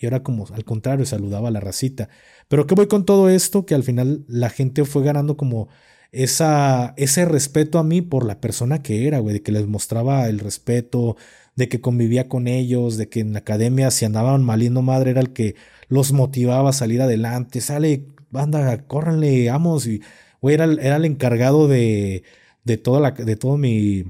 y 0.01 0.07
ahora 0.07 0.23
como 0.23 0.47
al 0.53 0.65
contrario, 0.65 1.05
saludaba 1.05 1.49
a 1.49 1.51
la 1.51 1.61
racita. 1.61 2.09
Pero 2.49 2.67
¿qué 2.67 2.75
voy 2.75 2.89
con 2.89 3.05
todo 3.05 3.29
esto? 3.29 3.67
Que 3.67 3.75
al 3.75 3.83
final 3.85 4.25
la 4.27 4.49
gente 4.51 4.85
fue 4.87 5.03
ganando 5.05 5.37
como 5.37 5.69
esa, 6.13 6.95
ese 6.97 7.25
respeto 7.27 7.79
a 7.79 7.85
mí 7.85 8.01
por 8.03 8.25
la 8.25 8.41
persona 8.41 8.83
que 8.83 9.07
era, 9.07 9.19
güey, 9.19 9.35
de 9.35 9.43
que 9.43 9.53
les 9.53 9.67
mostraba 9.67 10.29
el 10.29 10.39
respeto, 10.39 11.17
de 11.59 11.69
que 11.69 11.81
convivía 11.81 12.29
con 12.29 12.47
ellos, 12.47 12.97
de 12.97 13.09
que 13.09 13.19
en 13.19 13.33
la 13.33 13.41
academia 13.41 13.91
si 13.91 14.05
andaban 14.05 14.45
maliendo 14.45 14.81
madre 14.81 15.11
era 15.11 15.21
el 15.21 15.33
que 15.33 15.57
los 15.89 16.13
motivaba 16.13 16.71
a 16.71 16.73
salir 16.73 17.03
adelante, 17.03 17.61
sale, 17.61 18.07
banda, 18.31 18.87
córranle, 18.87 19.51
vamos, 19.51 19.89
y 19.89 20.01
güey, 20.41 20.55
era, 20.55 20.67
era 20.67 20.95
el 20.95 21.05
encargado 21.05 21.67
de, 21.67 22.23
de 22.63 22.79
toda 22.79 23.01
la, 23.01 23.11
de 23.11 23.35
todo 23.35 23.57
mi, 23.59 24.05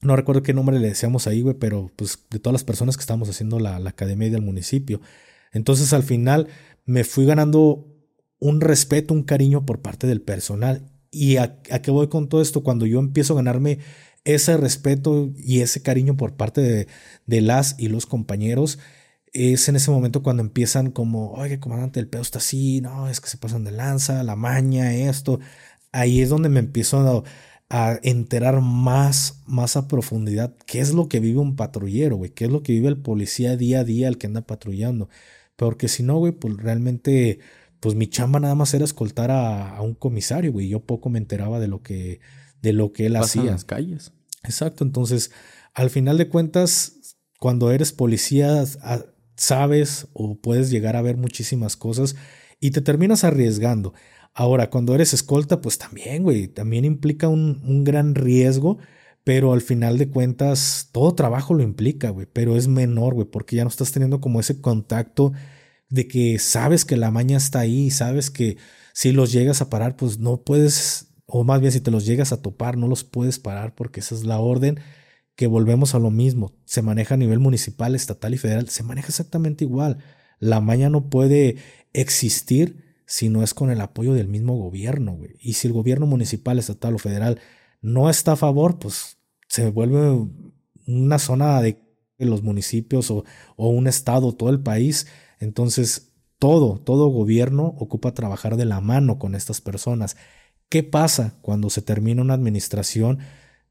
no 0.00 0.14
recuerdo 0.14 0.44
qué 0.44 0.54
nombre 0.54 0.78
le 0.78 0.86
decíamos 0.86 1.26
ahí, 1.26 1.42
güey, 1.42 1.56
pero 1.56 1.90
pues 1.96 2.20
de 2.30 2.38
todas 2.38 2.52
las 2.52 2.62
personas 2.62 2.96
que 2.96 3.00
estábamos 3.00 3.28
haciendo 3.28 3.58
la, 3.58 3.80
la 3.80 3.90
academia 3.90 4.30
del 4.30 4.42
municipio. 4.42 5.00
Entonces 5.52 5.92
al 5.92 6.04
final 6.04 6.46
me 6.84 7.02
fui 7.02 7.26
ganando 7.26 7.84
un 8.38 8.60
respeto, 8.60 9.12
un 9.12 9.24
cariño 9.24 9.66
por 9.66 9.82
parte 9.82 10.06
del 10.06 10.20
personal. 10.22 10.92
¿Y 11.10 11.38
a, 11.38 11.58
a, 11.72 11.82
qué 11.82 11.90
voy 11.90 12.06
con 12.06 12.28
todo 12.28 12.40
esto? 12.42 12.62
Cuando 12.62 12.86
yo 12.86 13.00
empiezo 13.00 13.32
a 13.32 13.36
ganarme 13.36 13.80
ese 14.26 14.56
respeto 14.56 15.30
y 15.36 15.60
ese 15.60 15.82
cariño 15.82 16.16
por 16.16 16.34
parte 16.34 16.88
de, 17.26 17.40
las 17.40 17.76
y 17.78 17.88
los 17.88 18.06
compañeros 18.06 18.78
es 19.32 19.68
en 19.68 19.76
ese 19.76 19.90
momento 19.90 20.22
cuando 20.22 20.42
empiezan 20.42 20.90
como, 20.90 21.32
oye, 21.32 21.60
comandante, 21.60 22.00
el 22.00 22.08
pedo 22.08 22.22
está 22.22 22.38
así, 22.38 22.80
no, 22.80 23.08
es 23.08 23.20
que 23.20 23.28
se 23.28 23.38
pasan 23.38 23.64
de 23.64 23.70
lanza, 23.70 24.24
la 24.24 24.34
maña, 24.36 24.94
esto. 24.94 25.40
Ahí 25.92 26.20
es 26.22 26.28
donde 26.28 26.48
me 26.48 26.60
empiezo 26.60 27.24
a, 27.68 28.00
enterar 28.02 28.60
más, 28.60 29.42
más 29.46 29.76
a 29.76 29.88
profundidad 29.88 30.54
qué 30.66 30.80
es 30.80 30.92
lo 30.94 31.08
que 31.08 31.20
vive 31.20 31.40
un 31.40 31.56
patrullero, 31.56 32.16
güey, 32.16 32.30
qué 32.30 32.44
es 32.46 32.50
lo 32.50 32.62
que 32.62 32.72
vive 32.72 32.88
el 32.88 32.96
policía 32.98 33.56
día 33.56 33.80
a 33.80 33.84
día, 33.84 34.08
el 34.08 34.18
que 34.18 34.26
anda 34.26 34.42
patrullando. 34.42 35.08
Porque 35.56 35.88
si 35.88 36.02
no, 36.02 36.18
güey, 36.18 36.32
pues 36.32 36.56
realmente, 36.56 37.40
pues 37.80 37.94
mi 37.94 38.08
chamba 38.08 38.40
nada 38.40 38.54
más 38.54 38.74
era 38.74 38.84
escoltar 38.84 39.30
a, 39.30 39.76
a 39.76 39.82
un 39.82 39.94
comisario, 39.94 40.52
güey. 40.52 40.68
Yo 40.68 40.80
poco 40.80 41.10
me 41.10 41.18
enteraba 41.18 41.60
de 41.60 41.68
lo 41.68 41.82
que, 41.82 42.20
de 42.62 42.72
lo 42.72 42.92
que 42.92 43.06
él 43.06 43.16
hacía. 43.16 43.42
En 43.42 43.48
las 43.48 43.64
calles. 43.64 44.12
Exacto, 44.46 44.84
entonces, 44.84 45.30
al 45.74 45.90
final 45.90 46.18
de 46.18 46.28
cuentas, 46.28 47.16
cuando 47.38 47.70
eres 47.70 47.92
policía, 47.92 48.64
sabes 49.36 50.08
o 50.12 50.36
puedes 50.40 50.70
llegar 50.70 50.96
a 50.96 51.02
ver 51.02 51.16
muchísimas 51.16 51.76
cosas 51.76 52.16
y 52.60 52.70
te 52.70 52.80
terminas 52.80 53.24
arriesgando. 53.24 53.92
Ahora, 54.34 54.70
cuando 54.70 54.94
eres 54.94 55.12
escolta, 55.14 55.60
pues 55.60 55.78
también, 55.78 56.22
güey, 56.22 56.48
también 56.48 56.84
implica 56.84 57.28
un, 57.28 57.60
un 57.64 57.84
gran 57.84 58.14
riesgo, 58.14 58.78
pero 59.24 59.52
al 59.52 59.60
final 59.62 59.98
de 59.98 60.10
cuentas, 60.10 60.90
todo 60.92 61.14
trabajo 61.14 61.54
lo 61.54 61.62
implica, 61.62 62.10
güey, 62.10 62.26
pero 62.32 62.56
es 62.56 62.68
menor, 62.68 63.14
güey, 63.14 63.26
porque 63.28 63.56
ya 63.56 63.64
no 63.64 63.70
estás 63.70 63.92
teniendo 63.92 64.20
como 64.20 64.40
ese 64.40 64.60
contacto 64.60 65.32
de 65.88 66.08
que 66.08 66.38
sabes 66.38 66.84
que 66.84 66.96
la 66.96 67.10
maña 67.10 67.36
está 67.36 67.60
ahí, 67.60 67.90
sabes 67.90 68.30
que 68.30 68.58
si 68.92 69.12
los 69.12 69.32
llegas 69.32 69.60
a 69.60 69.70
parar, 69.70 69.96
pues 69.96 70.18
no 70.18 70.42
puedes 70.42 71.05
o 71.26 71.44
más 71.44 71.60
bien 71.60 71.72
si 71.72 71.80
te 71.80 71.90
los 71.90 72.06
llegas 72.06 72.32
a 72.32 72.40
topar, 72.40 72.76
no 72.76 72.88
los 72.88 73.04
puedes 73.04 73.38
parar 73.38 73.74
porque 73.74 74.00
esa 74.00 74.14
es 74.14 74.24
la 74.24 74.38
orden 74.38 74.80
que 75.34 75.46
volvemos 75.46 75.94
a 75.94 75.98
lo 75.98 76.10
mismo. 76.10 76.52
Se 76.64 76.82
maneja 76.82 77.14
a 77.14 77.18
nivel 77.18 77.38
municipal, 77.38 77.94
estatal 77.94 78.34
y 78.34 78.38
federal, 78.38 78.68
se 78.68 78.82
maneja 78.82 79.08
exactamente 79.08 79.64
igual. 79.64 79.98
La 80.38 80.60
maña 80.60 80.88
no 80.90 81.10
puede 81.10 81.56
existir 81.92 82.84
si 83.06 83.28
no 83.28 83.42
es 83.42 83.54
con 83.54 83.70
el 83.70 83.80
apoyo 83.80 84.14
del 84.14 84.28
mismo 84.28 84.56
gobierno. 84.56 85.18
Y 85.40 85.54
si 85.54 85.68
el 85.68 85.72
gobierno 85.72 86.06
municipal, 86.06 86.58
estatal 86.58 86.94
o 86.94 86.98
federal 86.98 87.40
no 87.80 88.10
está 88.10 88.32
a 88.32 88.36
favor, 88.36 88.78
pues 88.78 89.18
se 89.48 89.70
vuelve 89.70 90.28
una 90.86 91.18
zona 91.18 91.60
de 91.60 91.78
los 92.18 92.42
municipios 92.42 93.10
o, 93.10 93.24
o 93.56 93.68
un 93.68 93.86
estado, 93.86 94.32
todo 94.32 94.50
el 94.50 94.60
país. 94.60 95.06
Entonces, 95.38 96.12
todo, 96.38 96.78
todo 96.78 97.08
gobierno 97.08 97.74
ocupa 97.78 98.14
trabajar 98.14 98.56
de 98.56 98.64
la 98.64 98.80
mano 98.80 99.18
con 99.18 99.34
estas 99.34 99.60
personas. 99.60 100.16
¿Qué 100.68 100.82
pasa 100.82 101.38
cuando 101.42 101.70
se 101.70 101.82
termina 101.82 102.22
una 102.22 102.34
administración 102.34 103.18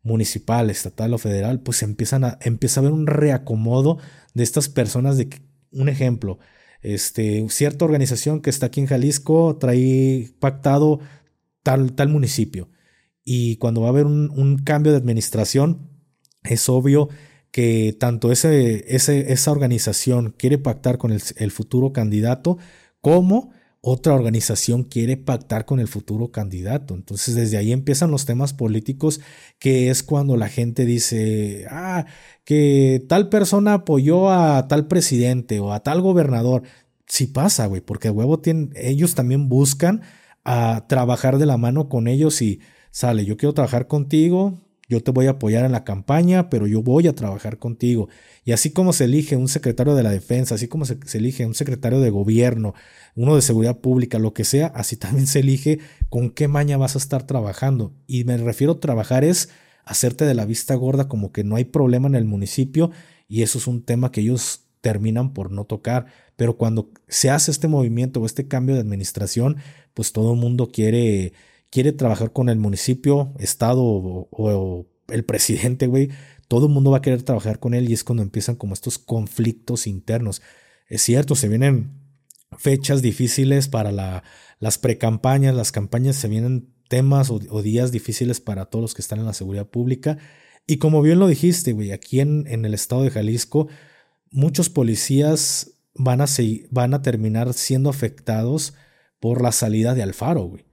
municipal, 0.02 0.70
estatal 0.70 1.14
o 1.14 1.18
federal? 1.18 1.60
Pues 1.62 1.84
empiezan 1.84 2.24
a, 2.24 2.40
empieza 2.42 2.80
a 2.80 2.82
haber 2.82 2.94
un 2.94 3.08
reacomodo 3.08 3.98
de 4.34 4.44
estas 4.44 4.70
personas. 4.70 5.18
De, 5.18 5.30
un 5.72 5.90
ejemplo, 5.90 6.40
este, 6.82 7.46
cierta 7.50 7.86
organización 7.86 8.42
que 8.42 8.50
está 8.50 8.68
aquí 8.68 8.80
en 8.80 8.88
Jalisco 8.88 9.58
trae 9.60 10.30
pactado 10.40 11.00
tal, 11.64 11.94
tal 11.94 12.10
municipio. 12.10 12.70
Y 13.26 13.58
cuando 13.58 13.82
va 13.82 13.88
a 13.88 13.90
haber 13.90 14.06
un, 14.06 14.58
cambio 14.64 14.92
de 14.92 15.00
administración, 15.00 15.90
es 16.44 16.70
obvio 16.70 17.10
que 17.52 17.96
tanto 18.00 18.32
ese, 18.32 18.96
ese, 18.96 19.34
esa 19.34 19.52
organización 19.52 20.34
quiere 20.38 20.58
pactar 20.60 20.98
con 20.98 21.12
el, 21.12 21.22
el 21.38 21.52
futuro 21.52 21.92
candidato 21.92 22.58
como 23.02 23.52
otra 23.88 24.16
organización 24.16 24.84
quiere 24.84 25.16
pactar 25.16 25.66
con 25.66 25.80
el 25.80 25.88
futuro 25.88 26.32
candidato. 26.32 26.96
Entonces 26.96 27.36
desde 27.36 27.58
ahí 27.58 27.72
empiezan 27.72 28.10
los 28.10 28.26
temas 28.26 28.52
políticos, 28.52 29.22
que 29.60 29.92
es 29.92 30.02
cuando 30.02 30.38
la 30.38 30.50
gente 30.50 30.86
dice, 30.86 31.68
ah, 31.70 32.08
que 32.46 33.06
tal 33.08 33.30
persona 33.30 33.76
apoyó 33.76 34.32
a 34.32 34.68
tal 34.68 34.88
presidente 34.88 35.60
o 35.60 35.72
a 35.72 35.82
tal 35.82 36.02
gobernador. 36.02 36.64
Sí 37.06 37.28
pasa, 37.28 37.68
güey, 37.68 37.82
porque 37.82 38.10
huevo 38.10 38.40
tienen, 38.40 38.74
ellos 38.76 39.14
también 39.14 39.50
buscan 39.50 40.02
a 40.44 40.88
trabajar 40.90 41.38
de 41.38 41.46
la 41.46 41.58
mano 41.58 41.88
con 41.88 42.08
ellos 42.08 42.42
y 42.42 42.62
sale, 42.90 43.24
yo 43.24 43.38
quiero 43.38 43.54
trabajar 43.54 43.86
contigo, 43.86 44.65
yo 44.88 45.02
te 45.02 45.12
voy 45.12 45.28
a 45.28 45.32
apoyar 45.32 45.66
en 45.66 45.72
la 45.72 45.84
campaña, 45.84 46.50
pero 46.50 46.68
yo 46.68 46.82
voy 46.82 47.08
a 47.08 47.16
trabajar 47.16 47.58
contigo. 47.58 48.08
Y 48.44 48.52
así 48.52 48.72
como 48.72 48.94
se 48.94 49.06
elige 49.06 49.36
un 49.36 49.48
secretario 49.48 49.96
de 49.96 50.04
la 50.04 50.12
defensa, 50.12 50.56
así 50.56 50.68
como 50.68 50.86
se, 50.86 51.00
elige 51.14 51.46
un 51.46 51.56
secretario 51.56 52.00
de 52.00 52.12
gobierno, 52.12 52.76
uno 53.16 53.36
de 53.36 53.42
seguridad 53.42 53.80
pública, 53.80 54.20
lo 54.20 54.34
que 54.34 54.44
sea, 54.44 54.68
así 54.68 54.96
también 54.98 55.28
se 55.28 55.40
elige 55.40 55.80
con 56.10 56.30
qué 56.30 56.48
maña 56.48 56.78
vas 56.78 56.96
a 56.96 57.00
estar 57.00 57.26
trabajando. 57.26 57.94
Y 58.06 58.24
me 58.26 58.38
refiero 58.38 58.74
a 58.74 58.80
trabajar 58.80 59.24
es 59.24 59.50
hacerte 59.86 60.26
de 60.26 60.34
la 60.34 60.46
vista 60.46 60.76
gorda 60.76 61.08
como 61.08 61.32
que 61.32 61.44
no 61.44 61.56
hay 61.56 61.66
problema 61.66 62.08
en 62.08 62.16
el 62.16 62.26
municipio 62.26 62.90
y 63.28 63.44
eso 63.44 63.60
es 63.60 63.68
un 63.68 63.84
tema 63.84 64.12
que 64.12 64.22
ellos 64.22 64.66
terminan 64.82 65.34
por 65.34 65.52
no 65.52 65.66
tocar. 65.66 66.06
Pero 66.36 66.58
cuando 66.58 66.92
se 67.08 67.32
hace 67.32 67.50
este 67.50 67.68
movimiento 67.68 68.22
o 68.22 68.26
este 68.26 68.48
cambio 68.48 68.76
de 68.76 68.82
administración, 68.82 69.58
pues 69.96 70.12
todo 70.12 70.34
el 70.34 70.40
mundo 70.40 70.70
quiere 70.72 71.34
quiere 71.76 71.92
trabajar 71.92 72.32
con 72.32 72.48
el 72.48 72.58
municipio, 72.58 73.34
estado 73.38 73.84
o, 73.84 74.88
el 75.10 75.26
presidente, 75.26 75.88
güey, 75.88 76.08
todo 76.48 76.68
el 76.68 76.72
mundo 76.72 76.92
va 76.92 77.00
a 77.00 77.02
querer 77.02 77.22
trabajar 77.24 77.60
con 77.60 77.74
él 77.74 77.90
y 77.90 77.94
es 77.94 78.06
cuando 78.06 78.24
empiezan 78.24 78.56
como 78.56 78.74
estos 78.74 78.98
conflictos 78.98 79.86
internos. 79.86 80.42
Es 80.88 81.02
cierto, 81.02 81.36
se 81.36 81.50
vienen 81.50 82.00
fechas 82.58 83.02
difíciles 83.02 83.68
para 83.68 83.92
la, 83.92 84.24
las 84.62 84.78
precampañas, 84.78 85.54
las 85.54 85.74
campañas 85.74 86.16
se 86.16 86.30
vienen 86.30 86.74
temas 86.88 87.30
o, 87.30 87.62
días 87.62 87.92
difíciles 87.92 88.40
para 88.40 88.68
todos 88.68 88.82
los 88.82 88.94
que 88.94 89.02
están 89.02 89.20
en 89.20 89.26
la 89.26 89.34
seguridad 89.34 89.68
pública. 89.68 90.18
Y 90.66 90.78
como 90.78 91.02
bien 91.02 91.20
lo 91.20 91.28
dijiste, 91.28 91.74
güey, 91.74 91.92
aquí 91.92 92.22
en, 92.22 92.46
en 92.48 92.64
el 92.64 92.74
estado 92.74 93.04
de 93.04 93.12
Jalisco, 93.12 93.68
muchos 94.32 94.70
policías 94.70 95.74
van 95.94 96.22
a, 96.22 96.26
van 96.72 96.94
a 96.94 97.02
terminar 97.02 97.54
siendo 97.54 97.90
afectados 97.90 98.76
por 99.20 99.42
la 99.42 99.52
salida 99.52 99.94
de 99.94 100.04
Alfaro, 100.04 100.44
güey. 100.44 100.64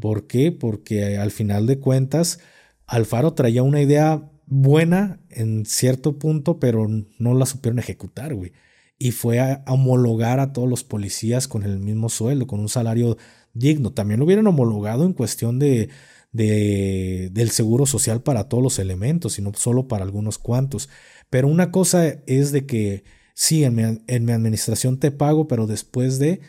¿Por 0.00 0.26
qué? 0.26 0.52
Porque 0.52 1.16
al 1.16 1.30
final 1.30 1.66
de 1.66 1.78
cuentas, 1.78 2.40
Alfaro 2.86 3.32
traía 3.32 3.62
una 3.62 3.80
idea 3.80 4.30
buena 4.46 5.20
en 5.30 5.64
cierto 5.64 6.18
punto, 6.18 6.58
pero 6.58 6.86
no 7.18 7.34
la 7.34 7.46
supieron 7.46 7.78
ejecutar, 7.78 8.34
güey. 8.34 8.52
Y 8.98 9.12
fue 9.12 9.40
a 9.40 9.64
homologar 9.66 10.40
a 10.40 10.52
todos 10.52 10.68
los 10.68 10.84
policías 10.84 11.48
con 11.48 11.62
el 11.62 11.78
mismo 11.78 12.08
sueldo, 12.08 12.46
con 12.46 12.60
un 12.60 12.68
salario 12.68 13.16
digno. 13.54 13.92
También 13.92 14.20
lo 14.20 14.26
hubieran 14.26 14.46
homologado 14.46 15.04
en 15.04 15.14
cuestión 15.14 15.58
de, 15.58 15.88
de, 16.32 17.30
del 17.32 17.50
seguro 17.50 17.86
social 17.86 18.22
para 18.22 18.48
todos 18.48 18.62
los 18.62 18.78
elementos, 18.78 19.38
y 19.38 19.42
no 19.42 19.52
solo 19.54 19.88
para 19.88 20.04
algunos 20.04 20.38
cuantos. 20.38 20.88
Pero 21.30 21.48
una 21.48 21.70
cosa 21.70 22.06
es 22.26 22.52
de 22.52 22.66
que 22.66 23.04
sí, 23.34 23.64
en 23.64 23.74
mi, 23.74 23.82
en 24.06 24.24
mi 24.24 24.32
administración 24.32 24.98
te 24.98 25.10
pago, 25.10 25.48
pero 25.48 25.66
después 25.66 26.18
de 26.18 26.40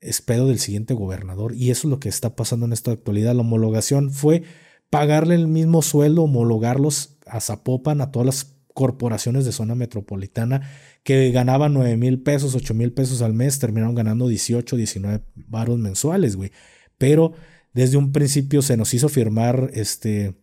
espero 0.00 0.46
del 0.46 0.58
siguiente 0.58 0.94
gobernador. 0.94 1.54
Y 1.54 1.70
eso 1.70 1.86
es 1.86 1.90
lo 1.90 2.00
que 2.00 2.08
está 2.08 2.36
pasando 2.36 2.66
en 2.66 2.72
esta 2.72 2.92
actualidad. 2.92 3.34
La 3.34 3.42
homologación 3.42 4.10
fue 4.10 4.42
pagarle 4.90 5.34
el 5.34 5.48
mismo 5.48 5.82
sueldo, 5.82 6.22
homologarlos 6.22 7.16
a 7.26 7.40
Zapopan, 7.40 8.00
a 8.00 8.10
todas 8.10 8.26
las 8.26 8.56
corporaciones 8.74 9.44
de 9.44 9.52
zona 9.52 9.74
metropolitana 9.74 10.62
que 11.02 11.30
ganaban 11.30 11.74
9 11.74 11.96
mil 11.96 12.22
pesos, 12.22 12.54
8 12.54 12.74
mil 12.74 12.92
pesos 12.92 13.22
al 13.22 13.32
mes, 13.32 13.58
terminaron 13.58 13.94
ganando 13.94 14.28
18, 14.28 14.76
19 14.76 15.22
varos 15.34 15.78
mensuales, 15.78 16.36
güey. 16.36 16.52
Pero 16.98 17.32
desde 17.72 17.96
un 17.96 18.12
principio 18.12 18.62
se 18.62 18.76
nos 18.76 18.92
hizo 18.94 19.08
firmar 19.08 19.70
este, 19.74 20.34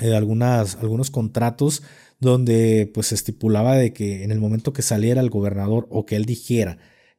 eh, 0.00 0.14
algunas, 0.14 0.76
algunos 0.76 1.10
contratos 1.10 1.82
donde 2.20 2.90
pues 2.92 3.12
estipulaba 3.12 3.76
de 3.76 3.92
que 3.92 4.24
en 4.24 4.32
el 4.32 4.40
momento 4.40 4.72
que 4.72 4.82
saliera 4.82 5.20
el 5.20 5.30
gobernador 5.30 5.86
o 5.90 6.04
que 6.04 6.16
él 6.16 6.24
dijera 6.24 6.78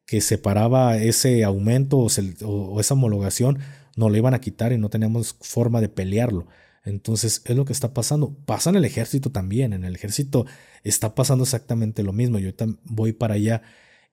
que 0.10 0.22
separaba 0.22 0.98
ese 0.98 1.44
aumento 1.44 2.00
o, 2.00 2.80
esa 2.80 2.94
homologación, 2.96 3.60
no 3.96 4.10
le 4.10 4.18
iban 4.18 4.34
a 4.34 4.42
quitar 4.42 4.74
y 4.74 4.80
no 4.80 4.90
teníamos 4.90 5.36
forma 5.40 5.82
de 5.82 5.90
pelearlo. 5.90 6.48
Entonces 6.84 7.44
es 7.46 7.56
lo 7.56 7.66
que 7.66 7.74
está 7.74 7.94
pasando. 7.94 8.36
Pasa 8.46 8.72
en 8.72 8.78
el 8.78 8.86
ejército 8.86 9.32
también. 9.32 9.72
En 9.72 9.84
el 9.84 9.94
ejército 9.94 10.48
está 10.84 11.14
pasando 11.14 11.44
exactamente 11.44 12.02
lo 12.02 12.12
mismo. 12.12 12.40
Yo 12.40 12.50
voy 12.86 13.14
para 13.14 13.36
allá. 13.36 13.62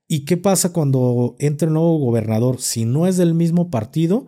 ¿Y 0.07 0.27
qué 0.27 0.37
pasa 0.37 0.73
cuando 0.73 1.35
entra 1.39 1.69
un 1.69 1.75
nuevo 1.75 1.99
gobernador? 1.99 2.61
Si 2.61 2.85
no 2.85 3.07
es 3.07 3.17
del 3.17 3.33
mismo 3.33 3.71
partido, 3.71 4.27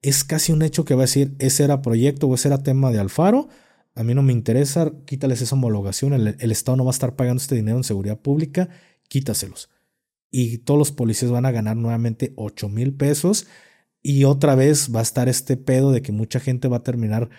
es 0.00 0.24
casi 0.24 0.52
un 0.52 0.62
hecho 0.62 0.86
que 0.86 0.94
va 0.94 1.02
a 1.02 1.04
decir, 1.04 1.34
ese 1.38 1.64
era 1.64 1.82
proyecto 1.82 2.28
o 2.28 2.34
ese 2.34 2.48
era 2.48 2.62
tema 2.62 2.90
de 2.90 2.98
Alfaro 2.98 3.48
a 3.94 4.02
mí 4.02 4.14
no 4.14 4.22
me 4.22 4.32
interesa, 4.32 4.92
quítales 5.04 5.42
esa 5.42 5.54
homologación, 5.56 6.14
el, 6.14 6.52
Estado 6.52 6.76
no 6.76 6.84
va 6.84 6.90
a 6.90 6.92
estar 6.92 7.16
pagando 7.16 7.40
este 7.40 7.56
dinero 7.56 7.76
en 7.76 7.84
seguridad 7.84 8.18
pública, 8.18 8.68
quítaselos. 9.08 9.68
Y 10.30 10.58
todos 10.58 10.78
los 10.78 10.92
policías 10.92 11.30
van 11.30 11.46
a 11.46 11.50
ganar 11.50 11.76
nuevamente 11.76 12.32
8 12.36 12.68
mil 12.68 12.94
pesos 12.94 13.46
y 14.02 14.24
otra 14.24 14.54
vez 14.54 14.94
va 14.94 15.00
a 15.00 15.02
estar 15.02 15.28
este 15.28 15.56
pedo 15.56 15.92
de 15.92 16.02
que 16.02 16.12
mucha 16.12 16.40
gente 16.40 16.68
va 16.68 16.78
a 16.78 16.82
terminar 16.82 17.30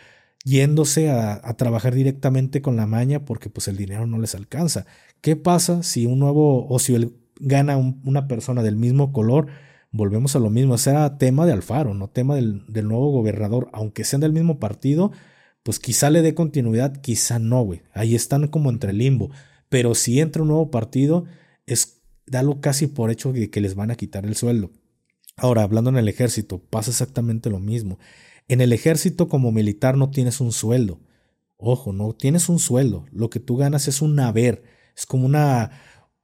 yéndose 0.43 1.09
a, 1.09 1.41
trabajar 1.57 1.93
directamente 1.93 2.61
con 2.61 2.75
la 2.75 2.87
maña 2.87 3.25
porque 3.25 3.49
pues 3.49 3.67
el 3.67 3.77
dinero 3.77 4.07
no 4.07 4.19
les 4.19 4.35
alcanza. 4.35 4.85
¿Qué 5.21 5.35
pasa 5.35 5.83
si 5.83 6.05
un 6.05 6.19
nuevo 6.19 6.67
o 6.67 6.79
si 6.79 7.13
gana 7.39 7.77
una 7.77 8.27
persona 8.27 8.63
del 8.63 8.75
mismo 8.75 9.11
color? 9.13 9.47
Volvemos 9.91 10.35
a 10.35 10.39
lo 10.39 10.49
mismo, 10.49 10.77
será 10.77 11.17
tema 11.17 11.45
de 11.45 11.53
Alfaro, 11.53 11.93
no 11.93 12.07
tema 12.09 12.35
del, 12.35 12.65
del 12.67 12.87
nuevo 12.87 13.11
gobernador, 13.11 13.69
aunque 13.73 14.03
sean 14.03 14.21
del 14.21 14.33
mismo 14.33 14.57
partido, 14.57 15.11
pues 15.63 15.79
quizá 15.79 16.09
le 16.09 16.21
dé 16.21 16.33
continuidad, 16.33 17.01
quizá 17.01 17.39
no, 17.39 17.61
güey. 17.63 17.81
Ahí 17.93 18.15
están 18.15 18.47
como 18.47 18.69
entre 18.69 18.93
limbo. 18.93 19.31
Pero 19.69 19.93
si 19.95 20.19
entra 20.19 20.41
un 20.41 20.47
nuevo 20.49 20.71
partido, 20.71 21.25
es 21.65 22.00
dalo 22.31 22.61
casi 22.61 22.87
por 22.87 23.11
hecho 23.11 23.33
de 23.33 23.49
que 23.49 23.61
les 23.61 23.75
van 23.75 23.91
a 23.91 23.95
quitar 23.95 24.25
el 24.25 24.35
sueldo. 24.35 24.71
Ahora, 25.35 25.63
hablando 25.63 25.89
en 25.89 25.97
el 25.97 26.07
ejército, 26.07 26.59
pasa 26.59 26.91
exactamente 26.91 27.49
lo 27.49 27.59
mismo. 27.59 27.99
En 28.47 28.61
el 28.61 28.73
ejército 28.73 29.27
como 29.27 29.51
militar 29.51 29.97
no 29.97 30.09
tienes 30.09 30.39
un 30.39 30.51
sueldo. 30.51 30.99
Ojo, 31.57 31.93
no 31.93 32.13
tienes 32.13 32.49
un 32.49 32.57
sueldo. 32.57 33.05
Lo 33.11 33.29
que 33.29 33.39
tú 33.39 33.57
ganas 33.57 33.87
es 33.87 34.01
un 34.01 34.19
haber. 34.19 34.63
Es 34.97 35.05
como 35.05 35.25
una... 35.25 35.71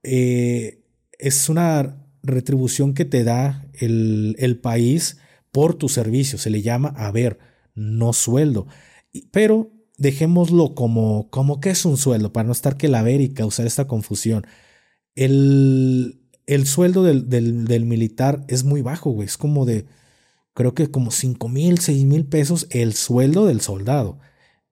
Eh, 0.04 0.84
es 1.20 1.50
una 1.50 2.06
retribución 2.24 2.94
que 2.94 3.06
te 3.06 3.24
da 3.24 3.68
el, 3.74 4.36
el 4.40 4.60
país 4.60 5.18
por 5.52 5.74
tu 5.76 5.90
servicio. 5.90 6.38
Se 6.38 6.50
le 6.50 6.62
llama 6.62 6.94
haber, 6.96 7.40
no 7.76 8.14
sueldo. 8.14 8.68
Pero 9.32 9.72
dejémoslo 9.98 10.76
como, 10.76 11.30
como 11.30 11.60
que 11.60 11.72
es 11.72 11.86
un 11.86 11.98
sueldo, 11.98 12.32
para 12.32 12.46
no 12.46 12.52
estar 12.52 12.78
que 12.78 12.88
la 12.88 13.02
ver 13.02 13.20
y 13.22 13.30
causar 13.30 13.66
esta 13.66 13.88
confusión. 13.88 14.46
El, 15.18 16.22
el 16.46 16.66
sueldo 16.68 17.04
del, 17.04 17.28
del, 17.28 17.86
militar 17.86 18.46
es 18.48 18.64
muy 18.64 18.82
bajo, 18.82 19.10
güey. 19.10 19.28
Es 19.28 19.38
como 19.38 19.66
de, 19.66 19.86
creo 20.54 20.74
que 20.74 20.90
como 20.90 21.12
5 21.12 21.50
mil, 21.50 21.80
6 21.80 22.06
mil 22.06 22.26
pesos 22.26 22.68
el 22.70 22.94
sueldo 22.94 23.46
del 23.48 23.60
soldado. 23.60 24.20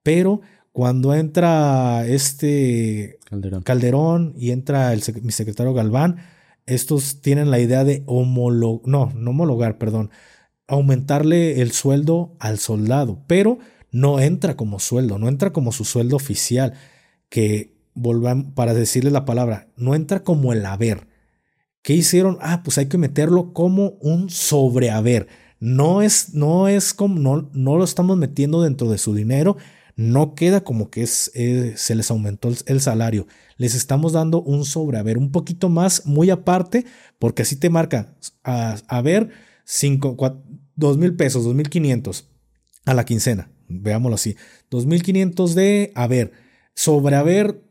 Pero 0.02 0.40
cuando 0.72 1.14
entra 1.14 2.06
este 2.06 3.18
Calderón, 3.24 3.62
Calderón 3.62 4.34
y 4.38 4.52
entra 4.52 4.92
el, 4.92 5.02
mi 5.22 5.32
secretario 5.32 5.74
Galván, 5.74 6.18
estos 6.64 7.20
tienen 7.20 7.50
la 7.50 7.58
idea 7.58 7.84
de 7.84 8.02
homologar, 8.06 8.88
no, 8.88 9.12
no 9.14 9.30
homologar, 9.30 9.78
perdón, 9.78 10.10
aumentarle 10.68 11.60
el 11.60 11.72
sueldo 11.72 12.36
al 12.38 12.58
soldado. 12.58 13.24
Pero 13.26 13.58
no 13.90 14.20
entra 14.20 14.56
como 14.56 14.78
sueldo, 14.78 15.18
no 15.18 15.28
entra 15.28 15.52
como 15.52 15.72
su 15.72 15.84
sueldo 15.84 16.16
oficial, 16.16 16.74
que 17.28 17.75
volvan 17.96 18.52
para 18.52 18.74
decirle 18.74 19.10
la 19.10 19.24
palabra, 19.24 19.68
no 19.76 19.94
entra 19.94 20.22
como 20.22 20.52
el 20.52 20.64
haber. 20.64 21.08
¿Qué 21.82 21.94
hicieron? 21.94 22.38
Ah, 22.40 22.62
pues 22.62 22.78
hay 22.78 22.86
que 22.86 22.98
meterlo 22.98 23.52
como 23.52 23.96
un 24.00 24.30
sobrehaber. 24.30 25.28
No 25.58 26.02
es, 26.02 26.34
no 26.34 26.68
es 26.68 26.94
como, 26.94 27.18
no, 27.18 27.50
no 27.52 27.76
lo 27.76 27.84
estamos 27.84 28.16
metiendo 28.16 28.62
dentro 28.62 28.90
de 28.90 28.98
su 28.98 29.14
dinero, 29.14 29.56
no 29.96 30.34
queda 30.34 30.62
como 30.62 30.90
que 30.90 31.08
eh, 31.34 31.72
se 31.76 31.94
les 31.94 32.10
aumentó 32.10 32.50
el, 32.66 32.80
salario. 32.80 33.26
Les 33.56 33.74
estamos 33.74 34.12
dando 34.12 34.42
un 34.42 34.64
sobrehaber, 34.64 35.16
un 35.16 35.32
poquito 35.32 35.68
más, 35.68 36.06
muy 36.06 36.30
aparte, 36.30 36.84
porque 37.18 37.42
así 37.42 37.56
te 37.56 37.70
marca, 37.70 38.14
a, 38.42 39.00
ver, 39.02 39.30
cinco, 39.64 40.16
dos 40.74 40.98
mil 40.98 41.16
pesos, 41.16 41.44
dos 41.44 41.54
mil 41.54 41.70
quinientos 41.70 42.28
a 42.84 42.94
la 42.94 43.04
quincena 43.04 43.50
veámoslo 43.68 44.14
así, 44.14 44.36
2.500 44.70 45.54
de 45.54 45.92
haber, 45.94 46.32
sobre 46.74 47.16
haber 47.16 47.62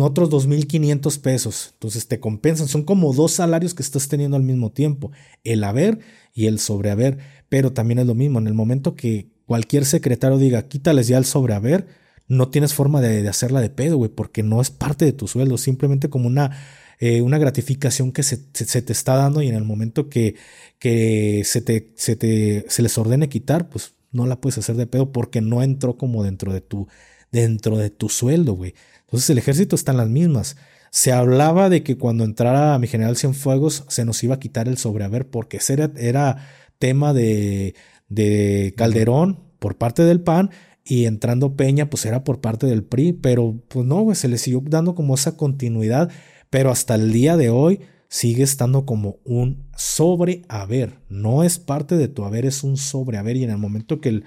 otros 0.00 0.30
2.500 0.30 1.20
pesos. 1.20 1.70
Entonces 1.74 2.06
te 2.06 2.20
compensan, 2.20 2.68
son 2.68 2.84
como 2.84 3.12
dos 3.12 3.32
salarios 3.32 3.74
que 3.74 3.82
estás 3.82 4.08
teniendo 4.08 4.36
al 4.36 4.42
mismo 4.42 4.70
tiempo, 4.72 5.10
el 5.42 5.64
haber 5.64 5.98
y 6.32 6.46
el 6.46 6.58
sobrehaber, 6.58 7.18
pero 7.48 7.72
también 7.72 7.98
es 7.98 8.06
lo 8.06 8.14
mismo, 8.14 8.38
en 8.38 8.46
el 8.46 8.54
momento 8.54 8.94
que 8.94 9.28
cualquier 9.46 9.84
secretario 9.84 10.38
diga, 10.38 10.68
quítales 10.68 11.08
ya 11.08 11.18
el 11.18 11.24
sobrehaber, 11.24 11.86
no 12.26 12.48
tienes 12.48 12.72
forma 12.72 13.00
de, 13.00 13.28
hacerla 13.28 13.60
de 13.60 13.70
pedo, 13.70 13.96
güey, 13.98 14.10
porque 14.10 14.42
no 14.42 14.60
es 14.60 14.70
parte 14.70 15.04
de 15.04 15.12
tu 15.12 15.28
sueldo, 15.28 15.58
simplemente 15.58 16.08
como 16.08 16.26
una, 16.26 16.58
eh, 16.98 17.20
una 17.20 17.38
gratificación 17.38 18.12
que 18.12 18.22
se, 18.22 18.40
se, 18.52 18.82
te 18.82 18.92
está 18.92 19.16
dando 19.16 19.42
y 19.42 19.48
en 19.48 19.56
el 19.56 19.64
momento 19.64 20.08
que, 20.08 20.36
que 20.78 21.42
se, 21.44 21.60
te, 21.60 21.92
se, 21.96 22.16
te, 22.16 22.64
se 22.68 22.82
les 22.82 22.96
ordene 22.96 23.28
quitar, 23.28 23.68
pues 23.68 23.94
no 24.10 24.26
la 24.26 24.40
puedes 24.40 24.58
hacer 24.58 24.76
de 24.76 24.86
pedo 24.86 25.12
porque 25.12 25.40
no 25.40 25.62
entró 25.62 25.98
como 25.98 26.24
dentro 26.24 26.52
de 26.52 26.60
tu, 26.60 26.88
dentro 27.34 27.76
de 27.76 27.90
tu 27.90 28.08
sueldo, 28.08 28.54
güey. 28.54 28.74
Entonces 29.00 29.28
el 29.28 29.38
ejército 29.38 29.74
está 29.74 29.90
en 29.90 29.98
las 29.98 30.08
mismas. 30.08 30.56
Se 30.90 31.12
hablaba 31.12 31.68
de 31.68 31.82
que 31.82 31.98
cuando 31.98 32.22
entrara 32.22 32.78
mi 32.78 32.86
general 32.86 33.16
Cienfuegos 33.16 33.84
se 33.88 34.04
nos 34.04 34.22
iba 34.22 34.36
a 34.36 34.38
quitar 34.38 34.68
el 34.68 34.78
sobrehaber 34.78 35.28
porque 35.28 35.56
ese 35.56 35.72
era, 35.72 35.90
era 35.96 36.48
tema 36.78 37.12
de, 37.12 37.74
de 38.08 38.72
Calderón 38.76 39.40
por 39.58 39.76
parte 39.76 40.04
del 40.04 40.20
PAN 40.20 40.50
y 40.84 41.06
entrando 41.06 41.56
Peña 41.56 41.90
pues 41.90 42.06
era 42.06 42.22
por 42.22 42.40
parte 42.40 42.68
del 42.68 42.84
PRI, 42.84 43.14
pero 43.14 43.60
pues 43.66 43.84
no, 43.84 44.02
güey, 44.02 44.14
se 44.14 44.28
le 44.28 44.38
siguió 44.38 44.62
dando 44.64 44.94
como 44.94 45.16
esa 45.16 45.36
continuidad, 45.36 46.10
pero 46.50 46.70
hasta 46.70 46.94
el 46.94 47.12
día 47.12 47.36
de 47.36 47.50
hoy 47.50 47.80
sigue 48.08 48.44
estando 48.44 48.86
como 48.86 49.16
un 49.24 49.64
sobrehaber. 49.76 51.00
No 51.08 51.42
es 51.42 51.58
parte 51.58 51.96
de 51.96 52.06
tu 52.06 52.24
haber, 52.24 52.46
es 52.46 52.62
un 52.62 52.76
sobrehaber. 52.76 53.36
Y 53.36 53.42
en 53.42 53.50
el 53.50 53.58
momento 53.58 54.00
que 54.00 54.10
el, 54.10 54.24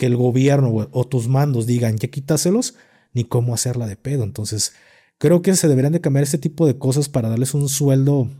que 0.00 0.06
el 0.06 0.16
gobierno 0.16 0.88
o 0.92 1.06
tus 1.06 1.28
mandos 1.28 1.66
digan 1.66 1.98
ya 1.98 2.08
quítaselos, 2.08 2.74
ni 3.12 3.24
cómo 3.24 3.52
hacerla 3.52 3.86
de 3.86 3.96
pedo. 3.96 4.24
Entonces, 4.24 4.72
creo 5.18 5.42
que 5.42 5.54
se 5.54 5.68
deberían 5.68 5.92
de 5.92 6.00
cambiar 6.00 6.22
este 6.22 6.38
tipo 6.38 6.66
de 6.66 6.78
cosas 6.78 7.10
para 7.10 7.28
darles 7.28 7.52
un 7.52 7.68
sueldo, 7.68 8.30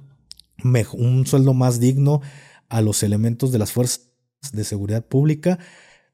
un 0.95 1.27
sueldo 1.27 1.53
más 1.53 1.79
digno 1.79 2.23
a 2.71 2.81
los 2.81 3.03
elementos 3.03 3.53
de 3.53 3.59
las 3.59 3.73
fuerzas 3.73 4.09
de 4.55 4.65
seguridad 4.65 5.05
pública. 5.05 5.59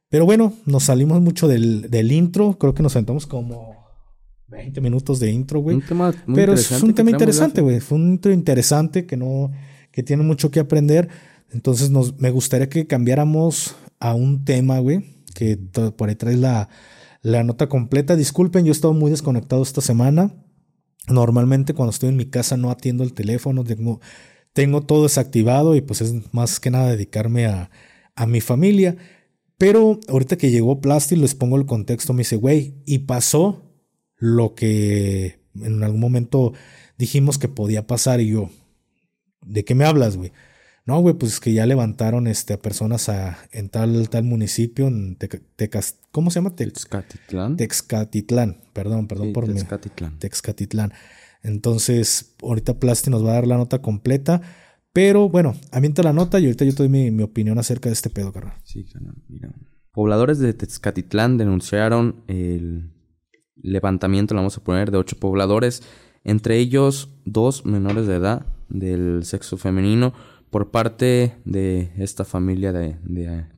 Pero 0.09 0.27
bueno, 0.27 0.53
nos 0.65 0.83
salimos 0.83 1.21
mucho 1.21 1.47
del, 1.47 1.93
del 1.93 2.11
intro. 2.11 2.59
Creo 2.59 2.75
que 2.75 2.83
nos 2.83 2.95
sentamos 2.95 3.29
como 3.29 3.87
20 4.49 4.81
minutos 4.81 5.21
de 5.21 5.31
intro, 5.31 5.61
güey. 5.61 5.81
Pero 6.35 6.55
es 6.55 6.83
un 6.83 6.93
tema 6.93 7.13
interesante, 7.13 7.61
güey. 7.61 7.79
Fue 7.79 7.99
un 7.99 8.15
intro 8.15 8.33
interesante 8.33 9.07
que 9.07 9.17
no, 9.17 9.53
que 9.93 10.03
tiene 10.03 10.25
mucho 10.25 10.51
que 10.51 10.59
aprender. 10.59 11.09
Entonces 11.53 11.91
nos, 11.91 12.19
me 12.19 12.33
gustaría 12.33 12.69
que 12.69 12.89
cambiáramos 12.89 13.77
a 14.01 14.13
un 14.15 14.45
tema, 14.45 14.81
güey, 14.81 15.16
que 15.37 15.57
por 15.97 16.09
ahí 16.09 16.17
traes 16.17 16.39
la, 16.39 16.69
la 17.23 17.45
nota 17.45 17.69
completa. 17.69 18.17
Disculpen, 18.17 18.65
yo 18.65 18.71
he 18.71 18.73
estado 18.73 18.95
muy 18.95 19.11
desconectado 19.11 19.63
esta 19.63 19.81
semana. 19.81 20.35
Normalmente 21.09 21.75
cuando 21.75 21.91
estoy 21.91 22.09
en 22.09 22.17
mi 22.17 22.27
casa 22.27 22.57
no 22.57 22.71
atiendo 22.71 23.05
el 23.05 23.13
teléfono, 23.13 23.63
tengo, 23.63 24.01
tengo 24.53 24.83
todo 24.83 25.05
desactivado 25.05 25.77
y 25.77 25.81
pues 25.83 26.01
es 26.01 26.33
más 26.33 26.59
que 26.59 26.71
nada 26.71 26.91
dedicarme 26.91 27.47
a, 27.47 27.71
a 28.15 28.27
mi 28.27 28.41
familia. 28.41 28.97
Pero 29.59 30.01
ahorita 30.09 30.37
que 30.37 30.51
llegó 30.51 30.81
Plasti, 30.81 31.17
les 31.17 31.35
pongo 31.35 31.57
el 31.57 31.67
contexto, 31.67 32.13
me 32.13 32.21
dice, 32.21 32.37
güey, 32.37 32.75
y 32.85 33.01
pasó 33.01 33.73
lo 34.17 34.55
que 34.55 35.41
en 35.55 35.83
algún 35.83 36.01
momento 36.01 36.53
dijimos 36.99 37.39
que 37.39 37.49
podía 37.49 37.87
pasar 37.87 38.21
y 38.21 38.29
yo, 38.29 38.51
¿de 39.45 39.65
qué 39.65 39.75
me 39.75 39.85
hablas, 39.85 40.17
güey? 40.17 40.33
No, 40.87 41.01
güey, 41.01 41.17
pues 41.17 41.33
es 41.33 41.41
que 41.41 41.53
ya 41.53 41.67
levantaron 41.67 42.29
este, 42.29 42.55
a 42.55 42.59
personas 42.59 43.09
a, 43.09 43.39
en 43.51 43.69
tal, 43.69 44.09
tal 44.09 44.23
municipio, 44.23 44.87
en 44.87 45.17
Tecas, 45.17 45.99
¿cómo 46.13 46.31
se 46.31 46.37
llama? 46.39 46.55
Texcatitlán. 46.55 47.57
Texcatitlán, 47.57 48.63
perdón, 48.73 49.09
perdón 49.09 49.33
por 49.33 49.47
Texcatitlán. 49.47 50.19
Texcatitlán. 50.21 50.93
Entonces, 51.43 52.37
ahorita 52.41 52.79
Plasti 52.79 53.11
nos 53.11 53.25
va 53.25 53.31
a 53.31 53.35
dar 53.35 53.47
la 53.49 53.57
nota 53.57 53.83
completa. 53.83 54.41
Pero 54.93 55.29
bueno, 55.29 55.55
avienta 55.73 56.03
la 56.03 56.15
nota 56.15 56.41
y 56.41 56.47
ahorita 56.47 56.65
yo 56.65 56.75
te 56.75 56.89
doy 56.89 56.89
mi, 56.89 57.23
opinión 57.23 57.59
acerca 57.59 57.91
de 57.91 57.93
este 57.93 58.09
pedo, 58.09 58.33
carnal. 58.33 58.55
Sí, 58.65 58.85
carnal, 58.85 59.15
mira. 59.29 59.53
Pobladores 59.93 60.39
de 60.39 60.55
Texcatitlán 60.55 61.37
denunciaron 61.37 62.25
el 62.29 62.93
levantamiento, 63.57 64.35
lo 64.35 64.41
vamos 64.41 64.57
a 64.57 64.65
poner, 64.65 64.91
de 64.91 64.99
ocho 64.99 65.17
pobladores, 65.19 65.83
entre 66.25 66.59
ellos 66.59 67.11
dos 67.25 67.67
menores 67.67 68.07
de 68.07 68.15
edad 68.15 68.47
del 68.69 69.25
sexo 69.25 69.59
femenino, 69.59 70.15
por 70.51 70.71
parte 70.71 71.37
de 71.45 71.93
esta 71.99 72.25
familia 72.25 72.73
de, 72.73 72.97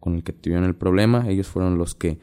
con 0.01 0.15
el 0.15 0.23
que 0.23 0.33
tuvieron 0.33 0.65
el 0.65 0.75
problema. 0.75 1.29
Ellos 1.29 1.47
fueron 1.47 1.79
los 1.79 1.95
que 1.95 2.19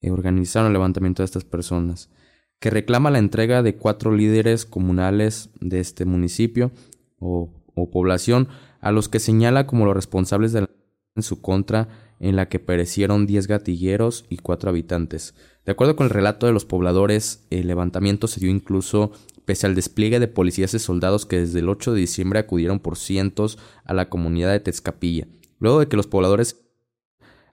eh, 0.00 0.10
organizaron 0.10 0.68
el 0.68 0.72
levantamiento 0.72 1.22
de 1.22 1.26
estas 1.26 1.44
personas, 1.44 2.10
que 2.58 2.70
reclama 2.70 3.10
la 3.10 3.18
entrega 3.18 3.62
de 3.62 3.76
cuatro 3.76 4.12
líderes 4.14 4.66
comunales 4.66 5.50
de 5.60 5.80
este 5.80 6.04
municipio 6.04 6.72
o 7.18 7.50
o 7.74 7.90
población 7.90 8.48
a 8.80 8.92
los 8.92 9.08
que 9.08 9.20
señala 9.20 9.66
como 9.66 9.86
los 9.86 9.94
responsables 9.94 10.52
de 10.52 10.62
la 10.62 10.68
en 11.14 11.22
su 11.22 11.42
contra 11.42 11.88
en 12.20 12.36
la 12.36 12.48
que 12.48 12.58
perecieron 12.58 13.26
10 13.26 13.46
gatilleros 13.46 14.24
y 14.30 14.38
4 14.38 14.70
habitantes. 14.70 15.34
De 15.66 15.72
acuerdo 15.72 15.94
con 15.94 16.04
el 16.04 16.10
relato 16.10 16.46
de 16.46 16.52
los 16.52 16.64
pobladores, 16.64 17.46
el 17.50 17.66
levantamiento 17.66 18.28
se 18.28 18.40
dio 18.40 18.48
incluso 18.48 19.12
pese 19.44 19.66
al 19.66 19.74
despliegue 19.74 20.20
de 20.20 20.28
policías 20.28 20.74
y 20.74 20.78
soldados 20.78 21.26
que 21.26 21.40
desde 21.40 21.60
el 21.60 21.68
8 21.68 21.92
de 21.92 22.00
diciembre 22.00 22.38
acudieron 22.38 22.80
por 22.80 22.96
cientos 22.96 23.58
a 23.84 23.94
la 23.94 24.08
comunidad 24.08 24.52
de 24.52 24.60
Tezcapilla. 24.60 25.26
Luego 25.58 25.80
de 25.80 25.88
que 25.88 25.96
los 25.96 26.06
pobladores 26.06 26.60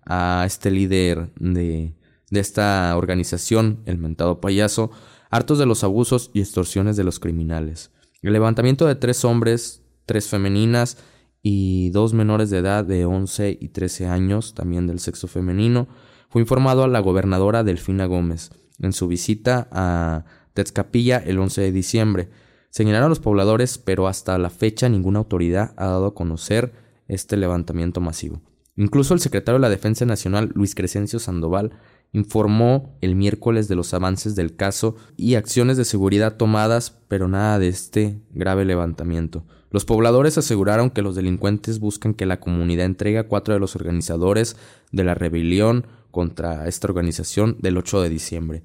a 0.05 0.43
este 0.45 0.71
líder 0.71 1.31
de, 1.35 1.93
de 2.31 2.39
esta 2.39 2.95
organización, 2.97 3.81
el 3.85 3.97
mentado 3.97 4.41
payaso, 4.41 4.91
hartos 5.29 5.59
de 5.59 5.65
los 5.65 5.83
abusos 5.83 6.31
y 6.33 6.39
extorsiones 6.39 6.97
de 6.97 7.03
los 7.03 7.19
criminales. 7.19 7.91
El 8.21 8.33
levantamiento 8.33 8.87
de 8.87 8.95
tres 8.95 9.23
hombres 9.23 9.83
tres 10.09 10.27
femeninas 10.27 10.97
y 11.43 11.91
dos 11.91 12.15
menores 12.15 12.49
de 12.49 12.57
edad 12.57 12.83
de 12.83 13.05
11 13.05 13.59
y 13.61 13.69
13 13.69 14.07
años, 14.07 14.55
también 14.55 14.87
del 14.87 14.99
sexo 14.99 15.27
femenino, 15.27 15.87
fue 16.29 16.41
informado 16.41 16.83
a 16.83 16.87
la 16.87 16.99
gobernadora 16.99 17.63
Delfina 17.63 18.07
Gómez 18.07 18.49
en 18.79 18.91
su 18.91 19.07
visita 19.07 19.67
a 19.71 20.25
Tezcapilla 20.53 21.17
el 21.17 21.39
11 21.39 21.61
de 21.61 21.71
diciembre. 21.71 22.29
Señalaron 22.69 23.07
a 23.07 23.09
los 23.09 23.19
pobladores, 23.19 23.77
pero 23.77 24.07
hasta 24.07 24.37
la 24.37 24.49
fecha 24.49 24.89
ninguna 24.89 25.19
autoridad 25.19 25.73
ha 25.77 25.87
dado 25.87 26.07
a 26.07 26.13
conocer 26.13 26.73
este 27.07 27.37
levantamiento 27.37 28.01
masivo. 28.01 28.41
Incluso 28.75 29.13
el 29.13 29.19
secretario 29.19 29.57
de 29.57 29.63
la 29.63 29.69
Defensa 29.69 30.05
Nacional, 30.05 30.51
Luis 30.53 30.75
Crescencio 30.75 31.19
Sandoval, 31.19 31.71
informó 32.11 32.97
el 33.01 33.15
miércoles 33.15 33.67
de 33.67 33.75
los 33.75 33.93
avances 33.93 34.35
del 34.35 34.55
caso 34.55 34.95
y 35.17 35.35
acciones 35.35 35.77
de 35.77 35.85
seguridad 35.85 36.37
tomadas, 36.37 36.97
pero 37.07 37.27
nada 37.27 37.59
de 37.59 37.67
este 37.67 38.21
grave 38.31 38.65
levantamiento. 38.65 39.43
Los 39.71 39.85
pobladores 39.85 40.37
aseguraron 40.37 40.89
que 40.89 41.03
los 41.03 41.15
delincuentes 41.15 41.79
buscan 41.79 42.13
que 42.13 42.25
la 42.25 42.39
comunidad 42.39 42.85
entregue 42.85 43.19
a 43.19 43.27
cuatro 43.27 43.53
de 43.53 43.59
los 43.59 43.75
organizadores 43.75 44.55
de 44.91 45.03
la 45.03 45.13
rebelión 45.13 45.85
contra 46.09 46.67
esta 46.67 46.87
organización 46.87 47.57
del 47.59 47.77
8 47.77 48.01
de 48.01 48.09
diciembre, 48.09 48.63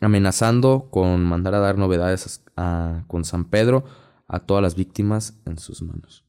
amenazando 0.00 0.88
con 0.90 1.24
mandar 1.24 1.54
a 1.54 1.60
dar 1.60 1.78
novedades 1.78 2.44
con 3.06 3.24
San 3.24 3.44
Pedro 3.46 3.84
a 4.28 4.40
todas 4.40 4.62
las 4.62 4.74
víctimas 4.74 5.40
en 5.46 5.58
sus 5.58 5.82
manos. 5.82 6.24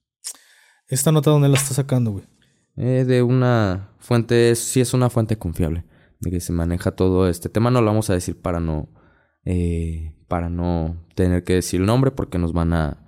¿Esta 0.87 1.11
nota 1.11 1.31
dónde 1.31 1.49
la 1.49 1.57
está 1.57 1.73
sacando, 1.73 2.11
güey? 2.11 2.25
Eh, 2.75 3.05
de 3.05 3.21
una 3.21 3.93
fuente, 3.99 4.55
sí 4.55 4.81
es 4.81 4.93
una 4.93 5.09
fuente 5.09 5.37
confiable, 5.37 5.85
de 6.19 6.31
que 6.31 6.39
se 6.39 6.53
maneja 6.53 6.91
todo 6.91 7.27
este 7.29 7.49
tema. 7.49 7.71
No 7.71 7.81
lo 7.81 7.87
vamos 7.87 8.09
a 8.09 8.13
decir 8.13 8.41
para 8.41 8.59
no, 8.59 8.89
eh, 9.45 10.15
para 10.27 10.49
no 10.49 11.05
tener 11.15 11.43
que 11.43 11.55
decir 11.55 11.79
el 11.79 11.85
nombre 11.85 12.11
porque 12.11 12.39
nos 12.39 12.53
van 12.53 12.73
a, 12.73 13.01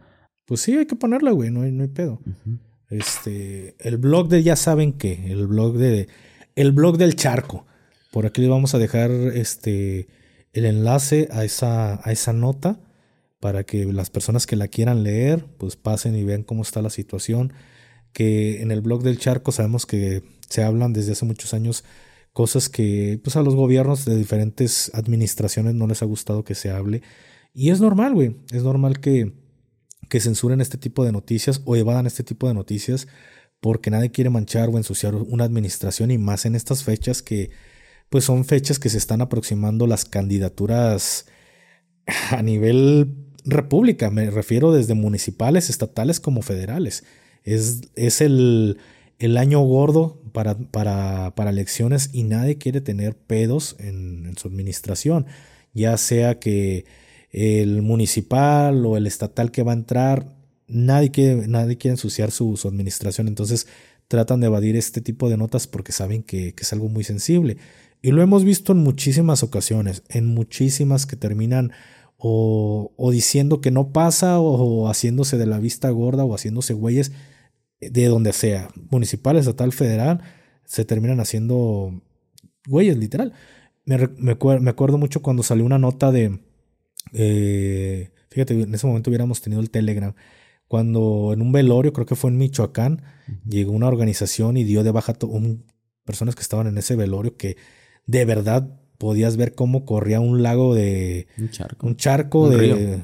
pues 0.45 0.61
sí, 0.61 0.77
hay 0.77 0.85
que 0.85 0.95
ponerla, 0.95 1.31
güey, 1.31 1.51
no 1.51 1.61
hay, 1.61 1.71
no 1.71 1.83
hay 1.83 1.89
pedo. 1.89 2.19
Este, 2.89 3.75
el 3.79 3.97
blog 3.97 4.27
de 4.27 4.43
ya 4.43 4.55
saben 4.55 4.93
qué, 4.93 5.31
el 5.31 5.47
blog 5.47 5.77
de 5.77 6.07
el 6.55 6.71
blog 6.71 6.97
del 6.97 7.15
charco. 7.15 7.65
Por 8.11 8.25
aquí 8.25 8.41
les 8.41 8.49
vamos 8.49 8.75
a 8.75 8.77
dejar 8.77 9.09
este 9.09 10.07
el 10.53 10.65
enlace 10.65 11.27
a 11.31 11.43
esa 11.43 11.99
a 12.07 12.11
esa 12.11 12.33
nota 12.33 12.79
para 13.39 13.65
que 13.65 13.85
las 13.85 14.09
personas 14.09 14.47
que 14.47 14.55
la 14.55 14.69
quieran 14.69 15.03
leer, 15.03 15.45
pues 15.57 15.75
pasen 15.75 16.15
y 16.15 16.23
vean 16.23 16.43
cómo 16.43 16.61
está 16.61 16.81
la 16.81 16.89
situación. 16.89 17.53
Que 18.13 18.61
en 18.61 18.71
el 18.71 18.81
blog 18.81 19.03
del 19.03 19.19
charco 19.19 19.51
sabemos 19.51 19.85
que 19.85 20.23
se 20.47 20.63
hablan 20.63 20.93
desde 20.93 21.13
hace 21.13 21.25
muchos 21.25 21.53
años 21.53 21.83
cosas 22.31 22.69
que 22.69 23.19
pues 23.23 23.35
a 23.35 23.41
los 23.41 23.55
gobiernos 23.55 24.05
de 24.05 24.15
diferentes 24.15 24.91
administraciones 24.93 25.75
no 25.75 25.87
les 25.87 26.01
ha 26.03 26.05
gustado 26.05 26.43
que 26.43 26.55
se 26.55 26.71
hable. 26.71 27.01
Y 27.53 27.71
es 27.71 27.81
normal, 27.81 28.13
güey. 28.13 28.37
Es 28.51 28.63
normal 28.63 28.99
que 28.99 29.33
que 30.09 30.19
censuren 30.19 30.61
este 30.61 30.77
tipo 30.77 31.03
de 31.03 31.11
noticias 31.11 31.61
o 31.65 31.75
evadan 31.75 32.05
este 32.05 32.23
tipo 32.23 32.47
de 32.47 32.53
noticias 32.53 33.07
porque 33.59 33.89
nadie 33.89 34.11
quiere 34.11 34.29
manchar 34.29 34.69
o 34.69 34.77
ensuciar 34.77 35.15
una 35.15 35.43
administración 35.43 36.11
y 36.11 36.17
más 36.17 36.45
en 36.45 36.55
estas 36.55 36.83
fechas 36.83 37.21
que 37.21 37.49
pues 38.13 38.25
son 38.25 38.45
fechas 38.45 38.77
que 38.77 38.89
se 38.89 38.99
están 38.99 39.21
aproximando 39.21 39.87
las 39.87 40.05
candidaturas 40.05 41.25
a 42.29 42.43
nivel 42.43 43.15
república, 43.43 44.11
me 44.11 44.29
refiero 44.29 44.71
desde 44.71 44.93
municipales, 44.93 45.67
estatales 45.71 46.19
como 46.19 46.43
federales. 46.43 47.05
Es, 47.43 47.81
es 47.95 48.21
el, 48.21 48.77
el, 49.17 49.35
año 49.35 49.61
gordo 49.61 50.21
para, 50.31 50.55
para, 50.59 51.33
para, 51.33 51.49
elecciones 51.49 52.11
y 52.13 52.21
nadie 52.21 52.59
quiere 52.59 52.81
tener 52.81 53.17
pedos 53.17 53.77
en, 53.79 54.31
su 54.37 54.47
administración, 54.47 55.25
ya 55.73 55.97
sea 55.97 56.37
que 56.37 56.85
el 57.31 57.81
municipal 57.81 58.85
o 58.85 58.95
el 58.95 59.07
estatal 59.07 59.49
que 59.49 59.63
va 59.63 59.71
a 59.71 59.75
entrar, 59.75 60.37
nadie 60.67 61.09
quiere, 61.09 61.47
nadie 61.47 61.79
quiere 61.79 61.93
ensuciar 61.93 62.29
su, 62.29 62.59
administración, 62.63 63.27
entonces 63.27 63.65
tratan 64.07 64.39
de 64.39 64.45
evadir 64.45 64.75
este 64.75 65.01
tipo 65.01 65.31
de 65.31 65.37
notas 65.37 65.65
porque 65.65 65.91
saben 65.91 66.21
que, 66.21 66.53
es 66.55 66.73
algo 66.73 66.89
muy 66.89 67.03
sensible. 67.03 67.57
Y 68.03 68.11
lo 68.11 68.21
hemos 68.21 68.43
visto 68.43 68.73
en 68.73 68.79
muchísimas 68.79 69.43
ocasiones, 69.43 70.03
en 70.09 70.27
muchísimas 70.27 71.05
que 71.05 71.15
terminan 71.15 71.71
o, 72.17 72.91
o 72.97 73.11
diciendo 73.11 73.61
que 73.61 73.71
no 73.71 73.93
pasa 73.93 74.41
o, 74.41 74.89
haciéndose 74.89 75.37
de 75.37 75.45
la 75.45 75.57
vista 75.57 75.89
gorda 75.89 76.25
o 76.25 76.35
haciéndose 76.35 76.73
güeyes 76.73 77.13
de 77.79 78.05
donde 78.07 78.33
sea, 78.33 78.67
municipal, 78.91 79.37
estatal, 79.37 79.71
federal, 79.71 80.21
se 80.65 80.83
terminan 80.83 81.21
haciendo 81.21 82.01
güeyes, 82.67 82.97
literal. 82.97 83.31
Me, 83.85 83.97
me, 84.17 84.35
me 84.59 84.69
acuerdo 84.69 84.97
mucho 84.97 85.21
cuando 85.21 85.41
salió 85.41 85.65
una 85.65 85.79
nota 85.79 86.11
de, 86.11 86.41
eh, 87.13 88.11
fíjate, 88.29 88.63
en 88.63 88.75
ese 88.75 88.85
momento 88.85 89.11
hubiéramos 89.11 89.39
tenido 89.39 89.61
el 89.61 89.69
Telegram. 89.69 90.13
Cuando 90.67 91.31
en 91.33 91.41
un 91.41 91.53
velorio, 91.53 91.93
creo 91.93 92.05
que 92.05 92.15
fue 92.15 92.31
en 92.31 92.37
Michoacán, 92.37 93.01
llegó 93.47 93.71
una 93.71 93.87
organización 93.87 94.57
y 94.57 94.65
dio 94.65 94.83
de 94.83 94.91
baja 94.91 95.13
a 95.13 95.25
un, 95.25 95.65
personas 96.03 96.35
que 96.35 96.41
estaban 96.41 96.67
en 96.67 96.77
ese 96.77 96.97
velorio 96.97 97.37
que 97.37 97.55
de 98.05 98.25
verdad 98.25 98.79
podías 98.97 99.37
ver 99.37 99.53
cómo 99.53 99.85
corría 99.85 100.19
un 100.19 100.43
lago 100.43 100.75
de... 100.75 101.27
Un 101.37 101.49
charco. 101.49 101.87
Un 101.87 101.95
charco 101.95 102.49
de, 102.49 103.01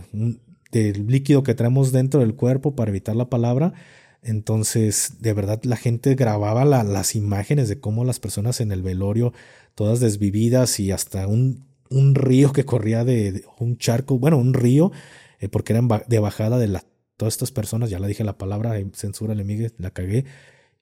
de 0.71 0.93
líquido 0.93 1.43
que 1.43 1.55
traemos 1.55 1.91
dentro 1.91 2.21
del 2.21 2.35
cuerpo 2.35 2.75
para 2.75 2.89
evitar 2.89 3.15
la 3.15 3.29
palabra. 3.29 3.73
Entonces, 4.21 5.15
de 5.19 5.33
verdad, 5.33 5.61
la 5.63 5.77
gente 5.77 6.15
grababa 6.15 6.65
las 6.65 7.15
imágenes 7.15 7.69
de 7.69 7.79
cómo 7.79 8.05
las 8.05 8.19
personas 8.19 8.61
en 8.61 8.71
el 8.71 8.81
velorio, 8.81 9.33
todas 9.75 9.99
desvividas 9.99 10.79
y 10.79 10.91
hasta 10.91 11.27
un 11.27 11.69
un 11.89 12.15
río 12.15 12.53
que 12.53 12.65
corría 12.65 13.03
de, 13.03 13.43
un 13.57 13.77
charco, 13.77 14.19
bueno, 14.19 14.37
un 14.37 14.53
río, 14.53 14.91
eh, 15.39 15.49
porque 15.49 15.73
eran 15.73 15.87
de 16.07 16.19
bajada 16.19 16.57
de 16.57 16.67
la, 16.67 16.83
todas 17.17 17.33
estas 17.33 17.51
personas, 17.51 17.89
ya 17.89 17.99
la 17.99 18.07
dije 18.07 18.23
la 18.23 18.37
palabra, 18.37 18.77
eh, 18.79 18.87
censura 18.93 19.35
le 19.35 19.71
la 19.77 19.91
cagué. 19.91 20.25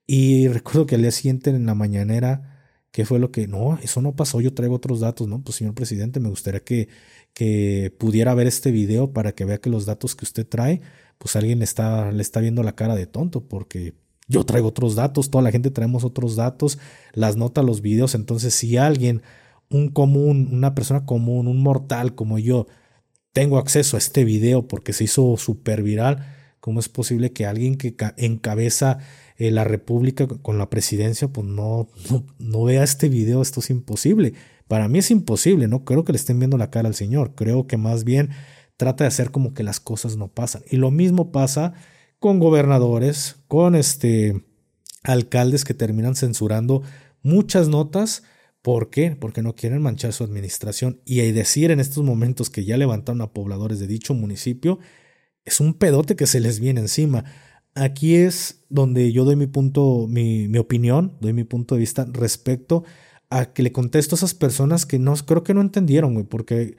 Y 0.06 0.48
recuerdo 0.48 0.86
que 0.86 0.94
al 0.94 1.02
día 1.02 1.10
siguiente 1.10 1.50
en 1.50 1.66
la 1.66 1.74
mañanera, 1.74 2.57
¿qué 2.90 3.04
fue 3.04 3.18
lo 3.18 3.30
que? 3.30 3.46
No, 3.46 3.78
eso 3.82 4.02
no 4.02 4.14
pasó, 4.16 4.40
yo 4.40 4.54
traigo 4.54 4.76
otros 4.76 5.00
datos, 5.00 5.28
¿no? 5.28 5.42
Pues 5.42 5.56
señor 5.56 5.74
presidente, 5.74 6.20
me 6.20 6.28
gustaría 6.28 6.60
que, 6.60 6.88
que 7.34 7.94
pudiera 7.98 8.34
ver 8.34 8.46
este 8.46 8.70
video 8.70 9.12
para 9.12 9.32
que 9.32 9.44
vea 9.44 9.58
que 9.58 9.70
los 9.70 9.86
datos 9.86 10.14
que 10.14 10.24
usted 10.24 10.46
trae, 10.46 10.80
pues 11.18 11.36
alguien 11.36 11.62
está, 11.62 12.12
le 12.12 12.22
está 12.22 12.40
viendo 12.40 12.62
la 12.62 12.74
cara 12.74 12.94
de 12.94 13.06
tonto, 13.06 13.46
porque 13.46 13.94
yo 14.28 14.44
traigo 14.44 14.68
otros 14.68 14.94
datos, 14.94 15.30
toda 15.30 15.42
la 15.42 15.50
gente 15.50 15.70
traemos 15.70 16.04
otros 16.04 16.36
datos, 16.36 16.78
las 17.14 17.36
notas, 17.36 17.64
los 17.64 17.80
videos, 17.80 18.14
entonces 18.14 18.54
si 18.54 18.76
alguien, 18.76 19.22
un 19.70 19.88
común, 19.88 20.48
una 20.52 20.74
persona 20.74 21.06
común, 21.06 21.48
un 21.48 21.62
mortal 21.62 22.14
como 22.14 22.38
yo, 22.38 22.66
tengo 23.32 23.58
acceso 23.58 23.96
a 23.96 23.98
este 23.98 24.24
video 24.24 24.68
porque 24.68 24.92
se 24.92 25.04
hizo 25.04 25.36
súper 25.36 25.82
viral, 25.82 26.26
¿cómo 26.60 26.80
es 26.80 26.88
posible 26.88 27.32
que 27.32 27.46
alguien 27.46 27.76
que 27.76 27.94
encabeza 28.16 28.98
eh, 29.38 29.50
la 29.50 29.64
República 29.64 30.26
con 30.26 30.58
la 30.58 30.68
presidencia, 30.68 31.28
pues 31.28 31.46
no, 31.46 31.88
no, 32.10 32.26
no 32.38 32.64
vea 32.64 32.84
este 32.84 33.08
video? 33.08 33.40
Esto 33.40 33.60
es 33.60 33.70
imposible. 33.70 34.34
Para 34.66 34.88
mí 34.88 34.98
es 34.98 35.10
imposible, 35.10 35.66
no 35.66 35.84
creo 35.84 36.04
que 36.04 36.12
le 36.12 36.18
estén 36.18 36.38
viendo 36.38 36.58
la 36.58 36.70
cara 36.70 36.88
al 36.88 36.94
Señor, 36.94 37.34
creo 37.34 37.66
que 37.66 37.78
más 37.78 38.04
bien 38.04 38.30
trata 38.76 39.04
de 39.04 39.08
hacer 39.08 39.30
como 39.30 39.54
que 39.54 39.62
las 39.62 39.80
cosas 39.80 40.16
no 40.16 40.28
pasan. 40.28 40.62
Y 40.70 40.76
lo 40.76 40.90
mismo 40.90 41.32
pasa 41.32 41.72
con 42.18 42.38
gobernadores, 42.38 43.36
con 43.48 43.74
este 43.74 44.44
alcaldes 45.02 45.64
que 45.64 45.74
terminan 45.74 46.16
censurando 46.16 46.82
muchas 47.22 47.68
notas. 47.68 48.24
¿Por 48.62 48.90
qué? 48.90 49.16
Porque 49.18 49.42
no 49.42 49.54
quieren 49.54 49.80
manchar 49.82 50.12
su 50.12 50.24
administración. 50.24 51.00
Y 51.04 51.20
decir 51.32 51.70
en 51.70 51.80
estos 51.80 52.04
momentos 52.04 52.50
que 52.50 52.64
ya 52.64 52.76
levantaron 52.76 53.22
a 53.22 53.32
pobladores 53.32 53.78
de 53.78 53.86
dicho 53.86 54.14
municipio 54.14 54.78
es 55.44 55.60
un 55.60 55.74
pedote 55.74 56.16
que 56.16 56.26
se 56.26 56.40
les 56.40 56.60
viene 56.60 56.80
encima. 56.80 57.24
Aquí 57.74 58.16
es 58.16 58.64
donde 58.68 59.12
yo 59.12 59.24
doy 59.24 59.36
mi 59.36 59.46
punto, 59.46 60.06
mi, 60.08 60.48
mi 60.48 60.58
opinión, 60.58 61.16
doy 61.20 61.32
mi 61.32 61.44
punto 61.44 61.74
de 61.74 61.80
vista 61.80 62.06
respecto 62.10 62.84
a 63.30 63.52
que 63.52 63.62
le 63.62 63.72
contesto 63.72 64.14
a 64.14 64.18
esas 64.18 64.34
personas 64.34 64.86
que 64.86 64.98
no, 64.98 65.14
creo 65.16 65.42
que 65.44 65.54
no 65.54 65.60
entendieron, 65.60 66.14
güey, 66.14 66.26
porque 66.26 66.76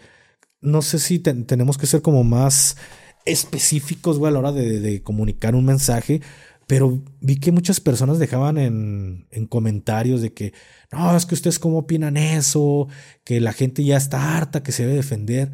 no 0.62 0.82
sé 0.82 1.00
si 1.00 1.20
tenemos 1.20 1.78
que 1.78 1.88
ser 1.88 2.02
como 2.02 2.24
más 2.24 2.78
específicos, 3.26 4.18
güey, 4.18 4.30
a 4.30 4.34
la 4.34 4.40
hora 4.40 4.52
de, 4.52 5.04
comunicar 5.04 5.56
un 5.56 5.66
mensaje, 5.66 6.22
pero 6.68 7.02
vi 7.22 7.40
que 7.40 7.52
muchas 7.52 7.80
personas 7.80 8.20
dejaban 8.20 8.58
en, 8.58 9.28
en, 9.32 9.48
comentarios 9.48 10.22
de 10.22 10.34
que, 10.34 10.54
no, 10.92 11.16
es 11.16 11.26
que 11.26 11.36
ustedes 11.36 11.60
cómo 11.60 11.80
opinan 11.80 12.18
eso, 12.18 12.88
que 13.24 13.40
la 13.42 13.54
gente 13.54 13.84
ya 13.84 13.98
está 13.98 14.38
harta, 14.38 14.64
que 14.64 14.72
se 14.72 14.84
debe 14.84 14.96
defender. 14.96 15.52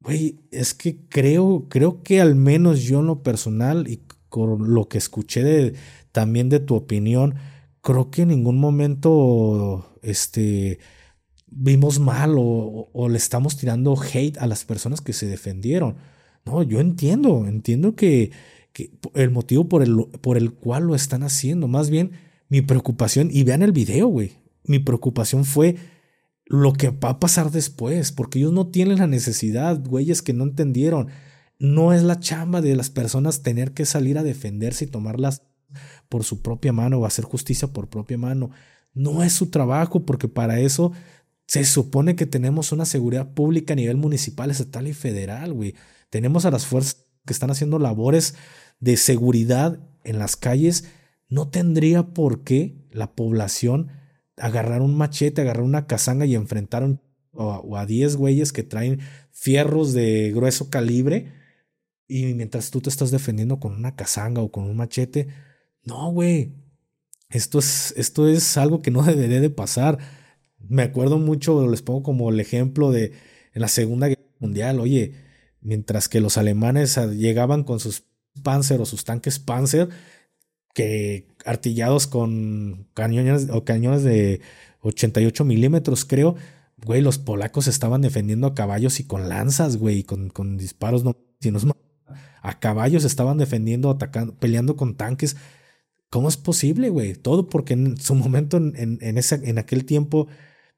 Güey, 0.00 0.40
es 0.50 0.74
que 0.74 1.06
creo, 1.08 1.66
creo 1.68 2.02
que 2.02 2.20
al 2.20 2.34
menos 2.34 2.82
yo 2.82 3.00
en 3.00 3.06
lo 3.06 3.22
personal 3.22 3.88
y 3.88 3.98
con 4.28 4.74
lo 4.74 4.88
que 4.88 4.98
escuché 4.98 5.42
de, 5.42 5.74
también 6.12 6.48
de 6.48 6.60
tu 6.60 6.74
opinión, 6.74 7.36
creo 7.80 8.10
que 8.10 8.22
en 8.22 8.28
ningún 8.28 8.58
momento, 8.58 9.98
este, 10.02 10.78
vimos 11.46 11.98
mal 11.98 12.34
o, 12.36 13.08
le 13.08 13.16
estamos 13.16 13.56
tirando 13.56 13.96
hate 13.96 14.38
a 14.38 14.46
las 14.46 14.64
personas 14.64 15.00
que 15.00 15.12
se 15.12 15.26
defendieron. 15.26 15.96
No, 16.44 16.62
yo 16.62 16.80
entiendo, 16.80 17.46
entiendo 17.46 17.94
que, 17.94 18.32
que 18.72 18.90
el 19.14 19.30
motivo 19.30 19.68
por 19.68 19.82
el, 19.82 19.96
por 20.20 20.36
el 20.36 20.52
cual 20.52 20.84
lo 20.84 20.94
están 20.94 21.22
haciendo, 21.22 21.68
más 21.68 21.90
bien 21.90 22.12
mi 22.48 22.62
preocupación, 22.62 23.28
y 23.30 23.44
vean 23.44 23.62
el 23.62 23.72
video, 23.72 24.08
güey, 24.08 24.32
mi 24.64 24.78
preocupación 24.78 25.44
fue 25.44 25.76
lo 26.48 26.72
que 26.72 26.90
va 26.90 27.10
a 27.10 27.20
pasar 27.20 27.50
después, 27.50 28.12
porque 28.12 28.38
ellos 28.38 28.52
no 28.52 28.68
tienen 28.68 28.98
la 28.98 29.06
necesidad, 29.06 29.82
güeyes 29.84 30.22
que 30.22 30.32
no 30.32 30.44
entendieron. 30.44 31.08
No 31.58 31.92
es 31.92 32.02
la 32.02 32.20
chamba 32.20 32.60
de 32.60 32.76
las 32.76 32.90
personas 32.90 33.42
tener 33.42 33.72
que 33.72 33.84
salir 33.84 34.18
a 34.18 34.22
defenderse 34.22 34.84
y 34.84 34.88
tomarlas 34.88 35.42
por 36.08 36.24
su 36.24 36.40
propia 36.40 36.72
mano 36.72 36.98
o 36.98 37.06
hacer 37.06 37.24
justicia 37.24 37.68
por 37.68 37.88
propia 37.88 38.18
mano. 38.18 38.50
No 38.94 39.22
es 39.22 39.32
su 39.32 39.50
trabajo, 39.50 40.04
porque 40.04 40.28
para 40.28 40.60
eso 40.60 40.92
se 41.46 41.64
supone 41.64 42.14
que 42.14 42.26
tenemos 42.26 42.72
una 42.72 42.84
seguridad 42.84 43.32
pública 43.32 43.72
a 43.72 43.76
nivel 43.76 43.96
municipal, 43.96 44.50
estatal 44.50 44.86
y 44.86 44.92
federal, 44.92 45.52
güey. 45.52 45.74
Tenemos 46.10 46.44
a 46.44 46.50
las 46.50 46.66
fuerzas 46.66 47.06
que 47.26 47.32
están 47.32 47.50
haciendo 47.50 47.78
labores 47.78 48.34
de 48.80 48.96
seguridad 48.96 49.80
en 50.04 50.18
las 50.18 50.36
calles. 50.36 50.84
No 51.28 51.48
tendría 51.48 52.08
por 52.14 52.44
qué 52.44 52.76
la 52.90 53.12
población 53.12 53.88
agarrar 54.36 54.82
un 54.82 54.96
machete, 54.96 55.40
agarrar 55.40 55.64
una 55.64 55.86
cazanga 55.86 56.26
y 56.26 56.34
enfrentar 56.34 56.84
un, 56.84 57.00
o 57.32 57.76
a 57.76 57.86
10 57.86 58.16
güeyes 58.16 58.52
que 58.52 58.62
traen 58.62 59.00
fierros 59.30 59.92
de 59.92 60.32
grueso 60.34 60.70
calibre. 60.70 61.32
Y 62.08 62.34
mientras 62.34 62.70
tú 62.70 62.80
te 62.80 62.90
estás 62.90 63.10
defendiendo 63.10 63.60
con 63.60 63.74
una 63.74 63.94
cazanga 63.94 64.40
o 64.42 64.50
con 64.50 64.64
un 64.64 64.76
machete, 64.76 65.28
no, 65.84 66.10
güey. 66.10 66.54
Esto 67.30 67.58
es, 67.58 67.94
esto 67.96 68.26
es 68.28 68.56
algo 68.56 68.82
que 68.82 68.90
no 68.90 69.02
debería 69.04 69.40
de 69.40 69.50
pasar 69.50 69.98
me 70.68 70.82
acuerdo 70.82 71.18
mucho, 71.18 71.66
les 71.68 71.82
pongo 71.82 72.02
como 72.02 72.30
el 72.30 72.40
ejemplo 72.40 72.90
de 72.90 73.12
en 73.54 73.62
la 73.62 73.68
Segunda 73.68 74.08
Guerra 74.08 74.22
Mundial, 74.38 74.80
oye, 74.80 75.14
mientras 75.60 76.08
que 76.08 76.20
los 76.20 76.36
alemanes 76.38 76.96
llegaban 76.96 77.64
con 77.64 77.80
sus 77.80 78.04
Panzer 78.42 78.80
o 78.80 78.86
sus 78.86 79.04
tanques 79.04 79.38
Panzer, 79.38 79.88
que 80.74 81.28
artillados 81.44 82.06
con 82.06 82.88
cañones 82.94 83.48
o 83.50 83.64
cañones 83.64 84.04
de 84.04 84.40
88 84.82 85.44
milímetros, 85.44 86.04
creo, 86.04 86.36
güey, 86.84 87.00
los 87.02 87.18
polacos 87.18 87.66
estaban 87.66 88.02
defendiendo 88.02 88.46
a 88.46 88.54
caballos 88.54 89.00
y 89.00 89.04
con 89.04 89.28
lanzas, 89.28 89.76
güey, 89.76 90.04
con, 90.04 90.28
con 90.30 90.56
disparos 90.56 91.04
no, 91.04 91.16
a 92.42 92.58
caballos 92.58 93.04
estaban 93.04 93.38
defendiendo, 93.38 93.90
atacando, 93.90 94.34
peleando 94.34 94.76
con 94.76 94.96
tanques. 94.96 95.36
¿Cómo 96.10 96.28
es 96.28 96.36
posible, 96.36 96.88
güey? 96.88 97.14
Todo 97.14 97.48
porque 97.48 97.74
en 97.74 97.98
su 97.98 98.14
momento, 98.14 98.56
en, 98.56 99.18
ese, 99.18 99.40
en 99.48 99.58
aquel 99.58 99.84
tiempo, 99.84 100.28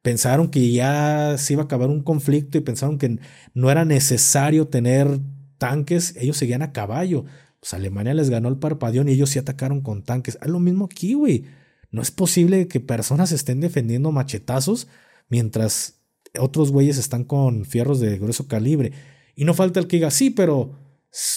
pensaron 0.02 0.50
que 0.50 0.72
ya 0.72 1.36
se 1.38 1.52
iba 1.52 1.62
a 1.62 1.64
acabar 1.66 1.88
un 1.88 2.02
conflicto 2.02 2.58
y 2.58 2.62
pensaron 2.62 2.98
que 2.98 3.18
no 3.54 3.70
era 3.70 3.84
necesario 3.84 4.68
tener 4.68 5.20
tanques, 5.58 6.16
ellos 6.16 6.36
seguían 6.36 6.62
a 6.62 6.72
caballo. 6.72 7.24
Pues 7.60 7.74
Alemania 7.74 8.14
les 8.14 8.30
ganó 8.30 8.48
el 8.48 8.58
parpadeón 8.58 9.08
y 9.08 9.12
ellos 9.12 9.30
sí 9.30 9.38
atacaron 9.38 9.82
con 9.82 10.02
tanques. 10.02 10.38
Es 10.40 10.48
lo 10.48 10.58
mismo 10.58 10.86
aquí, 10.86 11.14
güey. 11.14 11.44
No 11.90 12.02
es 12.02 12.10
posible 12.10 12.66
que 12.68 12.80
personas 12.80 13.32
estén 13.32 13.60
defendiendo 13.60 14.12
machetazos 14.12 14.88
mientras 15.28 16.00
otros 16.38 16.72
güeyes 16.72 16.98
están 16.98 17.24
con 17.24 17.64
fierros 17.64 18.00
de 18.00 18.18
grueso 18.18 18.48
calibre. 18.48 18.92
Y 19.34 19.44
no 19.44 19.54
falta 19.54 19.80
el 19.80 19.86
que 19.86 19.96
diga, 19.96 20.10
sí, 20.10 20.30
pero 20.30 20.78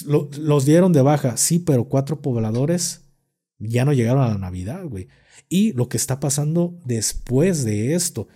los 0.06 0.64
dieron 0.64 0.92
de 0.92 1.02
baja. 1.02 1.36
Sí, 1.36 1.58
pero 1.58 1.88
cuatro 1.88 2.20
pobladores 2.20 3.02
ya 3.58 3.84
no 3.84 3.92
llegaron 3.92 4.22
a 4.22 4.28
la 4.28 4.38
Navidad, 4.38 4.84
güey. 4.84 5.08
Y 5.48 5.72
lo 5.72 5.88
que 5.88 5.96
está 5.96 6.20
pasando 6.20 6.78
después 6.84 7.64
de 7.64 7.94
esto 7.94 8.28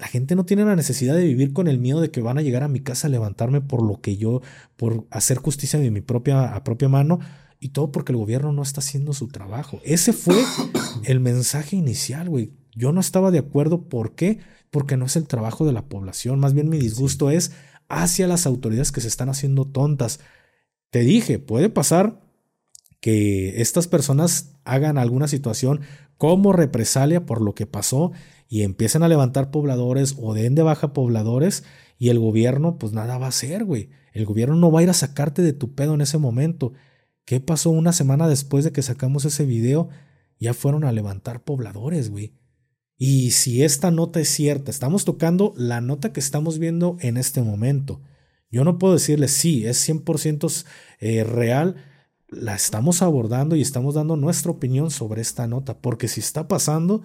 la 0.00 0.06
gente 0.06 0.34
no 0.34 0.46
tiene 0.46 0.64
la 0.64 0.76
necesidad 0.76 1.14
de 1.14 1.26
vivir 1.26 1.52
con 1.52 1.68
el 1.68 1.78
miedo 1.78 2.00
de 2.00 2.10
que 2.10 2.22
van 2.22 2.38
a 2.38 2.42
llegar 2.42 2.62
a 2.62 2.68
mi 2.68 2.80
casa 2.80 3.06
a 3.06 3.10
levantarme 3.10 3.60
por 3.60 3.82
lo 3.82 4.00
que 4.00 4.16
yo, 4.16 4.40
por 4.76 5.06
hacer 5.10 5.36
justicia 5.36 5.78
de 5.78 5.90
mi 5.90 6.00
propia, 6.00 6.54
a 6.54 6.64
propia 6.64 6.88
mano, 6.88 7.20
y 7.60 7.68
todo 7.68 7.92
porque 7.92 8.12
el 8.12 8.16
gobierno 8.16 8.50
no 8.50 8.62
está 8.62 8.80
haciendo 8.80 9.12
su 9.12 9.28
trabajo. 9.28 9.78
Ese 9.84 10.14
fue 10.14 10.42
el 11.04 11.20
mensaje 11.20 11.76
inicial, 11.76 12.30
güey. 12.30 12.54
Yo 12.74 12.92
no 12.92 13.00
estaba 13.00 13.30
de 13.30 13.40
acuerdo. 13.40 13.88
¿Por 13.88 14.14
qué? 14.14 14.38
Porque 14.70 14.96
no 14.96 15.04
es 15.04 15.16
el 15.16 15.26
trabajo 15.26 15.66
de 15.66 15.74
la 15.74 15.86
población. 15.86 16.40
Más 16.40 16.54
bien 16.54 16.70
mi 16.70 16.78
disgusto 16.78 17.30
es 17.30 17.52
hacia 17.90 18.26
las 18.26 18.46
autoridades 18.46 18.92
que 18.92 19.02
se 19.02 19.08
están 19.08 19.28
haciendo 19.28 19.66
tontas. 19.66 20.20
Te 20.90 21.00
dije, 21.00 21.38
puede 21.38 21.70
pasar 21.70 22.20
que 23.00 23.60
estas 23.60 23.88
personas 23.88 24.56
hagan 24.64 24.98
alguna 24.98 25.28
situación 25.28 25.80
como 26.18 26.52
represalia 26.52 27.24
por 27.24 27.40
lo 27.40 27.54
que 27.54 27.66
pasó 27.66 28.12
y 28.48 28.62
empiecen 28.62 29.02
a 29.02 29.08
levantar 29.08 29.50
pobladores 29.50 30.16
o 30.18 30.34
den 30.34 30.54
de 30.54 30.62
baja 30.62 30.92
pobladores 30.92 31.64
y 31.98 32.08
el 32.08 32.18
gobierno 32.18 32.78
pues 32.78 32.92
nada 32.92 33.18
va 33.18 33.26
a 33.26 33.30
hacer, 33.30 33.64
güey. 33.64 33.90
El 34.12 34.26
gobierno 34.26 34.56
no 34.56 34.72
va 34.72 34.80
a 34.80 34.82
ir 34.82 34.90
a 34.90 34.94
sacarte 34.94 35.42
de 35.42 35.52
tu 35.52 35.74
pedo 35.74 35.94
en 35.94 36.00
ese 36.00 36.18
momento. 36.18 36.72
¿Qué 37.24 37.40
pasó 37.40 37.70
una 37.70 37.92
semana 37.92 38.26
después 38.28 38.64
de 38.64 38.72
que 38.72 38.82
sacamos 38.82 39.24
ese 39.24 39.46
video? 39.46 39.88
Ya 40.40 40.52
fueron 40.52 40.84
a 40.84 40.92
levantar 40.92 41.44
pobladores, 41.44 42.10
güey. 42.10 42.34
Y 42.98 43.30
si 43.30 43.62
esta 43.62 43.90
nota 43.90 44.20
es 44.20 44.28
cierta, 44.28 44.70
estamos 44.70 45.04
tocando 45.04 45.54
la 45.56 45.80
nota 45.80 46.12
que 46.12 46.20
estamos 46.20 46.58
viendo 46.58 46.96
en 47.00 47.16
este 47.16 47.42
momento. 47.42 48.02
Yo 48.50 48.64
no 48.64 48.78
puedo 48.78 48.94
decirle 48.94 49.28
sí, 49.28 49.66
es 49.66 49.88
100% 49.88 50.66
eh, 50.98 51.24
real. 51.24 51.76
La 52.28 52.54
estamos 52.54 53.02
abordando 53.02 53.56
y 53.56 53.62
estamos 53.62 53.94
dando 53.94 54.16
nuestra 54.16 54.50
opinión 54.50 54.90
sobre 54.90 55.20
esta 55.22 55.46
nota, 55.46 55.78
porque 55.80 56.08
si 56.08 56.20
está 56.20 56.48
pasando, 56.48 57.02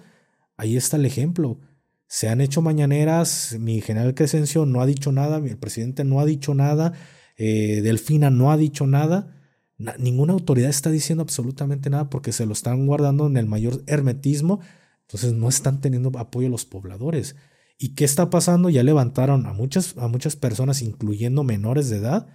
Ahí 0.56 0.76
está 0.76 0.96
el 0.96 1.04
ejemplo. 1.06 1.58
Se 2.08 2.28
han 2.28 2.40
hecho 2.40 2.62
mañaneras, 2.62 3.56
mi 3.58 3.80
general 3.80 4.14
Crescencio 4.14 4.64
no 4.66 4.80
ha 4.80 4.86
dicho 4.86 5.12
nada, 5.12 5.38
el 5.38 5.58
presidente 5.58 6.04
no 6.04 6.20
ha 6.20 6.24
dicho 6.24 6.54
nada, 6.54 6.92
eh, 7.36 7.80
Delfina 7.82 8.30
no 8.30 8.50
ha 8.50 8.56
dicho 8.56 8.86
nada. 8.86 9.32
ninguna 9.98 10.32
autoridad 10.32 10.70
está 10.70 10.90
diciendo 10.90 11.22
absolutamente 11.22 11.90
nada 11.90 12.08
porque 12.08 12.32
se 12.32 12.46
lo 12.46 12.52
están 12.52 12.86
guardando 12.86 13.26
en 13.26 13.36
el 13.36 13.46
mayor 13.46 13.82
hermetismo. 13.86 14.60
Entonces 15.02 15.34
no 15.34 15.48
están 15.48 15.80
teniendo 15.80 16.16
apoyo 16.18 16.48
los 16.48 16.64
pobladores. 16.64 17.36
¿Y 17.78 17.94
qué 17.94 18.04
está 18.04 18.30
pasando? 18.30 18.70
Ya 18.70 18.82
levantaron 18.82 19.46
a 19.46 19.52
muchas, 19.52 19.96
a 19.98 20.08
muchas 20.08 20.36
personas, 20.36 20.82
incluyendo 20.82 21.44
menores 21.44 21.90
de 21.90 21.98
edad, 21.98 22.26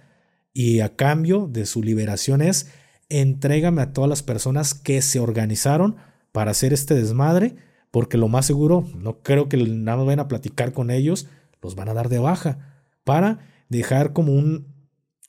y 0.52 0.80
a 0.80 0.96
cambio 0.96 1.48
de 1.50 1.66
su 1.66 1.82
liberación 1.82 2.42
es 2.42 2.68
entrégame 3.08 3.82
a 3.82 3.92
todas 3.92 4.08
las 4.08 4.22
personas 4.22 4.74
que 4.74 5.02
se 5.02 5.18
organizaron 5.18 5.96
para 6.30 6.50
hacer 6.50 6.72
este 6.72 6.94
desmadre 6.94 7.56
porque 7.92 8.16
lo 8.16 8.26
más 8.26 8.46
seguro, 8.46 8.88
no 8.96 9.22
creo 9.22 9.48
que 9.48 9.58
nada 9.58 9.98
más 9.98 10.06
vayan 10.06 10.20
a 10.20 10.28
platicar 10.28 10.72
con 10.72 10.90
ellos, 10.90 11.28
los 11.60 11.76
van 11.76 11.90
a 11.90 11.94
dar 11.94 12.08
de 12.08 12.18
baja 12.18 12.82
para 13.04 13.38
dejar 13.68 14.14
como 14.14 14.32
un, 14.32 14.74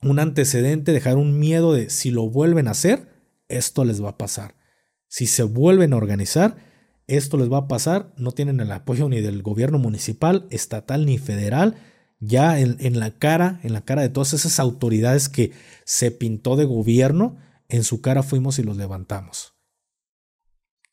un 0.01 0.17
antecedente, 0.17 0.93
dejar 0.93 1.17
un 1.17 1.37
miedo 1.37 1.73
de 1.73 1.89
si 1.89 2.09
lo 2.09 2.29
vuelven 2.29 2.69
a 2.69 2.71
hacer, 2.71 3.09
esto 3.49 3.83
les 3.83 4.01
va 4.01 4.11
a 4.11 4.17
pasar. 4.17 4.55
Si 5.09 5.27
se 5.27 5.43
vuelven 5.43 5.91
a 5.91 5.97
organizar, 5.97 6.55
esto 7.07 7.37
les 7.37 7.51
va 7.51 7.57
a 7.59 7.67
pasar, 7.67 8.13
no 8.17 8.31
tienen 8.31 8.59
el 8.59 8.71
apoyo 8.71 9.09
ni 9.09 9.21
del 9.21 9.41
gobierno 9.41 9.79
municipal, 9.79 10.47
estatal 10.49 11.05
ni 11.05 11.17
federal, 11.17 11.75
ya 12.19 12.59
en, 12.59 12.77
en, 12.79 12.99
la 12.99 13.11
cara, 13.11 13.59
en 13.63 13.73
la 13.73 13.81
cara 13.81 14.01
de 14.01 14.09
todas 14.09 14.33
esas 14.33 14.59
autoridades 14.59 15.29
que 15.29 15.51
se 15.85 16.11
pintó 16.11 16.55
de 16.55 16.65
gobierno, 16.65 17.37
en 17.67 17.83
su 17.83 18.01
cara 18.01 18.23
fuimos 18.23 18.59
y 18.59 18.63
los 18.63 18.77
levantamos. 18.77 19.53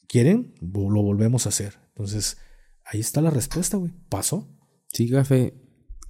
¿Quieren? 0.09 0.55
Lo 0.61 1.03
volvemos 1.03 1.47
a 1.47 1.51
hacer. 1.51 1.75
Entonces, 1.89 2.39
ahí 2.85 2.99
está 2.99 3.21
la 3.21 3.31
respuesta, 3.31 3.77
güey. 3.77 3.93
Pasó. 4.09 4.49
Sí, 4.89 5.07
Gafe, 5.07 5.55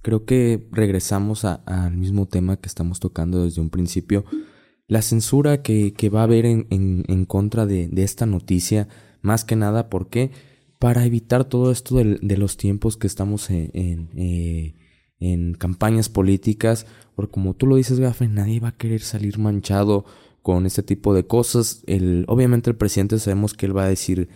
creo 0.01 0.25
que 0.25 0.67
regresamos 0.71 1.45
al 1.45 1.95
mismo 1.97 2.27
tema 2.27 2.57
que 2.57 2.67
estamos 2.67 2.99
tocando 2.99 3.43
desde 3.43 3.61
un 3.61 3.69
principio. 3.69 4.25
La 4.87 5.01
censura 5.01 5.61
que, 5.61 5.93
va 6.11 6.21
a 6.21 6.23
haber 6.23 6.45
en, 6.45 6.65
en, 6.69 7.25
contra 7.25 7.65
de, 7.65 7.87
de, 7.89 8.03
esta 8.03 8.25
noticia, 8.25 8.87
más 9.21 9.45
que 9.45 9.55
nada, 9.55 9.89
¿por 9.89 10.09
qué? 10.09 10.31
Para 10.79 11.05
evitar 11.05 11.45
todo 11.45 11.71
esto 11.71 11.95
de, 11.95 12.37
los 12.37 12.57
tiempos 12.57 12.97
que 12.97 13.07
estamos 13.07 13.49
en, 13.49 13.69
en, 13.73 14.09
eh, 14.17 14.75
en 15.19 15.53
campañas 15.53 16.09
políticas, 16.09 16.87
porque 17.15 17.31
como 17.31 17.53
tú 17.53 17.67
lo 17.67 17.75
dices, 17.75 17.99
Gafe, 17.99 18.27
nadie 18.27 18.59
va 18.59 18.69
a 18.69 18.77
querer 18.77 19.01
salir 19.01 19.37
manchado 19.37 20.05
con 20.41 20.65
este 20.65 20.83
tipo 20.83 21.13
de 21.13 21.27
cosas. 21.27 21.83
El, 21.85 22.25
obviamente 22.27 22.69
el 22.69 22.75
presidente 22.75 23.19
sabemos 23.19 23.53
que 23.53 23.67
él 23.67 23.77
va 23.77 23.83
a 23.83 23.89
decir, 23.89 24.29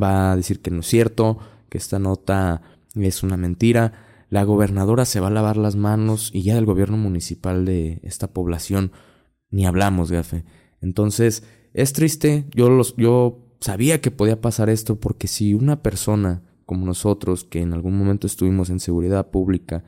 va 0.00 0.32
a 0.32 0.36
decir 0.36 0.60
que 0.60 0.70
no 0.70 0.80
es 0.80 0.86
cierto, 0.86 1.38
que 1.68 1.78
esta 1.78 1.98
nota 1.98 2.62
es 2.94 3.22
una 3.22 3.36
mentira. 3.36 3.92
La 4.28 4.44
gobernadora 4.44 5.04
se 5.04 5.20
va 5.20 5.28
a 5.28 5.30
lavar 5.32 5.56
las 5.56 5.76
manos 5.76 6.30
y 6.32 6.42
ya 6.42 6.54
del 6.54 6.66
gobierno 6.66 6.96
municipal 6.96 7.64
de 7.64 8.00
esta 8.02 8.32
población 8.32 8.92
ni 9.50 9.66
hablamos, 9.66 10.10
Gafe. 10.10 10.44
Entonces, 10.80 11.44
es 11.74 11.92
triste, 11.92 12.46
yo, 12.54 12.68
los, 12.68 12.96
yo 12.96 13.41
sabía 13.62 14.00
que 14.00 14.10
podía 14.10 14.40
pasar 14.40 14.68
esto 14.68 15.00
porque 15.00 15.28
si 15.28 15.54
una 15.54 15.82
persona 15.82 16.42
como 16.66 16.86
nosotros, 16.86 17.44
que 17.44 17.60
en 17.60 17.72
algún 17.72 17.96
momento 17.96 18.26
estuvimos 18.26 18.70
en 18.70 18.80
seguridad 18.80 19.30
pública, 19.30 19.84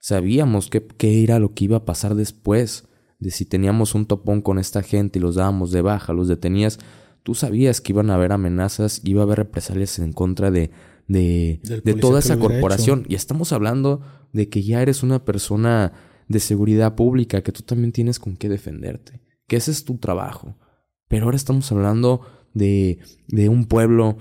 sabíamos 0.00 0.68
qué, 0.68 0.86
era 1.22 1.38
lo 1.38 1.54
que 1.54 1.64
iba 1.64 1.78
a 1.78 1.84
pasar 1.84 2.14
después, 2.14 2.88
de 3.18 3.30
si 3.30 3.46
teníamos 3.46 3.94
un 3.94 4.06
topón 4.06 4.42
con 4.42 4.58
esta 4.58 4.82
gente 4.82 5.18
y 5.18 5.22
los 5.22 5.36
dábamos 5.36 5.70
de 5.70 5.82
baja, 5.82 6.12
los 6.12 6.28
detenías, 6.28 6.78
tú 7.22 7.34
sabías 7.34 7.80
que 7.80 7.92
iban 7.92 8.10
a 8.10 8.14
haber 8.14 8.32
amenazas, 8.32 9.00
iba 9.04 9.22
a 9.22 9.24
haber 9.24 9.38
represalias 9.38 9.98
en 9.98 10.12
contra 10.12 10.50
de, 10.50 10.70
de, 11.08 11.60
de 11.62 11.94
toda 11.94 12.18
esa 12.18 12.38
corporación. 12.38 13.04
Y 13.08 13.14
estamos 13.14 13.52
hablando 13.52 14.02
de 14.32 14.48
que 14.48 14.62
ya 14.62 14.82
eres 14.82 15.02
una 15.02 15.24
persona 15.24 15.92
de 16.28 16.40
seguridad 16.40 16.94
pública, 16.94 17.42
que 17.42 17.52
tú 17.52 17.62
también 17.62 17.92
tienes 17.92 18.18
con 18.18 18.36
qué 18.36 18.48
defenderte, 18.48 19.22
que 19.48 19.56
ese 19.56 19.70
es 19.70 19.84
tu 19.84 19.96
trabajo. 19.96 20.58
Pero 21.08 21.24
ahora 21.24 21.36
estamos 21.36 21.70
hablando 21.72 22.20
de, 22.56 22.98
de 23.28 23.48
un 23.48 23.66
pueblo 23.66 24.16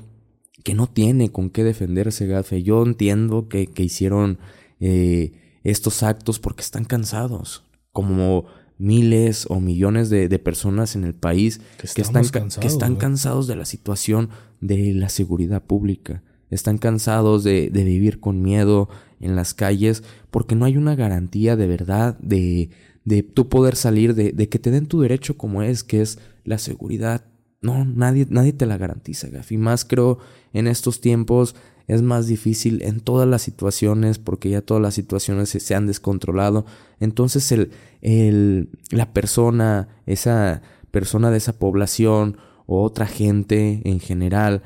que 0.63 0.73
no 0.73 0.87
tiene 0.87 1.31
con 1.31 1.49
qué 1.49 1.63
defenderse, 1.63 2.27
Gafe. 2.27 2.63
Yo 2.63 2.83
entiendo 2.83 3.47
que, 3.47 3.67
que 3.67 3.83
hicieron 3.83 4.39
eh, 4.79 5.31
estos 5.63 6.03
actos 6.03 6.39
porque 6.39 6.61
están 6.61 6.83
cansados, 6.83 7.63
como 7.93 8.45
miles 8.77 9.45
o 9.49 9.61
millones 9.61 10.09
de, 10.09 10.27
de 10.27 10.39
personas 10.39 10.97
en 10.97 11.05
el 11.05 11.13
país 11.13 11.61
que, 11.77 12.01
están, 12.01 12.27
cansados, 12.27 12.57
que 12.57 12.67
están 12.67 12.97
cansados 12.97 13.47
de 13.47 13.55
la 13.55 13.63
situación 13.63 14.29
de 14.59 14.93
la 14.93 15.07
seguridad 15.07 15.63
pública. 15.63 16.23
Están 16.49 16.77
cansados 16.77 17.43
de, 17.43 17.69
de 17.69 17.83
vivir 17.85 18.19
con 18.19 18.41
miedo 18.41 18.89
en 19.21 19.35
las 19.35 19.53
calles 19.53 20.03
porque 20.29 20.55
no 20.55 20.65
hay 20.65 20.75
una 20.75 20.95
garantía 20.95 21.55
de 21.55 21.67
verdad 21.67 22.17
de, 22.19 22.69
de 23.05 23.23
tu 23.23 23.47
poder 23.47 23.77
salir, 23.77 24.13
de, 24.13 24.33
de 24.33 24.49
que 24.49 24.59
te 24.59 24.71
den 24.71 24.87
tu 24.87 24.99
derecho 24.99 25.37
como 25.37 25.61
es, 25.61 25.83
que 25.83 26.01
es 26.01 26.19
la 26.43 26.57
seguridad. 26.57 27.23
No, 27.65 27.83
nadie, 27.83 28.27
nadie 28.29 28.53
te 28.53 28.67
la 28.67 28.77
garantiza, 28.77 29.27
Gafi. 29.27 29.57
Más 29.57 29.85
creo 29.85 30.19
en 30.53 30.67
estos 30.67 31.01
tiempos 31.01 31.55
es 31.87 32.03
más 32.03 32.27
difícil 32.27 32.83
en 32.83 32.99
todas 32.99 33.27
las 33.27 33.41
situaciones 33.41 34.19
porque 34.19 34.51
ya 34.51 34.61
todas 34.61 34.83
las 34.83 34.93
situaciones 34.93 35.49
se, 35.49 35.59
se 35.59 35.73
han 35.73 35.87
descontrolado. 35.87 36.67
Entonces 36.99 37.51
el, 37.51 37.71
el, 38.01 38.69
la 38.91 39.13
persona, 39.13 39.87
esa 40.05 40.61
persona 40.91 41.31
de 41.31 41.37
esa 41.37 41.53
población 41.53 42.37
o 42.67 42.83
otra 42.83 43.07
gente 43.07 43.81
en 43.83 43.99
general, 43.99 44.61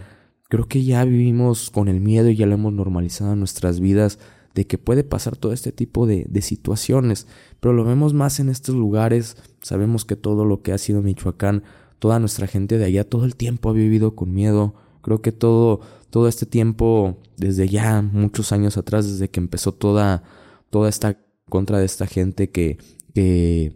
creo 0.49 0.67
que 0.67 0.83
ya 0.83 1.05
vivimos 1.05 1.69
con 1.71 1.87
el 1.87 2.01
miedo 2.01 2.27
y 2.29 2.35
ya 2.35 2.47
lo 2.47 2.55
hemos 2.55 2.73
normalizado 2.73 3.31
en 3.31 3.39
nuestras 3.39 3.79
vidas 3.79 4.19
de 4.55 4.67
que 4.67 4.77
puede 4.77 5.05
pasar 5.05 5.37
todo 5.37 5.53
este 5.53 5.71
tipo 5.71 6.05
de, 6.05 6.25
de, 6.27 6.41
situaciones, 6.41 7.27
pero 7.61 7.71
lo 7.71 7.85
vemos 7.85 8.13
más 8.13 8.39
en 8.39 8.49
estos 8.49 8.75
lugares, 8.75 9.37
sabemos 9.61 10.05
que 10.05 10.15
todo 10.15 10.43
lo 10.43 10.63
que 10.63 10.73
ha 10.73 10.77
sido 10.77 11.01
Michoacán, 11.01 11.63
toda 11.99 12.19
nuestra 12.19 12.47
gente 12.47 12.77
de 12.77 12.85
allá 12.85 13.03
todo 13.03 13.25
el 13.25 13.35
tiempo 13.35 13.69
ha 13.69 13.73
vivido 13.73 14.15
con 14.15 14.33
miedo, 14.33 14.73
creo 15.01 15.21
que 15.21 15.31
todo, 15.31 15.81
todo 16.09 16.27
este 16.27 16.45
tiempo, 16.45 17.19
desde 17.37 17.67
ya 17.67 18.01
muchos 18.01 18.51
años 18.51 18.77
atrás, 18.77 19.09
desde 19.09 19.29
que 19.29 19.39
empezó 19.39 19.73
toda, 19.73 20.23
toda 20.69 20.89
esta 20.89 21.19
contra 21.49 21.79
de 21.79 21.85
esta 21.85 22.07
gente 22.07 22.51
que, 22.51 22.77
que 23.13 23.75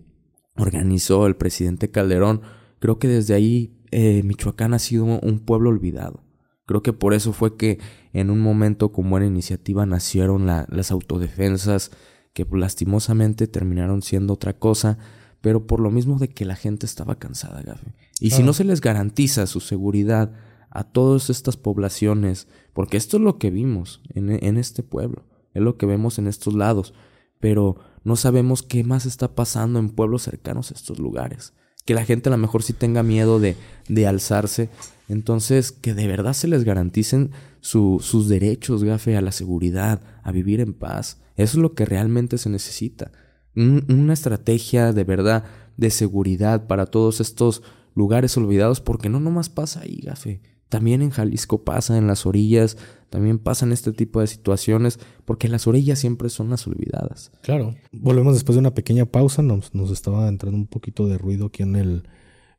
organizó 0.56 1.28
el 1.28 1.36
presidente 1.36 1.92
Calderón, 1.92 2.42
creo 2.80 3.00
que 3.00 3.08
desde 3.08 3.34
ahí 3.34 3.78
eh, 3.92 4.24
Michoacán 4.24 4.74
ha 4.74 4.80
sido 4.80 5.06
un 5.06 5.40
pueblo 5.40 5.70
olvidado. 5.70 6.24
Creo 6.66 6.82
que 6.82 6.94
por 6.94 7.14
eso 7.14 7.34
fue 7.34 7.58
que 7.58 7.80
en 8.14 8.30
un 8.30 8.40
momento 8.40 8.92
como 8.92 9.12
buena 9.12 9.26
iniciativa 9.26 9.86
nacieron 9.86 10.46
las 10.46 10.92
autodefensas 10.92 11.92
que 12.34 12.48
lastimosamente 12.52 13.48
terminaron 13.48 14.02
siendo 14.02 14.34
otra 14.34 14.54
cosa, 14.58 14.98
pero 15.44 15.68
por 15.68 15.80
lo 15.80 15.92
mismo 15.92 16.18
de 16.18 16.30
que 16.30 16.46
la 16.46 16.56
gente 16.56 16.88
estaba 16.88 17.20
cansada, 17.20 17.62
Gafe. 17.62 17.94
Y 18.20 18.32
si 18.32 18.42
no 18.42 18.54
se 18.54 18.64
les 18.64 18.82
garantiza 18.82 19.46
su 19.46 19.60
seguridad 19.60 20.32
a 20.72 20.84
todas 20.84 21.30
estas 21.30 21.58
poblaciones, 21.58 22.48
porque 22.74 22.98
esto 22.98 23.18
es 23.18 23.24
lo 23.24 23.38
que 23.38 23.52
vimos 23.52 24.02
en, 24.16 24.32
en 24.32 24.58
este 24.58 24.82
pueblo, 24.82 25.24
es 25.54 25.62
lo 25.62 25.78
que 25.78 25.86
vemos 25.86 26.18
en 26.18 26.26
estos 26.26 26.56
lados, 26.56 26.96
pero 27.40 27.76
no 28.04 28.16
sabemos 28.16 28.64
qué 28.64 28.84
más 28.84 29.06
está 29.06 29.36
pasando 29.36 29.78
en 29.78 29.90
pueblos 29.90 30.24
cercanos 30.24 30.72
a 30.72 30.74
estos 30.74 30.98
lugares. 30.98 31.54
Que 31.86 31.94
la 31.94 32.06
gente 32.06 32.30
a 32.30 32.32
lo 32.32 32.38
mejor 32.38 32.64
sí 32.64 32.72
tenga 32.74 33.04
miedo 33.04 33.40
de, 33.40 33.56
de 33.90 34.08
alzarse 34.08 34.70
entonces, 35.10 35.72
que 35.72 35.94
de 35.94 36.08
verdad 36.08 36.34
se 36.34 36.48
les 36.48 36.64
garanticen 36.64 37.32
sus 37.60 38.28
derechos, 38.28 38.84
gafe, 38.84 39.18
a 39.18 39.22
la 39.22 39.32
seguridad, 39.32 40.02
a 40.24 40.32
vivir 40.32 40.60
en 40.60 40.74
paz. 40.74 41.22
Eso 41.36 41.58
es 41.58 41.62
lo 41.62 41.74
que 41.74 41.86
realmente 41.86 42.38
se 42.38 42.50
necesita. 42.50 43.12
Una 43.56 44.14
estrategia 44.14 44.94
de 44.94 45.04
verdad 45.04 45.46
de 45.78 45.90
seguridad 45.90 46.68
para 46.68 46.86
todos 46.86 47.20
estos 47.22 47.64
lugares 47.96 48.36
olvidados, 48.38 48.82
porque 48.82 49.10
no 49.10 49.20
nomás 49.20 49.50
pasa 49.50 49.82
ahí, 49.82 49.98
gafe. 50.04 50.42
También 50.70 51.04
en 51.04 51.12
Jalisco 51.12 51.64
pasa, 51.64 51.98
en 51.98 52.08
las 52.08 52.26
orillas, 52.26 52.78
también 53.10 53.38
pasan 53.38 53.72
este 53.72 53.92
tipo 53.92 54.22
de 54.22 54.28
situaciones, 54.28 55.00
porque 55.24 55.48
las 55.48 55.68
orillas 55.68 56.00
siempre 56.00 56.30
son 56.30 56.50
las 56.50 56.66
olvidadas. 56.66 57.32
Claro. 57.44 57.76
Volvemos 57.92 58.34
después 58.34 58.56
de 58.56 58.62
una 58.62 58.74
pequeña 58.74 59.06
pausa, 59.06 59.44
nos, 59.44 59.76
nos 59.76 59.92
estaba 59.92 60.28
entrando 60.28 60.58
un 60.58 60.68
poquito 60.68 61.08
de 61.08 61.20
ruido 61.20 61.48
aquí 61.48 61.62
en, 61.62 61.76
el, 61.76 62.08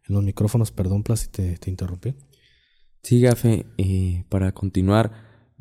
en 0.09 0.15
los 0.15 0.23
micrófonos, 0.23 0.71
perdón, 0.71 1.03
Plas, 1.03 1.21
si 1.21 1.29
te, 1.29 1.57
te 1.59 1.71
interrumpí. 1.71 2.15
Sí, 3.03 3.21
Gafe, 3.21 3.67
eh, 3.79 4.25
para 4.29 4.53
continuar, 4.53 5.11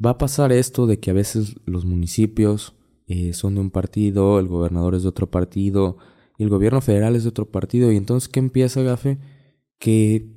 va 0.04 0.12
a 0.12 0.18
pasar 0.20 0.52
esto 0.52 0.86
de 0.86 1.00
que 1.00 1.10
a 1.10 1.14
veces 1.14 1.56
los 1.66 1.86
municipios 1.86 2.76
eh, 3.08 3.34
son 3.34 3.56
de 3.56 3.62
un 3.62 3.70
partido, 3.70 4.39
el 4.39 4.47
gobernador 4.47 4.95
es 4.95 5.04
de 5.04 5.10
otro 5.10 5.30
partido, 5.30 5.97
y 6.38 6.43
el 6.43 6.49
gobierno 6.49 6.82
federal 6.82 7.16
es 7.16 7.24
de 7.24 7.30
otro 7.30 7.51
partido, 7.51 7.91
y 7.91 7.97
entonces, 7.97 8.30
¿qué 8.30 8.39
empieza, 8.39 8.82
Gafe? 8.82 9.20
Que 9.80 10.34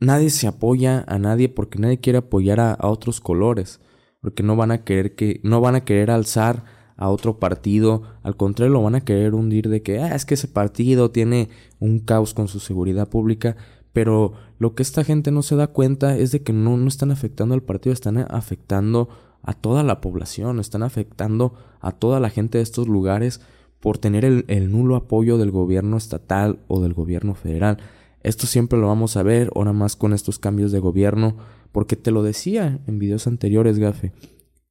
nadie 0.00 0.30
se 0.30 0.46
apoya 0.46 1.04
a 1.08 1.18
nadie 1.18 1.48
porque 1.48 1.78
nadie 1.78 2.00
quiere 2.00 2.18
apoyar 2.18 2.60
a, 2.60 2.76
otros 2.82 3.20
colores, 3.20 3.80
porque 4.20 4.42
no 4.42 4.56
van 4.56 4.70
a 4.70 4.84
querer 4.84 5.14
que, 5.14 5.40
no 5.42 5.60
van 5.60 5.74
a 5.74 5.84
querer 5.84 6.10
alzar 6.10 6.64
a 6.96 7.10
otro 7.10 7.40
partido, 7.40 8.02
al 8.22 8.36
contrario 8.36 8.72
lo 8.72 8.82
van 8.82 8.94
a 8.94 9.04
querer 9.04 9.34
hundir 9.34 9.68
de 9.68 9.82
que 9.82 9.98
ah, 9.98 10.14
es 10.14 10.24
que 10.24 10.34
ese 10.34 10.46
partido 10.46 11.10
tiene 11.10 11.48
un 11.80 11.98
caos 11.98 12.34
con 12.34 12.46
su 12.46 12.60
seguridad 12.60 13.08
pública, 13.08 13.56
pero 13.92 14.34
lo 14.58 14.74
que 14.74 14.82
esta 14.82 15.02
gente 15.02 15.30
no 15.32 15.42
se 15.42 15.56
da 15.56 15.68
cuenta 15.68 16.16
es 16.16 16.30
de 16.30 16.42
que 16.42 16.52
no, 16.52 16.76
no 16.76 16.88
están 16.88 17.10
afectando 17.10 17.54
al 17.54 17.62
partido, 17.62 17.92
están 17.92 18.18
afectando 18.18 19.08
a 19.44 19.52
toda 19.52 19.82
la 19.82 20.00
población, 20.00 20.58
están 20.58 20.82
afectando 20.82 21.54
a 21.80 21.92
toda 21.92 22.18
la 22.18 22.30
gente 22.30 22.58
de 22.58 22.64
estos 22.64 22.88
lugares 22.88 23.40
por 23.78 23.98
tener 23.98 24.24
el, 24.24 24.72
nulo 24.72 24.96
apoyo 24.96 25.36
del 25.36 25.50
gobierno 25.50 25.96
estatal 25.96 26.60
o 26.68 26.80
del 26.80 26.94
gobierno 26.94 27.34
federal. 27.34 27.78
Esto 28.22 28.46
siempre 28.46 28.78
lo 28.78 28.86
vamos 28.86 29.16
a 29.16 29.22
ver, 29.22 29.50
ahora 29.54 29.74
más 29.74 29.96
con 29.96 30.14
estos 30.14 30.38
cambios 30.38 30.72
de 30.72 30.78
gobierno, 30.78 31.36
porque 31.70 31.94
te 31.94 32.10
lo 32.10 32.22
decía 32.22 32.80
en 32.86 32.98
videos 32.98 33.26
anteriores, 33.26 33.78
Gafe. 33.78 34.12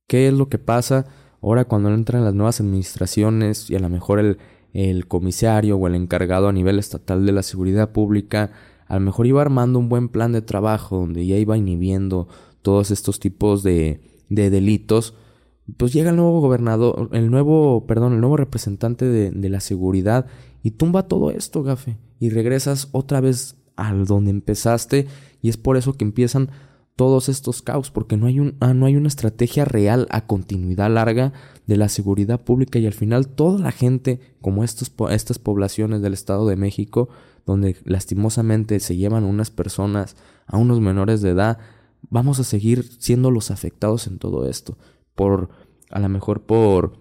¿Qué 0.07 0.27
es 0.27 0.33
lo 0.33 0.49
que 0.49 0.57
pasa 0.57 1.05
ahora 1.41 1.65
cuando 1.65 1.93
entran 1.93 2.25
las 2.25 2.33
nuevas 2.33 2.59
administraciones 2.59 3.69
y 3.69 3.75
a 3.75 3.79
lo 3.79 3.89
mejor 3.89 4.19
el, 4.19 4.39
el 4.73 5.07
comisario 5.07 5.77
o 5.77 5.87
el 5.87 5.93
encargado 5.93 6.47
a 6.47 6.53
nivel 6.53 6.79
estatal 6.79 7.25
de 7.25 7.31
la 7.31 7.43
seguridad 7.43 7.91
pública 7.91 8.51
a 8.87 8.95
lo 8.95 9.01
mejor 9.01 9.27
iba 9.27 9.41
armando 9.41 9.79
un 9.79 9.89
buen 9.89 10.09
plan 10.09 10.31
de 10.31 10.41
trabajo 10.41 10.97
donde 10.97 11.25
ya 11.25 11.37
iba 11.37 11.57
inhibiendo 11.57 12.27
todos 12.61 12.91
estos 12.91 13.19
tipos 13.19 13.63
de, 13.63 14.01
de 14.33 14.49
delitos, 14.49 15.15
pues 15.77 15.93
llega 15.93 16.09
el 16.09 16.15
nuevo 16.15 16.41
gobernador, 16.41 17.09
el 17.13 17.31
nuevo, 17.31 17.85
perdón, 17.85 18.13
el 18.13 18.19
nuevo 18.19 18.37
representante 18.37 19.05
de, 19.05 19.49
la 19.49 19.59
seguridad 19.59 20.25
y 20.61 20.71
tumba 20.71 21.07
todo 21.07 21.31
esto, 21.31 21.63
gafe, 21.63 21.97
y 22.19 22.29
regresas 22.29 22.89
otra 22.91 23.21
vez 23.21 23.55
a 23.75 23.93
donde 23.93 24.31
empezaste 24.31 25.07
y 25.41 25.49
es 25.49 25.57
por 25.57 25.77
eso 25.77 25.93
que 25.93 26.05
empiezan 26.05 26.49
todos 26.95 27.27
estos 27.27 27.61
caos, 27.61 27.89
porque 27.89 28.17
no 28.17 28.27
hay, 28.27 28.39
un, 28.39 28.55
ah, 28.59 28.73
no 28.73 28.85
hay 28.85 28.95
una 28.95 29.07
estrategia 29.07 29.65
real 29.65 30.07
a 30.11 30.27
continuidad 30.27 30.91
larga 30.91 31.33
de 31.65 31.77
la 31.77 31.89
seguridad 31.89 32.41
pública 32.41 32.77
y 32.77 32.85
al 32.85 32.93
final 32.93 33.29
toda 33.29 33.59
la 33.59 33.71
gente, 33.71 34.19
como 34.41 34.63
estos, 34.63 34.93
estas 35.09 35.39
poblaciones 35.39 36.01
del 36.01 36.13
Estado 36.13 36.47
de 36.47 36.55
México, 36.55 37.09
donde 37.45 37.77
lastimosamente 37.83 38.79
se 38.79 38.95
llevan 38.95 39.23
unas 39.23 39.49
personas 39.49 40.15
a 40.45 40.57
unos 40.57 40.81
menores 40.81 41.21
de 41.21 41.31
edad, 41.31 41.57
vamos 42.09 42.39
a 42.39 42.43
seguir 42.43 42.89
siendo 42.99 43.31
los 43.31 43.51
afectados 43.51 44.07
en 44.07 44.17
todo 44.19 44.47
esto, 44.47 44.77
por 45.15 45.49
a 45.89 45.99
lo 45.99 46.09
mejor 46.09 46.41
por, 46.41 46.93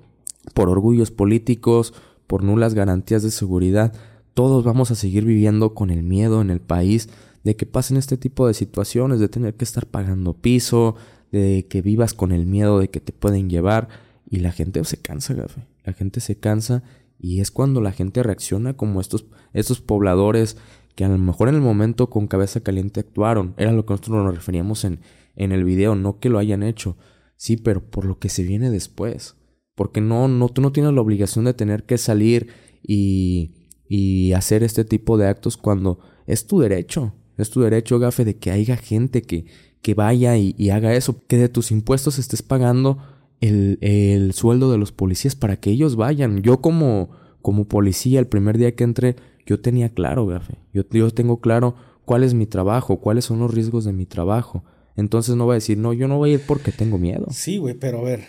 por 0.54 0.68
orgullos 0.68 1.10
políticos, 1.10 1.94
por 2.26 2.42
nulas 2.42 2.74
garantías 2.74 3.22
de 3.22 3.30
seguridad, 3.30 3.92
todos 4.34 4.64
vamos 4.64 4.90
a 4.90 4.94
seguir 4.94 5.24
viviendo 5.24 5.74
con 5.74 5.90
el 5.90 6.02
miedo 6.02 6.40
en 6.40 6.50
el 6.50 6.60
país 6.60 7.08
de 7.44 7.56
que 7.56 7.66
pasen 7.66 7.96
este 7.96 8.16
tipo 8.16 8.46
de 8.46 8.54
situaciones, 8.54 9.20
de 9.20 9.28
tener 9.28 9.54
que 9.54 9.64
estar 9.64 9.86
pagando 9.86 10.34
piso, 10.34 10.94
de 11.30 11.66
que 11.68 11.82
vivas 11.82 12.14
con 12.14 12.32
el 12.32 12.46
miedo 12.46 12.78
de 12.78 12.88
que 12.88 13.00
te 13.00 13.12
pueden 13.12 13.50
llevar 13.50 13.88
y 14.28 14.38
la 14.38 14.52
gente 14.52 14.82
se 14.84 14.98
cansa, 14.98 15.34
gafe. 15.34 15.66
La 15.84 15.92
gente 15.92 16.20
se 16.20 16.36
cansa 16.36 16.82
y 17.18 17.40
es 17.40 17.50
cuando 17.50 17.80
la 17.80 17.92
gente 17.92 18.22
reacciona 18.22 18.74
como 18.74 19.00
estos, 19.00 19.26
estos 19.52 19.80
pobladores 19.80 20.56
que 20.94 21.04
a 21.04 21.08
lo 21.08 21.18
mejor 21.18 21.48
en 21.48 21.54
el 21.54 21.60
momento 21.60 22.10
con 22.10 22.26
cabeza 22.26 22.60
caliente 22.60 23.00
actuaron. 23.00 23.54
Era 23.56 23.72
lo 23.72 23.86
que 23.86 23.94
nosotros 23.94 24.24
nos 24.24 24.34
referíamos 24.34 24.84
en, 24.84 25.00
en 25.36 25.52
el 25.52 25.64
video, 25.64 25.94
no 25.94 26.18
que 26.18 26.28
lo 26.28 26.38
hayan 26.38 26.62
hecho. 26.62 26.96
Sí, 27.36 27.56
pero 27.56 27.82
por 27.82 28.04
lo 28.04 28.18
que 28.18 28.28
se 28.28 28.42
viene 28.42 28.70
después. 28.70 29.36
Porque 29.74 30.00
no, 30.00 30.28
no, 30.28 30.48
tú 30.48 30.60
no 30.60 30.72
tienes 30.72 30.92
la 30.92 31.00
obligación 31.00 31.44
de 31.44 31.54
tener 31.54 31.84
que 31.84 31.98
salir 31.98 32.48
y, 32.82 33.54
y 33.88 34.32
hacer 34.32 34.62
este 34.62 34.84
tipo 34.84 35.18
de 35.18 35.26
actos 35.26 35.56
cuando 35.56 35.98
es 36.26 36.46
tu 36.46 36.60
derecho. 36.60 37.14
Es 37.38 37.50
tu 37.50 37.62
derecho, 37.62 37.98
gafe, 37.98 38.24
de 38.24 38.36
que 38.36 38.50
haya 38.50 38.76
gente 38.76 39.22
que, 39.22 39.46
que 39.80 39.94
vaya 39.94 40.36
y, 40.36 40.70
haga 40.70 40.94
eso. 40.94 41.22
Que 41.26 41.38
de 41.38 41.48
tus 41.48 41.70
impuestos 41.70 42.18
estés 42.18 42.42
pagando 42.42 42.98
el, 43.40 43.78
el, 43.80 44.32
sueldo 44.34 44.70
de 44.70 44.78
los 44.78 44.92
policías 44.92 45.34
para 45.34 45.56
que 45.56 45.70
ellos 45.70 45.96
vayan. 45.96 46.42
Yo 46.42 46.60
como, 46.60 47.10
como 47.40 47.66
policía, 47.66 48.20
el 48.20 48.26
primer 48.28 48.58
día 48.58 48.74
que 48.74 48.84
entré, 48.84 49.16
yo 49.46 49.60
tenía 49.60 49.88
claro, 49.90 50.26
gafe. 50.26 50.58
Yo, 50.72 50.82
yo 50.90 51.10
tengo 51.10 51.40
claro 51.40 51.74
cuál 52.04 52.24
es 52.24 52.34
mi 52.34 52.46
trabajo, 52.46 53.00
cuáles 53.00 53.24
son 53.24 53.38
los 53.38 53.52
riesgos 53.52 53.84
de 53.84 53.92
mi 53.92 54.06
trabajo. 54.06 54.64
Entonces 54.96 55.36
no 55.36 55.44
voy 55.44 55.54
a 55.54 55.54
decir, 55.54 55.78
no, 55.78 55.92
yo 55.92 56.08
no 56.08 56.18
voy 56.18 56.30
a 56.30 56.34
ir 56.34 56.42
porque 56.46 56.72
tengo 56.72 56.98
miedo. 56.98 57.26
Sí, 57.30 57.58
güey, 57.58 57.74
pero 57.74 57.98
a 57.98 58.02
ver. 58.02 58.24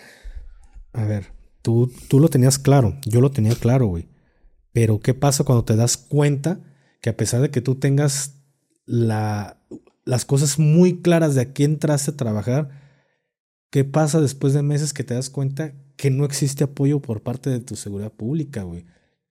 A 0.94 1.06
ver, 1.06 1.34
tú, 1.62 1.92
tú 2.08 2.20
lo 2.20 2.30
tenías 2.30 2.60
claro, 2.60 2.96
yo 3.06 3.20
lo 3.20 3.32
tenía 3.32 3.56
claro, 3.56 3.88
güey. 3.88 4.08
Pero 4.72 5.00
¿qué 5.00 5.14
pasa 5.14 5.44
cuando 5.44 5.66
te 5.66 5.76
das 5.76 5.98
cuenta 5.98 6.60
que 7.02 7.10
a 7.10 7.18
pesar 7.18 7.42
de 7.42 7.50
que 7.50 7.62
tú 7.62 7.76
tengas 7.76 8.44
la, 8.86 9.62
las 10.06 10.26
cosas 10.26 10.60
muy 10.60 11.02
claras 11.02 11.36
de 11.36 11.42
a 11.42 11.54
quién 11.54 11.74
entraste 11.74 12.12
a 12.12 12.18
trabajar, 12.18 12.70
¿qué 13.70 13.84
pasa 13.84 14.22
después 14.22 14.54
de 14.54 14.62
meses 14.62 14.94
que 14.94 15.04
te 15.04 15.14
das 15.14 15.30
cuenta 15.30 15.74
que 15.96 16.12
no 16.12 16.26
existe 16.26 16.64
apoyo 16.64 17.02
por 17.02 17.22
parte 17.22 17.50
de 17.50 17.60
tu 17.60 17.76
seguridad 17.76 18.12
pública, 18.12 18.64
güey? 18.64 18.86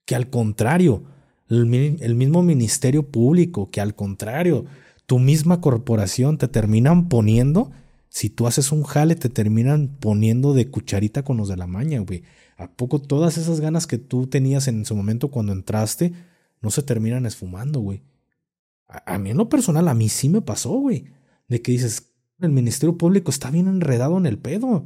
Que 0.05 0.15
al 0.15 0.29
contrario, 0.29 1.03
el, 1.49 2.15
mismo 2.15 2.43
ministerio 2.43 3.09
público, 3.09 3.69
que 3.69 3.81
al 3.81 3.95
contrario, 3.95 4.65
tu 5.05 5.19
misma 5.19 5.61
corporación 5.61 6.37
te 6.37 6.47
terminan 6.47 7.09
poniendo, 7.09 7.71
si 8.09 8.29
tú 8.29 8.47
haces 8.47 8.71
un 8.71 8.83
jale, 8.83 9.15
te 9.15 9.29
terminan 9.29 9.97
poniendo 9.99 10.53
de 10.53 10.69
cucharita 10.69 11.23
con 11.23 11.37
los 11.37 11.47
de 11.47 11.57
la 11.57 11.67
maña, 11.67 11.99
güey. 11.99 12.23
¿A 12.57 12.71
poco 12.71 12.99
todas 12.99 13.37
esas 13.37 13.59
ganas 13.59 13.87
que 13.87 13.97
tú 13.97 14.27
tenías 14.27 14.67
en 14.67 14.85
su 14.85 14.95
momento 14.95 15.29
cuando 15.29 15.51
entraste 15.51 16.13
no 16.61 16.69
se 16.69 16.83
terminan 16.83 17.25
esfumando, 17.25 17.79
güey? 17.79 18.03
A, 18.87 19.17
mí 19.17 19.31
en 19.31 19.37
lo 19.37 19.49
personal, 19.49 19.87
a 19.87 19.95
mí 19.95 20.09
sí 20.09 20.29
me 20.29 20.41
pasó, 20.41 20.69
güey. 20.73 21.05
De 21.47 21.61
que 21.61 21.71
dices, 21.71 22.13
el 22.39 22.51
Ministerio 22.51 22.97
Público 22.97 23.31
está 23.31 23.49
bien 23.49 23.67
enredado 23.67 24.17
en 24.17 24.27
el 24.27 24.37
pedo. 24.37 24.85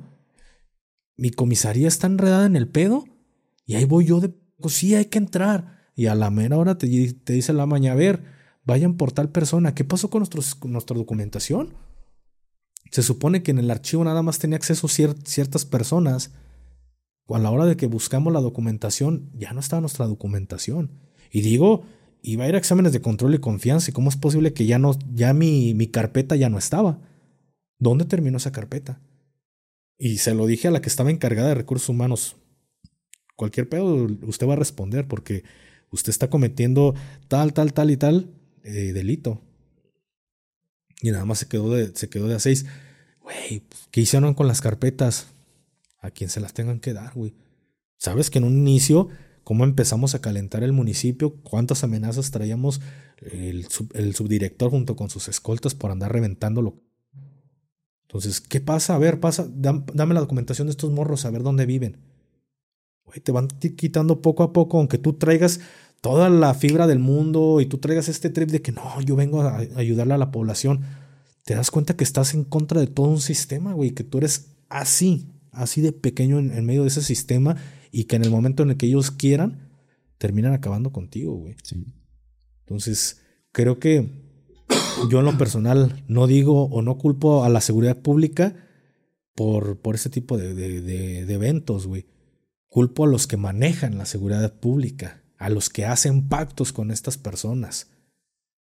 Mi 1.18 1.30
comisaría 1.32 1.90
está 1.90 2.08
enredada 2.08 2.46
en 2.46 2.56
el 2.56 2.70
pedo. 2.70 3.04
Y 3.66 3.76
ahí 3.76 3.84
voy 3.84 4.06
yo 4.06 4.22
de, 4.22 4.30
pues 4.30 4.76
sí, 4.76 4.96
hay 4.96 5.06
que 5.06 5.18
entrar. 5.18 5.77
Y 5.98 6.06
a 6.06 6.16
la 6.16 6.30
mera 6.30 6.58
hora 6.58 6.78
te, 6.78 6.88
te 7.12 7.34
dice 7.34 7.54
la 7.54 7.66
maña, 7.66 7.94
a 7.94 7.96
ver, 7.96 8.24
vayan 8.64 8.98
por 8.98 9.12
tal 9.12 9.30
persona. 9.32 9.74
¿Qué 9.74 9.84
pasó 9.84 10.12
con, 10.12 10.24
con 10.60 10.72
nuestra 10.72 10.96
documentación? 10.96 11.74
Se 12.92 13.02
supone 13.02 13.42
que 13.42 13.50
en 13.50 13.58
el 13.58 13.72
archivo 13.72 14.04
nada 14.04 14.22
más 14.22 14.38
tenía 14.38 14.58
acceso 14.58 14.88
ciertas 14.88 15.66
personas. 15.66 16.32
A 17.28 17.40
la 17.40 17.50
hora 17.50 17.66
de 17.66 17.76
que 17.78 17.88
buscamos 17.88 18.32
la 18.32 18.42
documentación, 18.42 19.32
ya 19.34 19.54
no 19.54 19.60
estaba 19.60 19.82
nuestra 19.82 20.06
documentación. 20.06 20.92
Y 21.32 21.42
digo, 21.42 21.84
iba 22.22 22.46
a 22.46 22.48
ir 22.48 22.54
a 22.54 22.60
exámenes 22.60 22.94
de 22.94 23.02
control 23.02 23.34
y 23.34 23.40
confianza. 23.40 23.90
¿Y 23.90 23.94
cómo 23.94 24.10
es 24.10 24.18
posible 24.18 24.54
que 24.54 24.68
ya 24.68 24.78
no, 24.78 24.96
ya 25.16 25.34
mi, 25.34 25.74
mi 25.74 25.88
carpeta 25.88 26.36
ya 26.36 26.50
no 26.50 26.60
estaba? 26.60 27.02
¿Dónde 27.80 28.06
terminó 28.06 28.38
esa 28.38 28.52
carpeta? 28.52 29.02
Y 29.98 30.20
se 30.20 30.36
lo 30.36 30.46
dije 30.46 30.68
a 30.68 30.72
la 30.72 30.80
que 30.80 30.90
estaba 30.90 31.10
encargada 31.10 31.50
de 31.50 31.56
recursos 31.56 31.90
humanos. 31.90 32.36
Cualquier 33.36 33.68
pedo 33.68 34.08
usted 34.28 34.48
va 34.48 34.54
a 34.54 34.58
responder 34.58 35.08
porque 35.08 35.44
usted 35.92 36.10
está 36.10 36.30
cometiendo 36.30 36.96
tal, 37.28 37.54
tal, 37.54 37.74
tal 37.74 37.92
y 37.92 37.98
tal 37.98 38.30
eh, 38.64 38.94
delito. 38.94 39.42
Y 41.02 41.12
nada 41.12 41.26
más 41.26 41.40
se 41.40 41.48
quedó 41.48 41.74
de, 41.74 41.96
se 41.96 42.10
quedó 42.10 42.28
de 42.28 42.36
a 42.36 42.40
seis. 42.40 42.66
Güey, 43.22 43.64
¿qué 43.92 44.02
hicieron 44.02 44.34
con 44.34 44.48
las 44.48 44.62
carpetas? 44.62 45.28
A 46.00 46.12
quien 46.12 46.30
se 46.30 46.40
las 46.40 46.54
tengan 46.54 46.80
que 46.80 46.94
dar, 46.94 47.14
güey. 47.14 47.34
Sabes 47.98 48.30
que 48.30 48.38
en 48.38 48.46
un 48.46 48.58
inicio 48.58 49.10
cómo 49.48 49.64
empezamos 49.64 50.14
a 50.14 50.20
calentar 50.20 50.62
el 50.62 50.74
municipio, 50.74 51.36
cuántas 51.42 51.86
amenazas 51.86 52.32
traíamos 52.32 52.82
el, 53.22 53.66
subdirector 53.66 54.70
junto 54.70 54.98
con 54.98 55.10
sus 55.10 55.30
escoltas 55.30 55.74
por 55.74 55.90
andar 55.90 56.12
reventándolo. 56.12 56.82
Entonces, 58.02 58.42
¿qué 58.42 58.60
pasa? 58.60 58.96
A 58.96 58.98
ver, 58.98 59.22
pasa, 59.22 59.48
dame 59.50 60.14
la 60.14 60.20
documentación 60.20 60.68
de 60.68 60.72
estos 60.72 60.92
morros, 60.92 61.24
a 61.24 61.32
ver 61.32 61.44
dónde 61.44 61.66
viven. 61.66 61.98
Te 63.24 63.32
van 63.32 63.48
quitando 63.48 64.22
poco 64.22 64.44
a 64.44 64.54
poco, 64.54 64.78
aunque 64.78 64.98
tú 64.98 65.14
traigas 65.14 65.60
toda 66.02 66.30
la 66.30 66.54
fibra 66.54 66.88
del 66.88 67.00
mundo 67.00 67.60
y 67.62 67.66
tú 67.66 67.78
traigas 67.80 68.10
este 68.10 68.30
trip 68.30 68.50
de 68.50 68.62
que 68.62 68.72
no, 68.72 69.02
yo 69.02 69.16
vengo 69.16 69.42
a 69.42 69.58
ayudarle 69.76 70.14
a 70.14 70.18
la 70.18 70.32
población. 70.32 70.82
Te 71.46 71.56
das 71.56 71.72
cuenta 71.72 71.96
que 71.96 72.04
estás 72.04 72.34
en 72.34 72.44
contra 72.44 72.80
de 72.80 72.88
todo 72.88 73.08
un 73.08 73.22
sistema, 73.22 73.74
güey, 73.74 73.92
que 73.92 74.04
tú 74.04 74.18
eres 74.20 74.52
así, 74.70 75.28
así 75.52 75.82
de 75.82 75.94
pequeño 75.94 76.40
en 76.40 76.66
medio 76.66 76.84
de 76.84 76.90
ese 76.90 77.02
sistema 77.02 77.56
y 77.92 78.04
que 78.04 78.18
en 78.18 78.24
el 78.24 78.32
momento 78.32 78.64
en 78.64 78.72
el 78.72 78.78
que 78.78 78.86
ellos 78.86 79.12
quieran, 79.12 79.68
terminan 80.18 80.54
acabando 80.54 80.92
contigo, 80.92 81.36
güey. 81.36 81.56
Entonces, 82.66 83.22
creo 83.52 83.80
que 83.80 84.10
yo 85.10 85.20
en 85.20 85.26
lo 85.26 85.38
personal 85.38 86.04
no 86.08 86.28
digo 86.28 86.66
o 86.66 86.82
no 86.82 86.98
culpo 86.98 87.44
a 87.44 87.50
la 87.50 87.62
seguridad 87.62 87.98
pública 87.98 88.56
por, 89.36 89.80
por 89.80 89.96
ese 89.96 90.10
tipo 90.10 90.38
de, 90.38 90.54
de, 90.54 91.34
eventos, 91.34 91.88
güey. 91.88 92.06
Culpo 92.70 93.06
a 93.06 93.08
los 93.08 93.28
que 93.28 93.38
manejan 93.38 93.98
la 93.98 94.06
seguridad 94.06 94.54
pública, 94.54 95.24
a 95.38 95.50
los 95.50 95.70
que 95.70 95.86
hacen 95.86 96.28
pactos 96.28 96.74
con 96.74 96.92
estas 96.92 97.18
personas. 97.18 97.90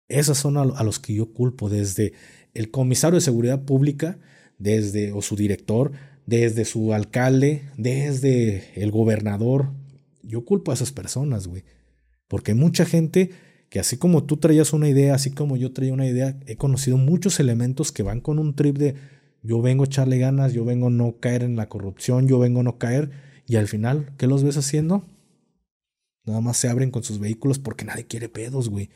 Esos 0.09 0.39
son 0.39 0.57
a, 0.57 0.65
los 0.83 0.99
que 0.99 1.15
yo 1.15 1.33
culpo, 1.33 1.69
desde 1.69 2.13
el 2.55 2.71
comisario 2.71 3.17
de 3.17 3.25
seguridad 3.25 3.63
pública, 3.65 4.19
desde 4.59 5.13
o 5.13 5.23
su 5.23 5.37
director, 5.37 5.93
desde 6.27 6.65
su 6.65 6.93
alcalde, 6.95 7.63
desde 7.77 8.73
el 8.81 8.91
gobernador. 8.91 9.73
Yo 10.23 10.45
culpo 10.45 10.71
a 10.71 10.75
esas 10.75 10.93
personas, 10.93 11.47
güey. 11.47 11.65
Porque 12.27 12.55
mucha 12.55 12.85
gente 12.85 13.31
que 13.71 13.81
así 13.81 13.97
como 13.97 14.25
tú 14.25 14.39
traías 14.39 14.73
una 14.73 14.89
idea, 14.89 15.15
así 15.15 15.31
como 15.31 15.57
yo 15.57 15.73
traía 15.73 15.93
una 15.93 16.07
idea, 16.07 16.39
he 16.47 16.57
conocido 16.57 16.97
muchos 16.97 17.39
elementos 17.41 17.93
que 17.93 18.03
van 18.03 18.21
con 18.21 18.39
un 18.39 18.55
trip 18.55 18.79
de 18.79 18.95
yo 19.43 19.61
vengo 19.63 19.85
a 19.85 19.87
echarle 19.87 20.19
ganas, 20.19 20.53
yo 20.53 20.65
vengo 20.65 20.89
a 20.89 20.91
no 20.91 21.17
caer 21.21 21.43
en 21.43 21.57
la 21.57 21.69
corrupción, 21.69 22.27
yo 22.27 22.39
vengo 22.39 22.61
a 22.61 22.65
no 22.65 22.79
caer, 22.79 23.11
y 23.49 23.57
al 23.57 23.67
final, 23.67 24.13
¿qué 24.19 24.27
los 24.27 24.45
ves 24.45 24.59
haciendo? 24.59 25.05
Nada 26.27 26.43
más 26.43 26.59
se 26.59 26.69
abren 26.69 26.91
con 26.91 27.03
sus 27.03 27.19
vehículos 27.19 27.59
porque 27.59 27.87
nadie 27.87 28.07
quiere 28.07 28.29
pedos, 28.29 28.69
güey. 28.69 28.91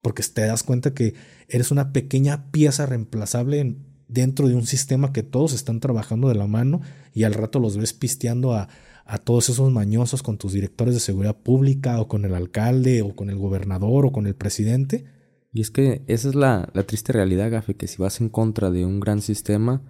Porque 0.00 0.22
te 0.22 0.46
das 0.46 0.62
cuenta 0.62 0.94
que 0.94 1.14
eres 1.48 1.72
una 1.72 1.92
pequeña 1.92 2.52
pieza 2.52 2.86
reemplazable 2.86 3.58
en 3.58 3.84
dentro 4.06 4.46
de 4.46 4.54
un 4.54 4.66
sistema 4.66 5.12
que 5.12 5.24
todos 5.24 5.52
están 5.52 5.80
trabajando 5.80 6.28
de 6.28 6.36
la 6.36 6.46
mano 6.46 6.80
y 7.12 7.24
al 7.24 7.34
rato 7.34 7.58
los 7.58 7.76
ves 7.76 7.92
pisteando 7.92 8.54
a, 8.54 8.68
a 9.04 9.18
todos 9.18 9.48
esos 9.48 9.72
mañosos 9.72 10.22
con 10.22 10.38
tus 10.38 10.52
directores 10.52 10.94
de 10.94 11.00
seguridad 11.00 11.36
pública 11.36 12.00
o 12.00 12.06
con 12.06 12.24
el 12.24 12.34
alcalde 12.36 13.02
o 13.02 13.16
con 13.16 13.30
el 13.30 13.36
gobernador 13.36 14.06
o 14.06 14.12
con 14.12 14.28
el 14.28 14.36
presidente. 14.36 15.06
Y 15.52 15.60
es 15.60 15.72
que 15.72 16.04
esa 16.06 16.28
es 16.28 16.36
la, 16.36 16.70
la 16.72 16.84
triste 16.84 17.12
realidad, 17.12 17.50
Gafe, 17.50 17.74
que 17.74 17.88
si 17.88 18.00
vas 18.00 18.20
en 18.20 18.28
contra 18.28 18.70
de 18.70 18.86
un 18.86 19.00
gran 19.00 19.20
sistema, 19.22 19.82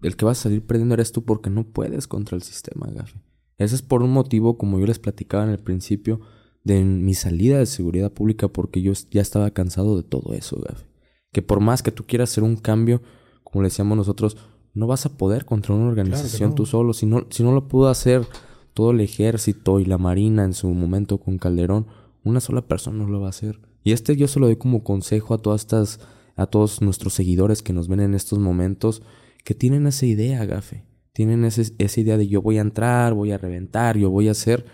el 0.00 0.16
que 0.16 0.24
vas 0.24 0.40
a 0.40 0.42
salir 0.44 0.64
perdiendo 0.66 0.94
eres 0.94 1.12
tú 1.12 1.26
porque 1.26 1.50
no 1.50 1.64
puedes 1.64 2.06
contra 2.06 2.36
el 2.36 2.42
sistema, 2.42 2.90
Gafe. 2.90 3.20
Ese 3.58 3.74
es 3.74 3.82
por 3.82 4.02
un 4.02 4.12
motivo, 4.12 4.58
como 4.58 4.78
yo 4.78 4.86
les 4.86 4.98
platicaba 4.98 5.44
en 5.44 5.50
el 5.50 5.58
principio, 5.58 6.20
de 6.64 6.82
mi 6.82 7.14
salida 7.14 7.58
de 7.58 7.66
seguridad 7.66 8.12
pública 8.12 8.48
porque 8.48 8.82
yo 8.82 8.92
ya 9.10 9.20
estaba 9.20 9.50
cansado 9.50 9.96
de 9.96 10.02
todo 10.02 10.32
eso, 10.34 10.58
Gafe. 10.60 10.86
Que 11.30 11.42
por 11.42 11.60
más 11.60 11.82
que 11.82 11.92
tú 11.92 12.04
quieras 12.04 12.30
hacer 12.30 12.44
un 12.44 12.56
cambio, 12.56 13.02
como 13.42 13.62
le 13.62 13.68
decíamos 13.68 13.96
nosotros, 13.96 14.36
no 14.72 14.86
vas 14.86 15.06
a 15.06 15.16
poder 15.16 15.44
contra 15.44 15.74
una 15.74 15.88
organización 15.88 16.54
tú 16.54 16.66
solo. 16.66 16.92
Si 16.92 17.06
no, 17.06 17.26
si 17.30 17.42
no 17.42 17.52
lo 17.52 17.68
pudo 17.68 17.88
hacer 17.88 18.26
todo 18.72 18.90
el 18.90 19.00
ejército 19.00 19.78
y 19.78 19.84
la 19.84 19.98
marina 19.98 20.44
en 20.44 20.54
su 20.54 20.68
momento 20.68 21.18
con 21.18 21.38
Calderón, 21.38 21.86
una 22.24 22.40
sola 22.40 22.62
persona 22.62 22.98
no 23.04 23.08
lo 23.08 23.20
va 23.20 23.26
a 23.26 23.30
hacer. 23.30 23.60
Y 23.84 23.92
este 23.92 24.16
yo 24.16 24.26
se 24.26 24.40
lo 24.40 24.46
doy 24.46 24.56
como 24.56 24.82
consejo 24.82 25.34
a 25.34 25.38
todas 25.38 25.60
estas, 25.60 26.00
a 26.36 26.46
todos 26.46 26.82
nuestros 26.82 27.14
seguidores 27.14 27.62
que 27.62 27.72
nos 27.72 27.86
ven 27.86 28.00
en 28.00 28.14
estos 28.14 28.38
momentos, 28.38 29.02
que 29.44 29.54
tienen 29.54 29.86
esa 29.86 30.06
idea, 30.06 30.44
gafe. 30.46 30.84
Tienen 31.14 31.44
esa 31.44 32.00
idea 32.00 32.16
de 32.18 32.26
yo 32.26 32.42
voy 32.42 32.58
a 32.58 32.62
entrar, 32.62 33.14
voy 33.14 33.30
a 33.30 33.38
reventar, 33.38 33.96
yo 33.96 34.10
voy 34.10 34.26
a 34.26 34.32
hacer. 34.32 34.66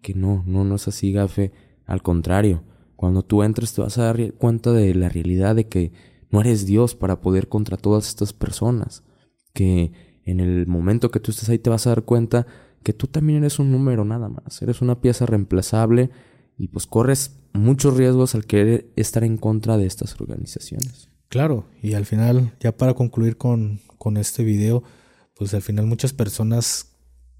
Que 0.00 0.14
no, 0.14 0.44
no, 0.46 0.64
no 0.64 0.76
es 0.76 0.86
así, 0.86 1.10
gafe. 1.10 1.50
Al 1.86 2.02
contrario, 2.02 2.62
cuando 2.94 3.24
tú 3.24 3.42
entres 3.42 3.72
te 3.74 3.82
vas 3.82 3.98
a 3.98 4.04
dar 4.04 4.32
cuenta 4.34 4.72
de 4.72 4.94
la 4.94 5.08
realidad 5.08 5.56
de 5.56 5.66
que 5.66 5.92
no 6.30 6.40
eres 6.40 6.66
Dios 6.66 6.94
para 6.94 7.20
poder 7.20 7.48
contra 7.48 7.76
todas 7.76 8.06
estas 8.08 8.32
personas. 8.32 9.02
Que 9.52 9.90
en 10.24 10.38
el 10.38 10.68
momento 10.68 11.10
que 11.10 11.18
tú 11.18 11.32
estés 11.32 11.48
ahí 11.48 11.58
te 11.58 11.68
vas 11.68 11.88
a 11.88 11.90
dar 11.90 12.04
cuenta 12.04 12.46
que 12.84 12.92
tú 12.92 13.08
también 13.08 13.38
eres 13.38 13.58
un 13.58 13.72
número 13.72 14.04
nada 14.04 14.28
más. 14.28 14.62
Eres 14.62 14.80
una 14.80 15.00
pieza 15.00 15.26
reemplazable 15.26 16.10
y 16.56 16.68
pues 16.68 16.86
corres 16.86 17.40
muchos 17.52 17.96
riesgos 17.96 18.36
al 18.36 18.46
querer 18.46 18.88
estar 18.94 19.24
en 19.24 19.36
contra 19.36 19.76
de 19.76 19.86
estas 19.86 20.20
organizaciones. 20.20 21.08
Claro, 21.28 21.66
y 21.82 21.94
al 21.94 22.06
final, 22.06 22.52
ya 22.60 22.76
para 22.76 22.94
concluir 22.94 23.36
con, 23.36 23.80
con 23.98 24.16
este 24.16 24.44
video, 24.44 24.84
pues 25.38 25.54
al 25.54 25.62
final 25.62 25.86
muchas 25.86 26.12
personas 26.12 26.96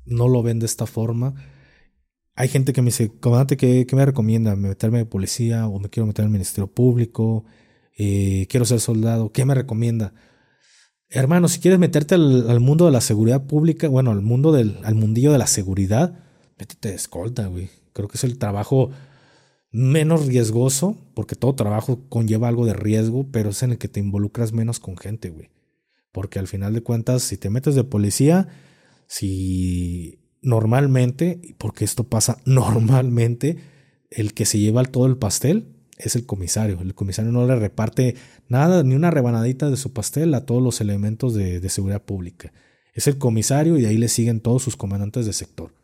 no 0.06 0.28
lo 0.28 0.42
ven 0.42 0.60
de 0.60 0.66
esta 0.66 0.86
forma. 0.86 1.34
Hay 2.34 2.48
gente 2.48 2.72
que 2.72 2.80
me 2.80 2.86
dice, 2.86 3.10
comandante, 3.18 3.56
¿qué, 3.56 3.86
me 3.92 4.06
recomienda? 4.06 4.54
¿Meterme 4.54 4.98
de 4.98 5.06
policía 5.06 5.66
o 5.66 5.80
me 5.80 5.90
quiero 5.90 6.06
meter 6.06 6.24
al 6.24 6.30
Ministerio 6.30 6.68
Público? 6.68 7.44
Eh, 7.98 8.46
quiero 8.48 8.64
ser 8.64 8.78
soldado, 8.78 9.32
¿qué 9.32 9.44
me 9.44 9.56
recomienda? 9.56 10.14
Hermano, 11.10 11.48
si 11.48 11.58
quieres 11.58 11.80
meterte 11.80 12.14
al, 12.14 12.60
mundo 12.60 12.86
de 12.86 12.92
la 12.92 13.00
seguridad 13.00 13.46
pública, 13.46 13.88
bueno, 13.88 14.12
al 14.12 14.22
mundo 14.22 14.52
del 14.52 14.78
al 14.84 14.94
mundillo 14.94 15.32
de 15.32 15.38
la 15.38 15.48
seguridad, 15.48 16.24
métete 16.58 16.90
de 16.90 16.94
escolta, 16.94 17.46
güey. 17.48 17.70
Creo 17.92 18.06
que 18.06 18.18
es 18.18 18.24
el 18.24 18.38
trabajo 18.38 18.90
menos 19.72 20.26
riesgoso, 20.26 20.96
porque 21.14 21.34
todo 21.34 21.56
trabajo 21.56 22.08
conlleva 22.08 22.46
algo 22.46 22.64
de 22.64 22.74
riesgo, 22.74 23.26
pero 23.32 23.50
es 23.50 23.62
en 23.64 23.72
el 23.72 23.78
que 23.78 23.88
te 23.88 24.00
involucras 24.00 24.52
menos 24.52 24.78
con 24.78 24.96
gente, 24.96 25.30
güey. 25.30 25.50
Porque 26.12 26.38
al 26.38 26.48
final 26.48 26.72
de 26.74 26.82
cuentas, 26.82 27.22
si 27.22 27.36
te 27.36 27.50
metes 27.50 27.74
de 27.74 27.84
policía, 27.84 28.48
si 29.06 30.20
normalmente, 30.42 31.54
porque 31.58 31.84
esto 31.84 32.04
pasa 32.04 32.38
normalmente, 32.44 33.58
el 34.10 34.34
que 34.34 34.46
se 34.46 34.58
lleva 34.58 34.84
todo 34.84 35.06
el 35.06 35.16
pastel 35.16 35.74
es 35.98 36.16
el 36.16 36.26
comisario. 36.26 36.80
El 36.80 36.94
comisario 36.94 37.32
no 37.32 37.46
le 37.46 37.56
reparte 37.56 38.14
nada, 38.48 38.82
ni 38.82 38.94
una 38.94 39.10
rebanadita 39.10 39.68
de 39.70 39.76
su 39.76 39.92
pastel 39.92 40.32
a 40.34 40.46
todos 40.46 40.62
los 40.62 40.80
elementos 40.80 41.34
de, 41.34 41.60
de 41.60 41.68
seguridad 41.68 42.04
pública. 42.04 42.52
Es 42.94 43.06
el 43.06 43.18
comisario 43.18 43.78
y 43.78 43.84
ahí 43.84 43.98
le 43.98 44.08
siguen 44.08 44.40
todos 44.40 44.62
sus 44.62 44.76
comandantes 44.76 45.26
de 45.26 45.32
sector. 45.32 45.74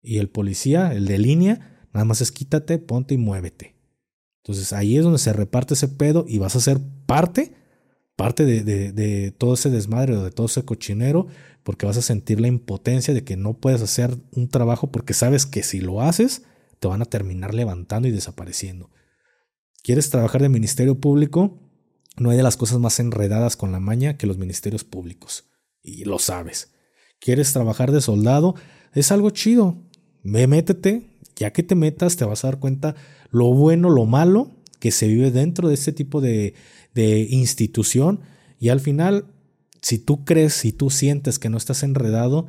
Y 0.00 0.18
el 0.18 0.28
policía, 0.28 0.92
el 0.92 1.06
de 1.06 1.18
línea, 1.18 1.72
Nada 1.92 2.04
más 2.04 2.20
es 2.20 2.32
quítate, 2.32 2.78
ponte 2.78 3.14
y 3.14 3.18
muévete. 3.18 3.76
Entonces 4.42 4.72
ahí 4.72 4.96
es 4.96 5.04
donde 5.04 5.18
se 5.18 5.32
reparte 5.32 5.74
ese 5.74 5.88
pedo 5.88 6.24
y 6.26 6.38
vas 6.38 6.56
a 6.56 6.60
ser 6.60 6.80
parte, 7.06 7.54
parte 8.16 8.44
de, 8.44 8.62
de, 8.92 9.30
todo 9.30 9.54
ese 9.54 9.70
desmadre 9.70 10.16
o 10.16 10.24
de 10.24 10.30
todo 10.30 10.46
ese 10.46 10.64
cochinero, 10.64 11.26
porque 11.62 11.86
vas 11.86 11.96
a 11.96 12.02
sentir 12.02 12.40
la 12.40 12.48
impotencia 12.48 13.14
de 13.14 13.24
que 13.24 13.36
no 13.36 13.54
puedes 13.54 13.82
hacer 13.82 14.16
un 14.32 14.48
trabajo 14.48 14.90
porque 14.90 15.14
sabes 15.14 15.46
que 15.46 15.62
si 15.62 15.80
lo 15.80 16.02
haces, 16.02 16.42
te 16.78 16.88
van 16.88 17.02
a 17.02 17.06
terminar 17.06 17.54
levantando 17.54 18.08
y 18.08 18.10
desapareciendo. 18.10 18.90
¿Quieres 19.82 20.10
trabajar 20.10 20.42
de 20.42 20.48
ministerio 20.48 21.00
público? 21.00 21.58
No 22.16 22.30
hay 22.30 22.36
de 22.36 22.42
las 22.42 22.56
cosas 22.56 22.78
más 22.78 23.00
enredadas 23.00 23.56
con 23.56 23.72
la 23.72 23.80
maña 23.80 24.16
que 24.16 24.26
los 24.26 24.38
ministerios 24.38 24.84
públicos. 24.84 25.44
Y 25.82 26.04
lo 26.04 26.18
sabes. 26.18 26.72
¿Quieres 27.20 27.52
trabajar 27.52 27.92
de 27.92 28.00
soldado? 28.00 28.54
Es 28.94 29.12
algo 29.12 29.30
chido. 29.30 29.76
métete, 30.22 31.02
ya 31.36 31.52
que 31.52 31.62
te 31.62 31.74
metas 31.74 32.16
te 32.16 32.24
vas 32.24 32.44
a 32.44 32.48
dar 32.48 32.58
cuenta 32.58 32.94
lo 33.30 33.46
bueno, 33.54 33.88
lo 33.88 34.04
malo 34.04 34.50
que 34.78 34.90
se 34.90 35.06
vive 35.06 35.30
dentro 35.30 35.68
de 35.68 35.74
este 35.74 35.92
tipo 35.92 36.20
de, 36.20 36.54
institución 36.94 38.20
y 38.58 38.68
al 38.68 38.80
final, 38.80 39.26
si 39.80 39.98
tú 39.98 40.24
crees, 40.24 40.54
si 40.54 40.72
tú 40.72 40.90
sientes 40.90 41.38
que 41.38 41.48
no 41.48 41.56
estás 41.56 41.82
enredado, 41.82 42.46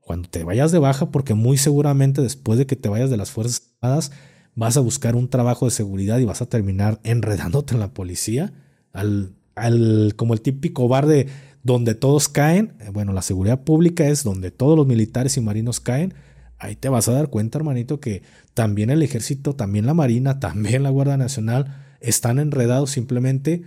cuando 0.00 0.28
te 0.28 0.44
vayas 0.44 0.70
de 0.70 0.78
baja, 0.78 1.10
porque 1.10 1.34
muy 1.34 1.58
seguramente 1.58 2.22
después 2.22 2.58
de 2.58 2.66
que 2.66 2.76
te 2.76 2.88
vayas 2.88 3.10
de 3.10 3.16
las 3.16 3.30
Fuerzas 3.32 3.74
Armadas, 3.80 4.12
vas 4.54 4.76
a 4.76 4.80
buscar 4.80 5.16
un 5.16 5.28
trabajo 5.28 5.64
de 5.64 5.72
seguridad 5.72 6.18
y 6.18 6.24
vas 6.24 6.42
a 6.42 6.46
terminar 6.46 7.00
enredándote 7.02 7.74
en 7.74 7.80
la 7.80 7.92
policía, 7.92 8.52
al, 8.92 9.34
al, 9.56 10.14
como 10.16 10.34
el 10.34 10.40
típico 10.40 10.86
bar 10.86 11.06
de 11.06 11.26
donde 11.64 11.96
todos 11.96 12.28
caen, 12.28 12.74
eh, 12.78 12.90
bueno, 12.92 13.12
la 13.12 13.22
seguridad 13.22 13.64
pública 13.64 14.06
es 14.06 14.22
donde 14.22 14.52
todos 14.52 14.76
los 14.76 14.86
militares 14.86 15.36
y 15.36 15.40
marinos 15.40 15.80
caen, 15.80 16.14
ahí 16.58 16.76
te 16.76 16.88
vas 16.88 17.08
a 17.08 17.12
dar 17.12 17.28
cuenta, 17.28 17.58
hermanito, 17.58 17.98
que 17.98 18.22
también 18.54 18.90
el 18.90 19.02
ejército, 19.02 19.56
también 19.56 19.86
la 19.86 19.94
marina, 19.94 20.38
también 20.40 20.82
la 20.82 20.90
Guardia 20.90 21.16
Nacional 21.16 21.82
están 22.00 22.38
enredados. 22.38 22.90
Simplemente 22.90 23.64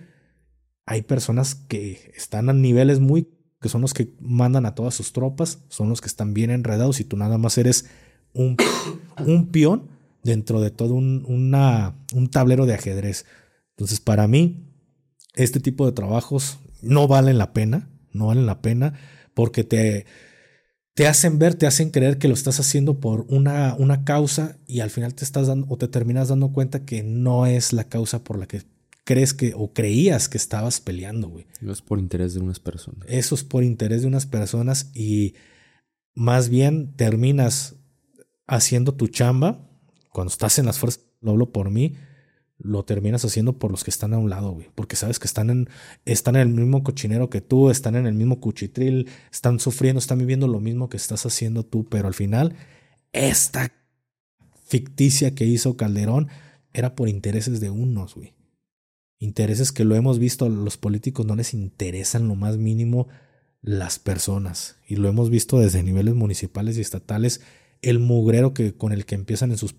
hay 0.90 1.04
personas 1.04 1.54
que 1.54 2.12
están 2.16 2.50
a 2.50 2.54
niveles 2.54 3.00
muy, 3.00 3.28
que 3.62 3.70
son 3.70 3.82
los 3.82 3.94
que 3.94 4.12
mandan 4.20 4.66
a 4.66 4.74
todas 4.74 4.96
sus 4.96 5.14
tropas, 5.14 5.60
son 5.70 5.88
los 5.88 6.02
que 6.02 6.08
están 6.08 6.34
bien 6.34 6.50
enredados 6.50 7.00
y 7.00 7.04
tú 7.04 7.16
nada 7.16 7.38
más 7.38 7.60
eres 7.60 7.86
un, 8.34 8.58
un 9.24 9.52
peón 9.52 9.88
dentro 10.24 10.60
de 10.62 10.72
todo 10.72 10.96
un, 10.96 11.26
un 11.28 12.30
tablero 12.32 12.66
de 12.66 12.74
ajedrez. 12.74 13.28
Entonces, 13.70 14.00
para 14.00 14.28
mí, 14.28 14.66
este 15.36 15.60
tipo 15.60 15.86
de 15.86 15.92
trabajos 15.92 16.58
no 16.82 17.08
valen 17.08 17.38
la 17.38 17.54
pena, 17.54 17.88
no 18.12 18.26
valen 18.26 18.48
la 18.48 18.64
pena 18.64 18.96
porque 19.36 19.64
te 19.64 20.08
te 20.96 21.08
hacen 21.08 21.38
ver, 21.38 21.54
te 21.54 21.68
hacen 21.68 21.92
creer 21.92 22.18
que 22.18 22.28
lo 22.28 22.34
estás 22.34 22.60
haciendo 22.60 23.00
por 23.00 23.28
una, 23.30 23.76
una 23.78 24.04
causa 24.04 24.58
y 24.66 24.80
al 24.80 24.90
final 24.90 25.14
te 25.14 25.24
estás 25.24 25.48
dando 25.48 25.68
o 25.70 25.78
te 25.78 25.88
terminas 25.88 26.30
dando 26.30 26.52
cuenta 26.52 26.84
que 26.84 27.04
no 27.04 27.46
es 27.46 27.74
la 27.74 27.86
causa 27.86 28.24
por 28.24 28.40
la 28.40 28.48
que 28.48 28.64
crees 29.10 29.34
que 29.34 29.54
o 29.56 29.74
creías 29.74 30.30
que 30.30 30.38
estabas 30.38 30.80
peleando, 30.80 31.30
güey. 31.30 31.48
Eso 31.60 31.72
es 31.72 31.82
por 31.82 31.98
interés 31.98 32.36
de 32.36 32.42
unas 32.42 32.60
personas. 32.60 33.08
Eso 33.08 33.34
es 33.34 33.44
por 33.44 33.64
interés 33.64 34.04
de 34.04 34.08
unas 34.08 34.28
personas 34.28 34.92
y 34.94 35.34
más 36.14 36.48
bien 36.50 36.94
terminas 36.96 37.76
haciendo 38.46 38.94
tu 38.94 39.08
chamba 39.08 39.68
cuando 40.12 40.30
estás 40.30 40.60
en 40.60 40.68
las 40.68 40.78
fuerzas, 40.78 41.06
lo 41.22 41.32
hablo 41.32 41.52
por 41.52 41.72
mí, 41.72 41.96
lo 42.60 42.86
terminas 42.86 43.26
haciendo 43.26 43.58
por 43.58 43.72
los 43.72 43.84
que 43.84 43.90
están 43.90 44.14
a 44.14 44.20
un 44.20 44.30
lado, 44.30 44.52
güey. 44.52 44.70
Porque 44.76 44.96
sabes 44.96 45.18
que 45.18 45.26
están 45.26 45.50
en, 45.50 45.70
están 46.06 46.36
en 46.36 46.44
el 46.44 46.50
mismo 46.50 46.84
cochinero 46.84 47.32
que 47.32 47.42
tú, 47.42 47.72
están 47.72 47.96
en 47.96 48.06
el 48.06 48.14
mismo 48.14 48.40
cuchitril, 48.40 49.08
están 49.32 49.60
sufriendo, 49.60 49.98
están 49.98 50.20
viviendo 50.20 50.48
lo 50.48 50.60
mismo 50.60 50.88
que 50.88 50.98
estás 50.98 51.26
haciendo 51.26 51.66
tú. 51.66 51.90
Pero 51.90 52.08
al 52.08 52.14
final, 52.14 52.54
esta 53.12 53.72
ficticia 54.68 55.34
que 55.34 55.46
hizo 55.46 55.78
Calderón 55.78 56.28
era 56.74 56.96
por 56.96 57.10
intereses 57.10 57.60
de 57.60 57.72
unos, 57.72 58.14
güey. 58.14 58.38
Intereses 59.20 59.74
que 59.74 59.84
lo 59.84 59.96
hemos 59.96 60.18
visto, 60.18 60.46
a 60.46 60.50
los 60.50 60.78
políticos 60.78 61.26
no 61.26 61.36
les 61.36 61.54
interesan 61.54 62.28
lo 62.30 62.36
más 62.36 62.58
mínimo 62.58 63.08
las 63.62 64.00
personas. 64.00 64.78
Y 64.88 64.96
lo 64.96 65.10
hemos 65.10 65.30
visto 65.30 65.60
desde 65.60 65.84
niveles 65.84 66.16
municipales 66.16 66.78
y 66.78 66.82
estatales, 66.82 67.42
el 67.82 68.00
mugrero 68.00 68.54
que, 68.54 68.76
con 68.76 68.94
el 68.94 69.06
que 69.06 69.16
empiezan 69.16 69.52
en 69.52 69.58
sus 69.58 69.76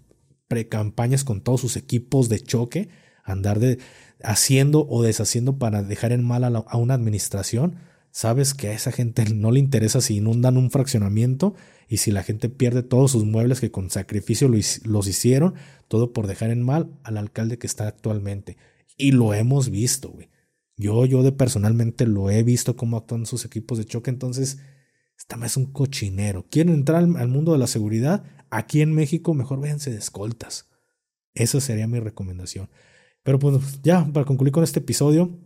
precampañas 0.47 1.25
con 1.25 1.41
todos 1.41 1.61
sus 1.61 1.77
equipos 1.77 2.29
de 2.29 2.41
choque, 2.41 2.89
andar 3.25 3.61
de, 3.61 3.79
haciendo 4.23 4.87
o 4.89 5.03
deshaciendo 5.03 5.59
para 5.59 5.83
dejar 5.83 6.13
en 6.13 6.25
mal 6.25 6.45
a, 6.45 6.77
una 6.77 6.95
administración, 6.95 7.77
sabes 8.11 8.53
que 8.55 8.69
a 8.69 8.73
esa 8.73 8.93
gente 8.93 9.25
no 9.33 9.53
le 9.53 9.61
interesa 9.61 10.01
si 10.01 10.17
inundan 10.17 10.57
un 10.57 10.71
fraccionamiento 10.71 11.55
y 11.89 11.99
si 11.99 12.11
la 12.11 12.23
gente 12.23 12.49
pierde 12.49 12.83
todos 12.83 13.13
sus 13.13 13.25
muebles 13.25 13.61
que 13.61 13.71
con 13.71 13.91
sacrificio 13.91 14.49
los 14.49 15.07
hicieron, 15.07 15.55
todo 15.89 16.13
por 16.13 16.27
dejar 16.27 16.51
en 16.51 16.63
mal 16.63 16.91
al 17.05 17.17
alcalde 17.17 17.59
que 17.59 17.67
está 17.67 17.87
actualmente. 17.87 18.57
Y 19.01 19.13
lo 19.13 19.33
hemos 19.35 19.71
visto, 19.71 20.11
güey. 20.11 20.29
Yo, 20.77 21.05
yo 21.07 21.23
de 21.23 21.33
personalmente 21.33 22.07
lo 22.07 22.31
he 22.31 22.43
visto 22.43 22.77
cómo 22.77 22.97
actúan 22.97 23.27
sus 23.27 23.45
equipos 23.45 23.79
de 23.79 23.85
choque, 23.85 24.11
entonces 24.11 24.59
esta 25.19 25.37
es 25.45 25.57
un 25.57 25.67
cochinero. 25.67 26.47
¿Quieren 26.51 26.75
entrar 26.75 27.03
al 27.03 27.29
mundo 27.29 27.53
de 27.53 27.59
la 27.59 27.67
seguridad? 27.67 28.25
Aquí 28.51 28.81
en 28.81 28.95
México, 28.95 29.35
mejor 29.35 29.61
véanse 29.61 29.91
de 29.91 29.99
escoltas. 29.99 30.71
Esa 31.35 31.61
sería 31.61 31.87
mi 31.87 32.01
recomendación. 32.01 32.69
Pero 33.23 33.39
pues 33.39 33.83
ya, 33.83 34.11
para 34.13 34.25
concluir 34.25 34.53
con 34.53 34.65
este 34.65 34.81
episodio, 34.81 35.39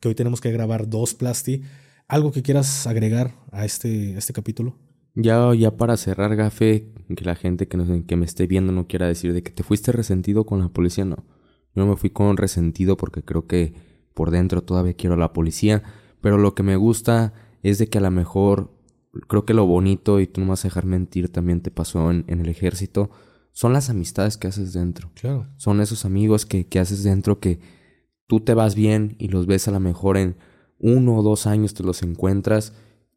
que 0.00 0.08
hoy 0.08 0.14
tenemos 0.14 0.40
que 0.40 0.50
grabar 0.50 0.88
dos 0.88 1.14
plasti, 1.14 1.62
¿algo 2.08 2.32
que 2.32 2.42
quieras 2.42 2.86
agregar 2.86 3.34
a 3.52 3.64
este, 3.64 4.16
este 4.16 4.32
capítulo? 4.32 4.78
Ya, 5.14 5.54
ya 5.54 5.76
para 5.76 5.96
cerrar, 5.96 6.34
Gafe, 6.36 6.92
que 7.14 7.24
la 7.24 7.34
gente 7.34 7.68
que, 7.68 8.04
que 8.06 8.16
me 8.16 8.24
esté 8.24 8.46
viendo 8.46 8.72
no 8.72 8.86
quiera 8.86 9.06
decir 9.06 9.32
de 9.32 9.42
que 9.42 9.50
te 9.50 9.62
fuiste 9.62 9.92
resentido 9.92 10.46
con 10.46 10.60
la 10.60 10.68
policía, 10.68 11.04
no. 11.04 11.26
Yo 11.74 11.86
me 11.86 11.96
fui 11.96 12.10
con 12.10 12.36
resentido 12.36 12.96
porque 12.96 13.22
creo 13.22 13.46
que 13.46 13.74
por 14.14 14.30
dentro 14.30 14.62
todavía 14.62 14.94
quiero 14.94 15.14
a 15.14 15.18
la 15.18 15.32
policía, 15.32 15.82
pero 16.20 16.38
lo 16.38 16.54
que 16.54 16.62
me 16.62 16.76
gusta 16.76 17.32
es 17.62 17.78
de 17.78 17.88
que 17.88 17.98
a 17.98 18.02
lo 18.02 18.10
mejor 18.10 18.70
creo 19.28 19.44
que 19.44 19.54
lo 19.54 19.66
bonito, 19.66 20.20
y 20.20 20.26
tú 20.26 20.40
no 20.40 20.48
vas 20.48 20.64
a 20.64 20.68
dejar 20.68 20.86
mentir, 20.86 21.30
también 21.30 21.60
te 21.60 21.70
pasó 21.70 22.10
en, 22.10 22.24
el 22.28 22.48
ejército, 22.48 23.10
son 23.52 23.72
las 23.72 23.90
amistades 23.90 24.36
que 24.36 24.48
haces 24.48 24.72
dentro. 24.72 25.10
Claro. 25.14 25.48
Son 25.56 25.80
esos 25.80 26.04
amigos 26.04 26.46
que, 26.46 26.66
que 26.66 26.78
haces 26.78 27.02
dentro 27.02 27.40
que 27.40 27.60
tú 28.26 28.40
te 28.40 28.54
vas 28.54 28.74
bien 28.74 29.16
y 29.18 29.28
los 29.28 29.46
ves 29.46 29.66
a 29.66 29.72
lo 29.72 29.80
mejor 29.80 30.16
en 30.16 30.36
uno 30.78 31.16
o 31.16 31.22
dos 31.22 31.46
años 31.46 31.74
te 31.74 31.82
los 31.82 32.02
encuentras 32.02 32.72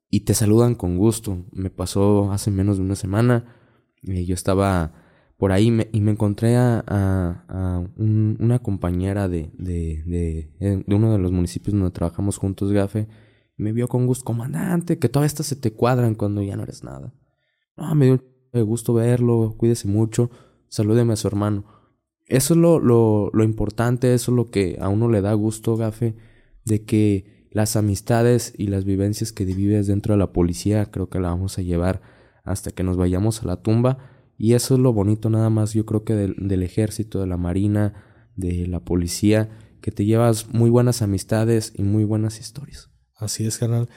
y 0.09 0.21
te 0.21 0.33
saludan 0.33 0.75
con 0.75 0.97
gusto. 0.97 1.45
Me 1.51 1.69
pasó 1.69 2.31
hace 2.31 2.51
menos 2.51 2.77
de 2.77 2.83
una 2.83 2.95
semana. 2.95 3.45
y 4.01 4.25
yo 4.25 4.33
estaba 4.33 4.93
por 5.43 5.51
ahí 5.51 5.71
me, 5.71 5.89
y 5.91 5.99
me 5.99 6.11
encontré 6.11 6.55
a, 6.55 7.85
una 7.97 8.59
compañera 8.59 9.27
de, 9.27 9.51
uno 10.87 11.11
de 11.11 11.17
los 11.17 11.33
municipios 11.33 11.73
donde 11.73 11.91
trabajamos 11.91 12.37
juntos, 12.37 12.71
Gafe, 12.71 13.09
y 13.57 13.61
me 13.61 13.73
vio 13.73 13.89
con 13.89 14.07
gusto, 14.07 14.23
comandante, 14.23 14.99
que 14.99 15.09
todas 15.09 15.25
estas 15.25 15.47
se 15.47 15.57
te 15.57 15.73
cuadran 15.73 16.15
cuando 16.15 16.41
ya 16.41 16.55
no 16.55 16.63
eres 16.63 16.85
nada. 16.85 17.13
No, 17.75 17.93
me 17.93 18.05
dio 18.05 18.21
gusto 18.65 18.93
verlo, 18.93 19.55
cuídese 19.57 19.89
mucho, 19.89 20.31
salúdeme 20.69 21.11
a 21.11 21.17
su 21.17 21.27
hermano. 21.27 21.65
Eso 22.25 22.53
es 22.53 22.59
lo, 22.61 22.79
lo, 22.79 23.29
lo 23.33 23.43
importante, 23.43 24.13
eso 24.13 24.31
es 24.31 24.37
lo 24.37 24.49
que 24.49 24.77
a 24.79 24.87
uno 24.87 25.09
le 25.09 25.19
da 25.19 25.33
gusto, 25.33 25.75
Gafe, 25.75 26.15
de 26.63 26.85
que 26.85 27.49
las 27.51 27.75
amistades 27.75 28.53
y 28.57 28.67
las 28.67 28.85
vivencias 28.85 29.33
que 29.33 29.43
vives 29.43 29.87
dentro 29.87 30.13
de 30.13 30.19
la 30.19 30.31
policía 30.31 30.85
creo 30.85 31.09
que 31.09 31.19
la 31.19 31.31
vamos 31.31 31.57
a 31.57 31.63
llevar 31.63 32.01
hasta 32.45 32.71
que 32.71 32.83
nos 32.83 32.95
vayamos 32.95 33.43
a 33.43 33.45
la 33.45 33.61
tumba. 33.61 34.12
Y 34.43 34.55
eso 34.55 34.73
es 34.73 34.81
lo 34.81 34.91
bonito 34.91 35.29
nada 35.29 35.49
más, 35.49 35.71
yo 35.71 35.85
creo 35.85 36.03
que 36.03 36.15
del, 36.15 36.63
ejército, 36.63 37.21
de 37.21 37.27
la 37.27 37.37
marina, 37.37 37.93
de 38.35 38.67
la 38.67 38.81
policía, 38.81 39.49
que 39.79 39.89
te 39.89 40.03
llevas 40.03 40.49
muy 40.49 40.69
buenas 40.69 41.01
amistades 41.01 41.71
y 41.77 41.83
muy 41.83 42.03
buenas 42.03 42.41
historias. 42.41 42.89
Así 43.15 43.45
es, 43.45 43.57
carnal. 43.57 43.87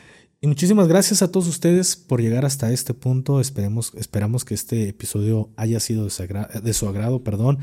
Y 0.40 0.47
muchísimas 0.47 0.86
gracias 0.86 1.20
a 1.20 1.32
todos 1.32 1.49
ustedes 1.49 1.97
por 1.97 2.22
llegar 2.22 2.44
hasta 2.44 2.70
este 2.70 2.94
punto. 2.94 3.40
Esperemos, 3.40 3.92
esperamos 3.97 4.44
que 4.44 4.55
este 4.55 4.88
episodio 4.88 5.51
haya 5.57 5.80
sido 5.80 6.05
de, 6.05 6.72
su 6.72 6.88
agrado. 6.88 7.24
Perdón. 7.24 7.59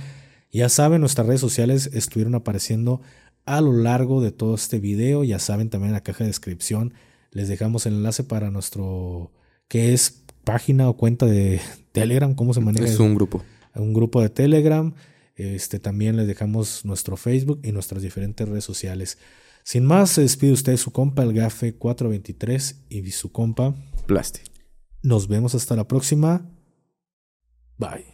Ya 0.52 0.68
saben, 0.68 1.00
nuestras 1.00 1.26
redes 1.26 1.40
sociales 1.40 1.90
estuvieron 1.94 2.36
apareciendo 2.36 3.00
a 3.46 3.62
lo 3.62 3.72
largo 3.72 4.22
de 4.22 4.34
todo 4.34 4.56
este 4.56 4.80
video. 4.80 5.24
Ya 5.24 5.40
saben, 5.40 5.70
también 5.70 5.92
en 5.92 5.94
la 5.94 6.04
caja 6.04 6.26
de 6.26 6.32
descripción 6.32 6.94
les 7.32 7.48
dejamos 7.48 7.86
el 7.86 7.94
enlace 7.94 8.26
para 8.26 8.52
nuestro, 8.52 9.32
que 9.70 9.94
es 9.94 10.26
página 10.44 10.90
o 10.90 10.98
cuenta 10.98 11.26
de 11.26 11.62
Telegram, 11.94 12.34
¿cómo 12.36 12.54
se 12.54 12.60
maneja? 12.60 12.86
Es 12.86 13.00
un 13.00 13.16
grupo. 13.16 13.42
Un 13.76 13.94
grupo 13.94 14.22
de 14.22 14.30
Telegram. 14.30 14.94
Este, 15.36 15.80
también 15.80 16.18
les 16.18 16.28
dejamos 16.28 16.84
nuestro 16.86 17.16
Facebook 17.18 17.62
y 17.64 17.72
nuestras 17.72 18.04
diferentes 18.04 18.48
redes 18.48 18.66
sociales. 18.66 19.18
Sin 19.64 19.86
más, 19.86 20.10
se 20.10 20.22
despide 20.22 20.52
usted 20.52 20.76
su 20.76 20.92
compa, 20.92 21.24
el 21.24 21.34
Gafe 21.34 21.76
423 21.76 22.84
y 22.90 23.12
su 23.12 23.32
compa 23.32 23.74
Plasti. 24.06 24.42
Nos 25.02 25.28
vemos 25.28 25.56
hasta 25.56 25.76
la 25.76 25.88
próxima. 25.88 26.50
Bye. 27.78 28.13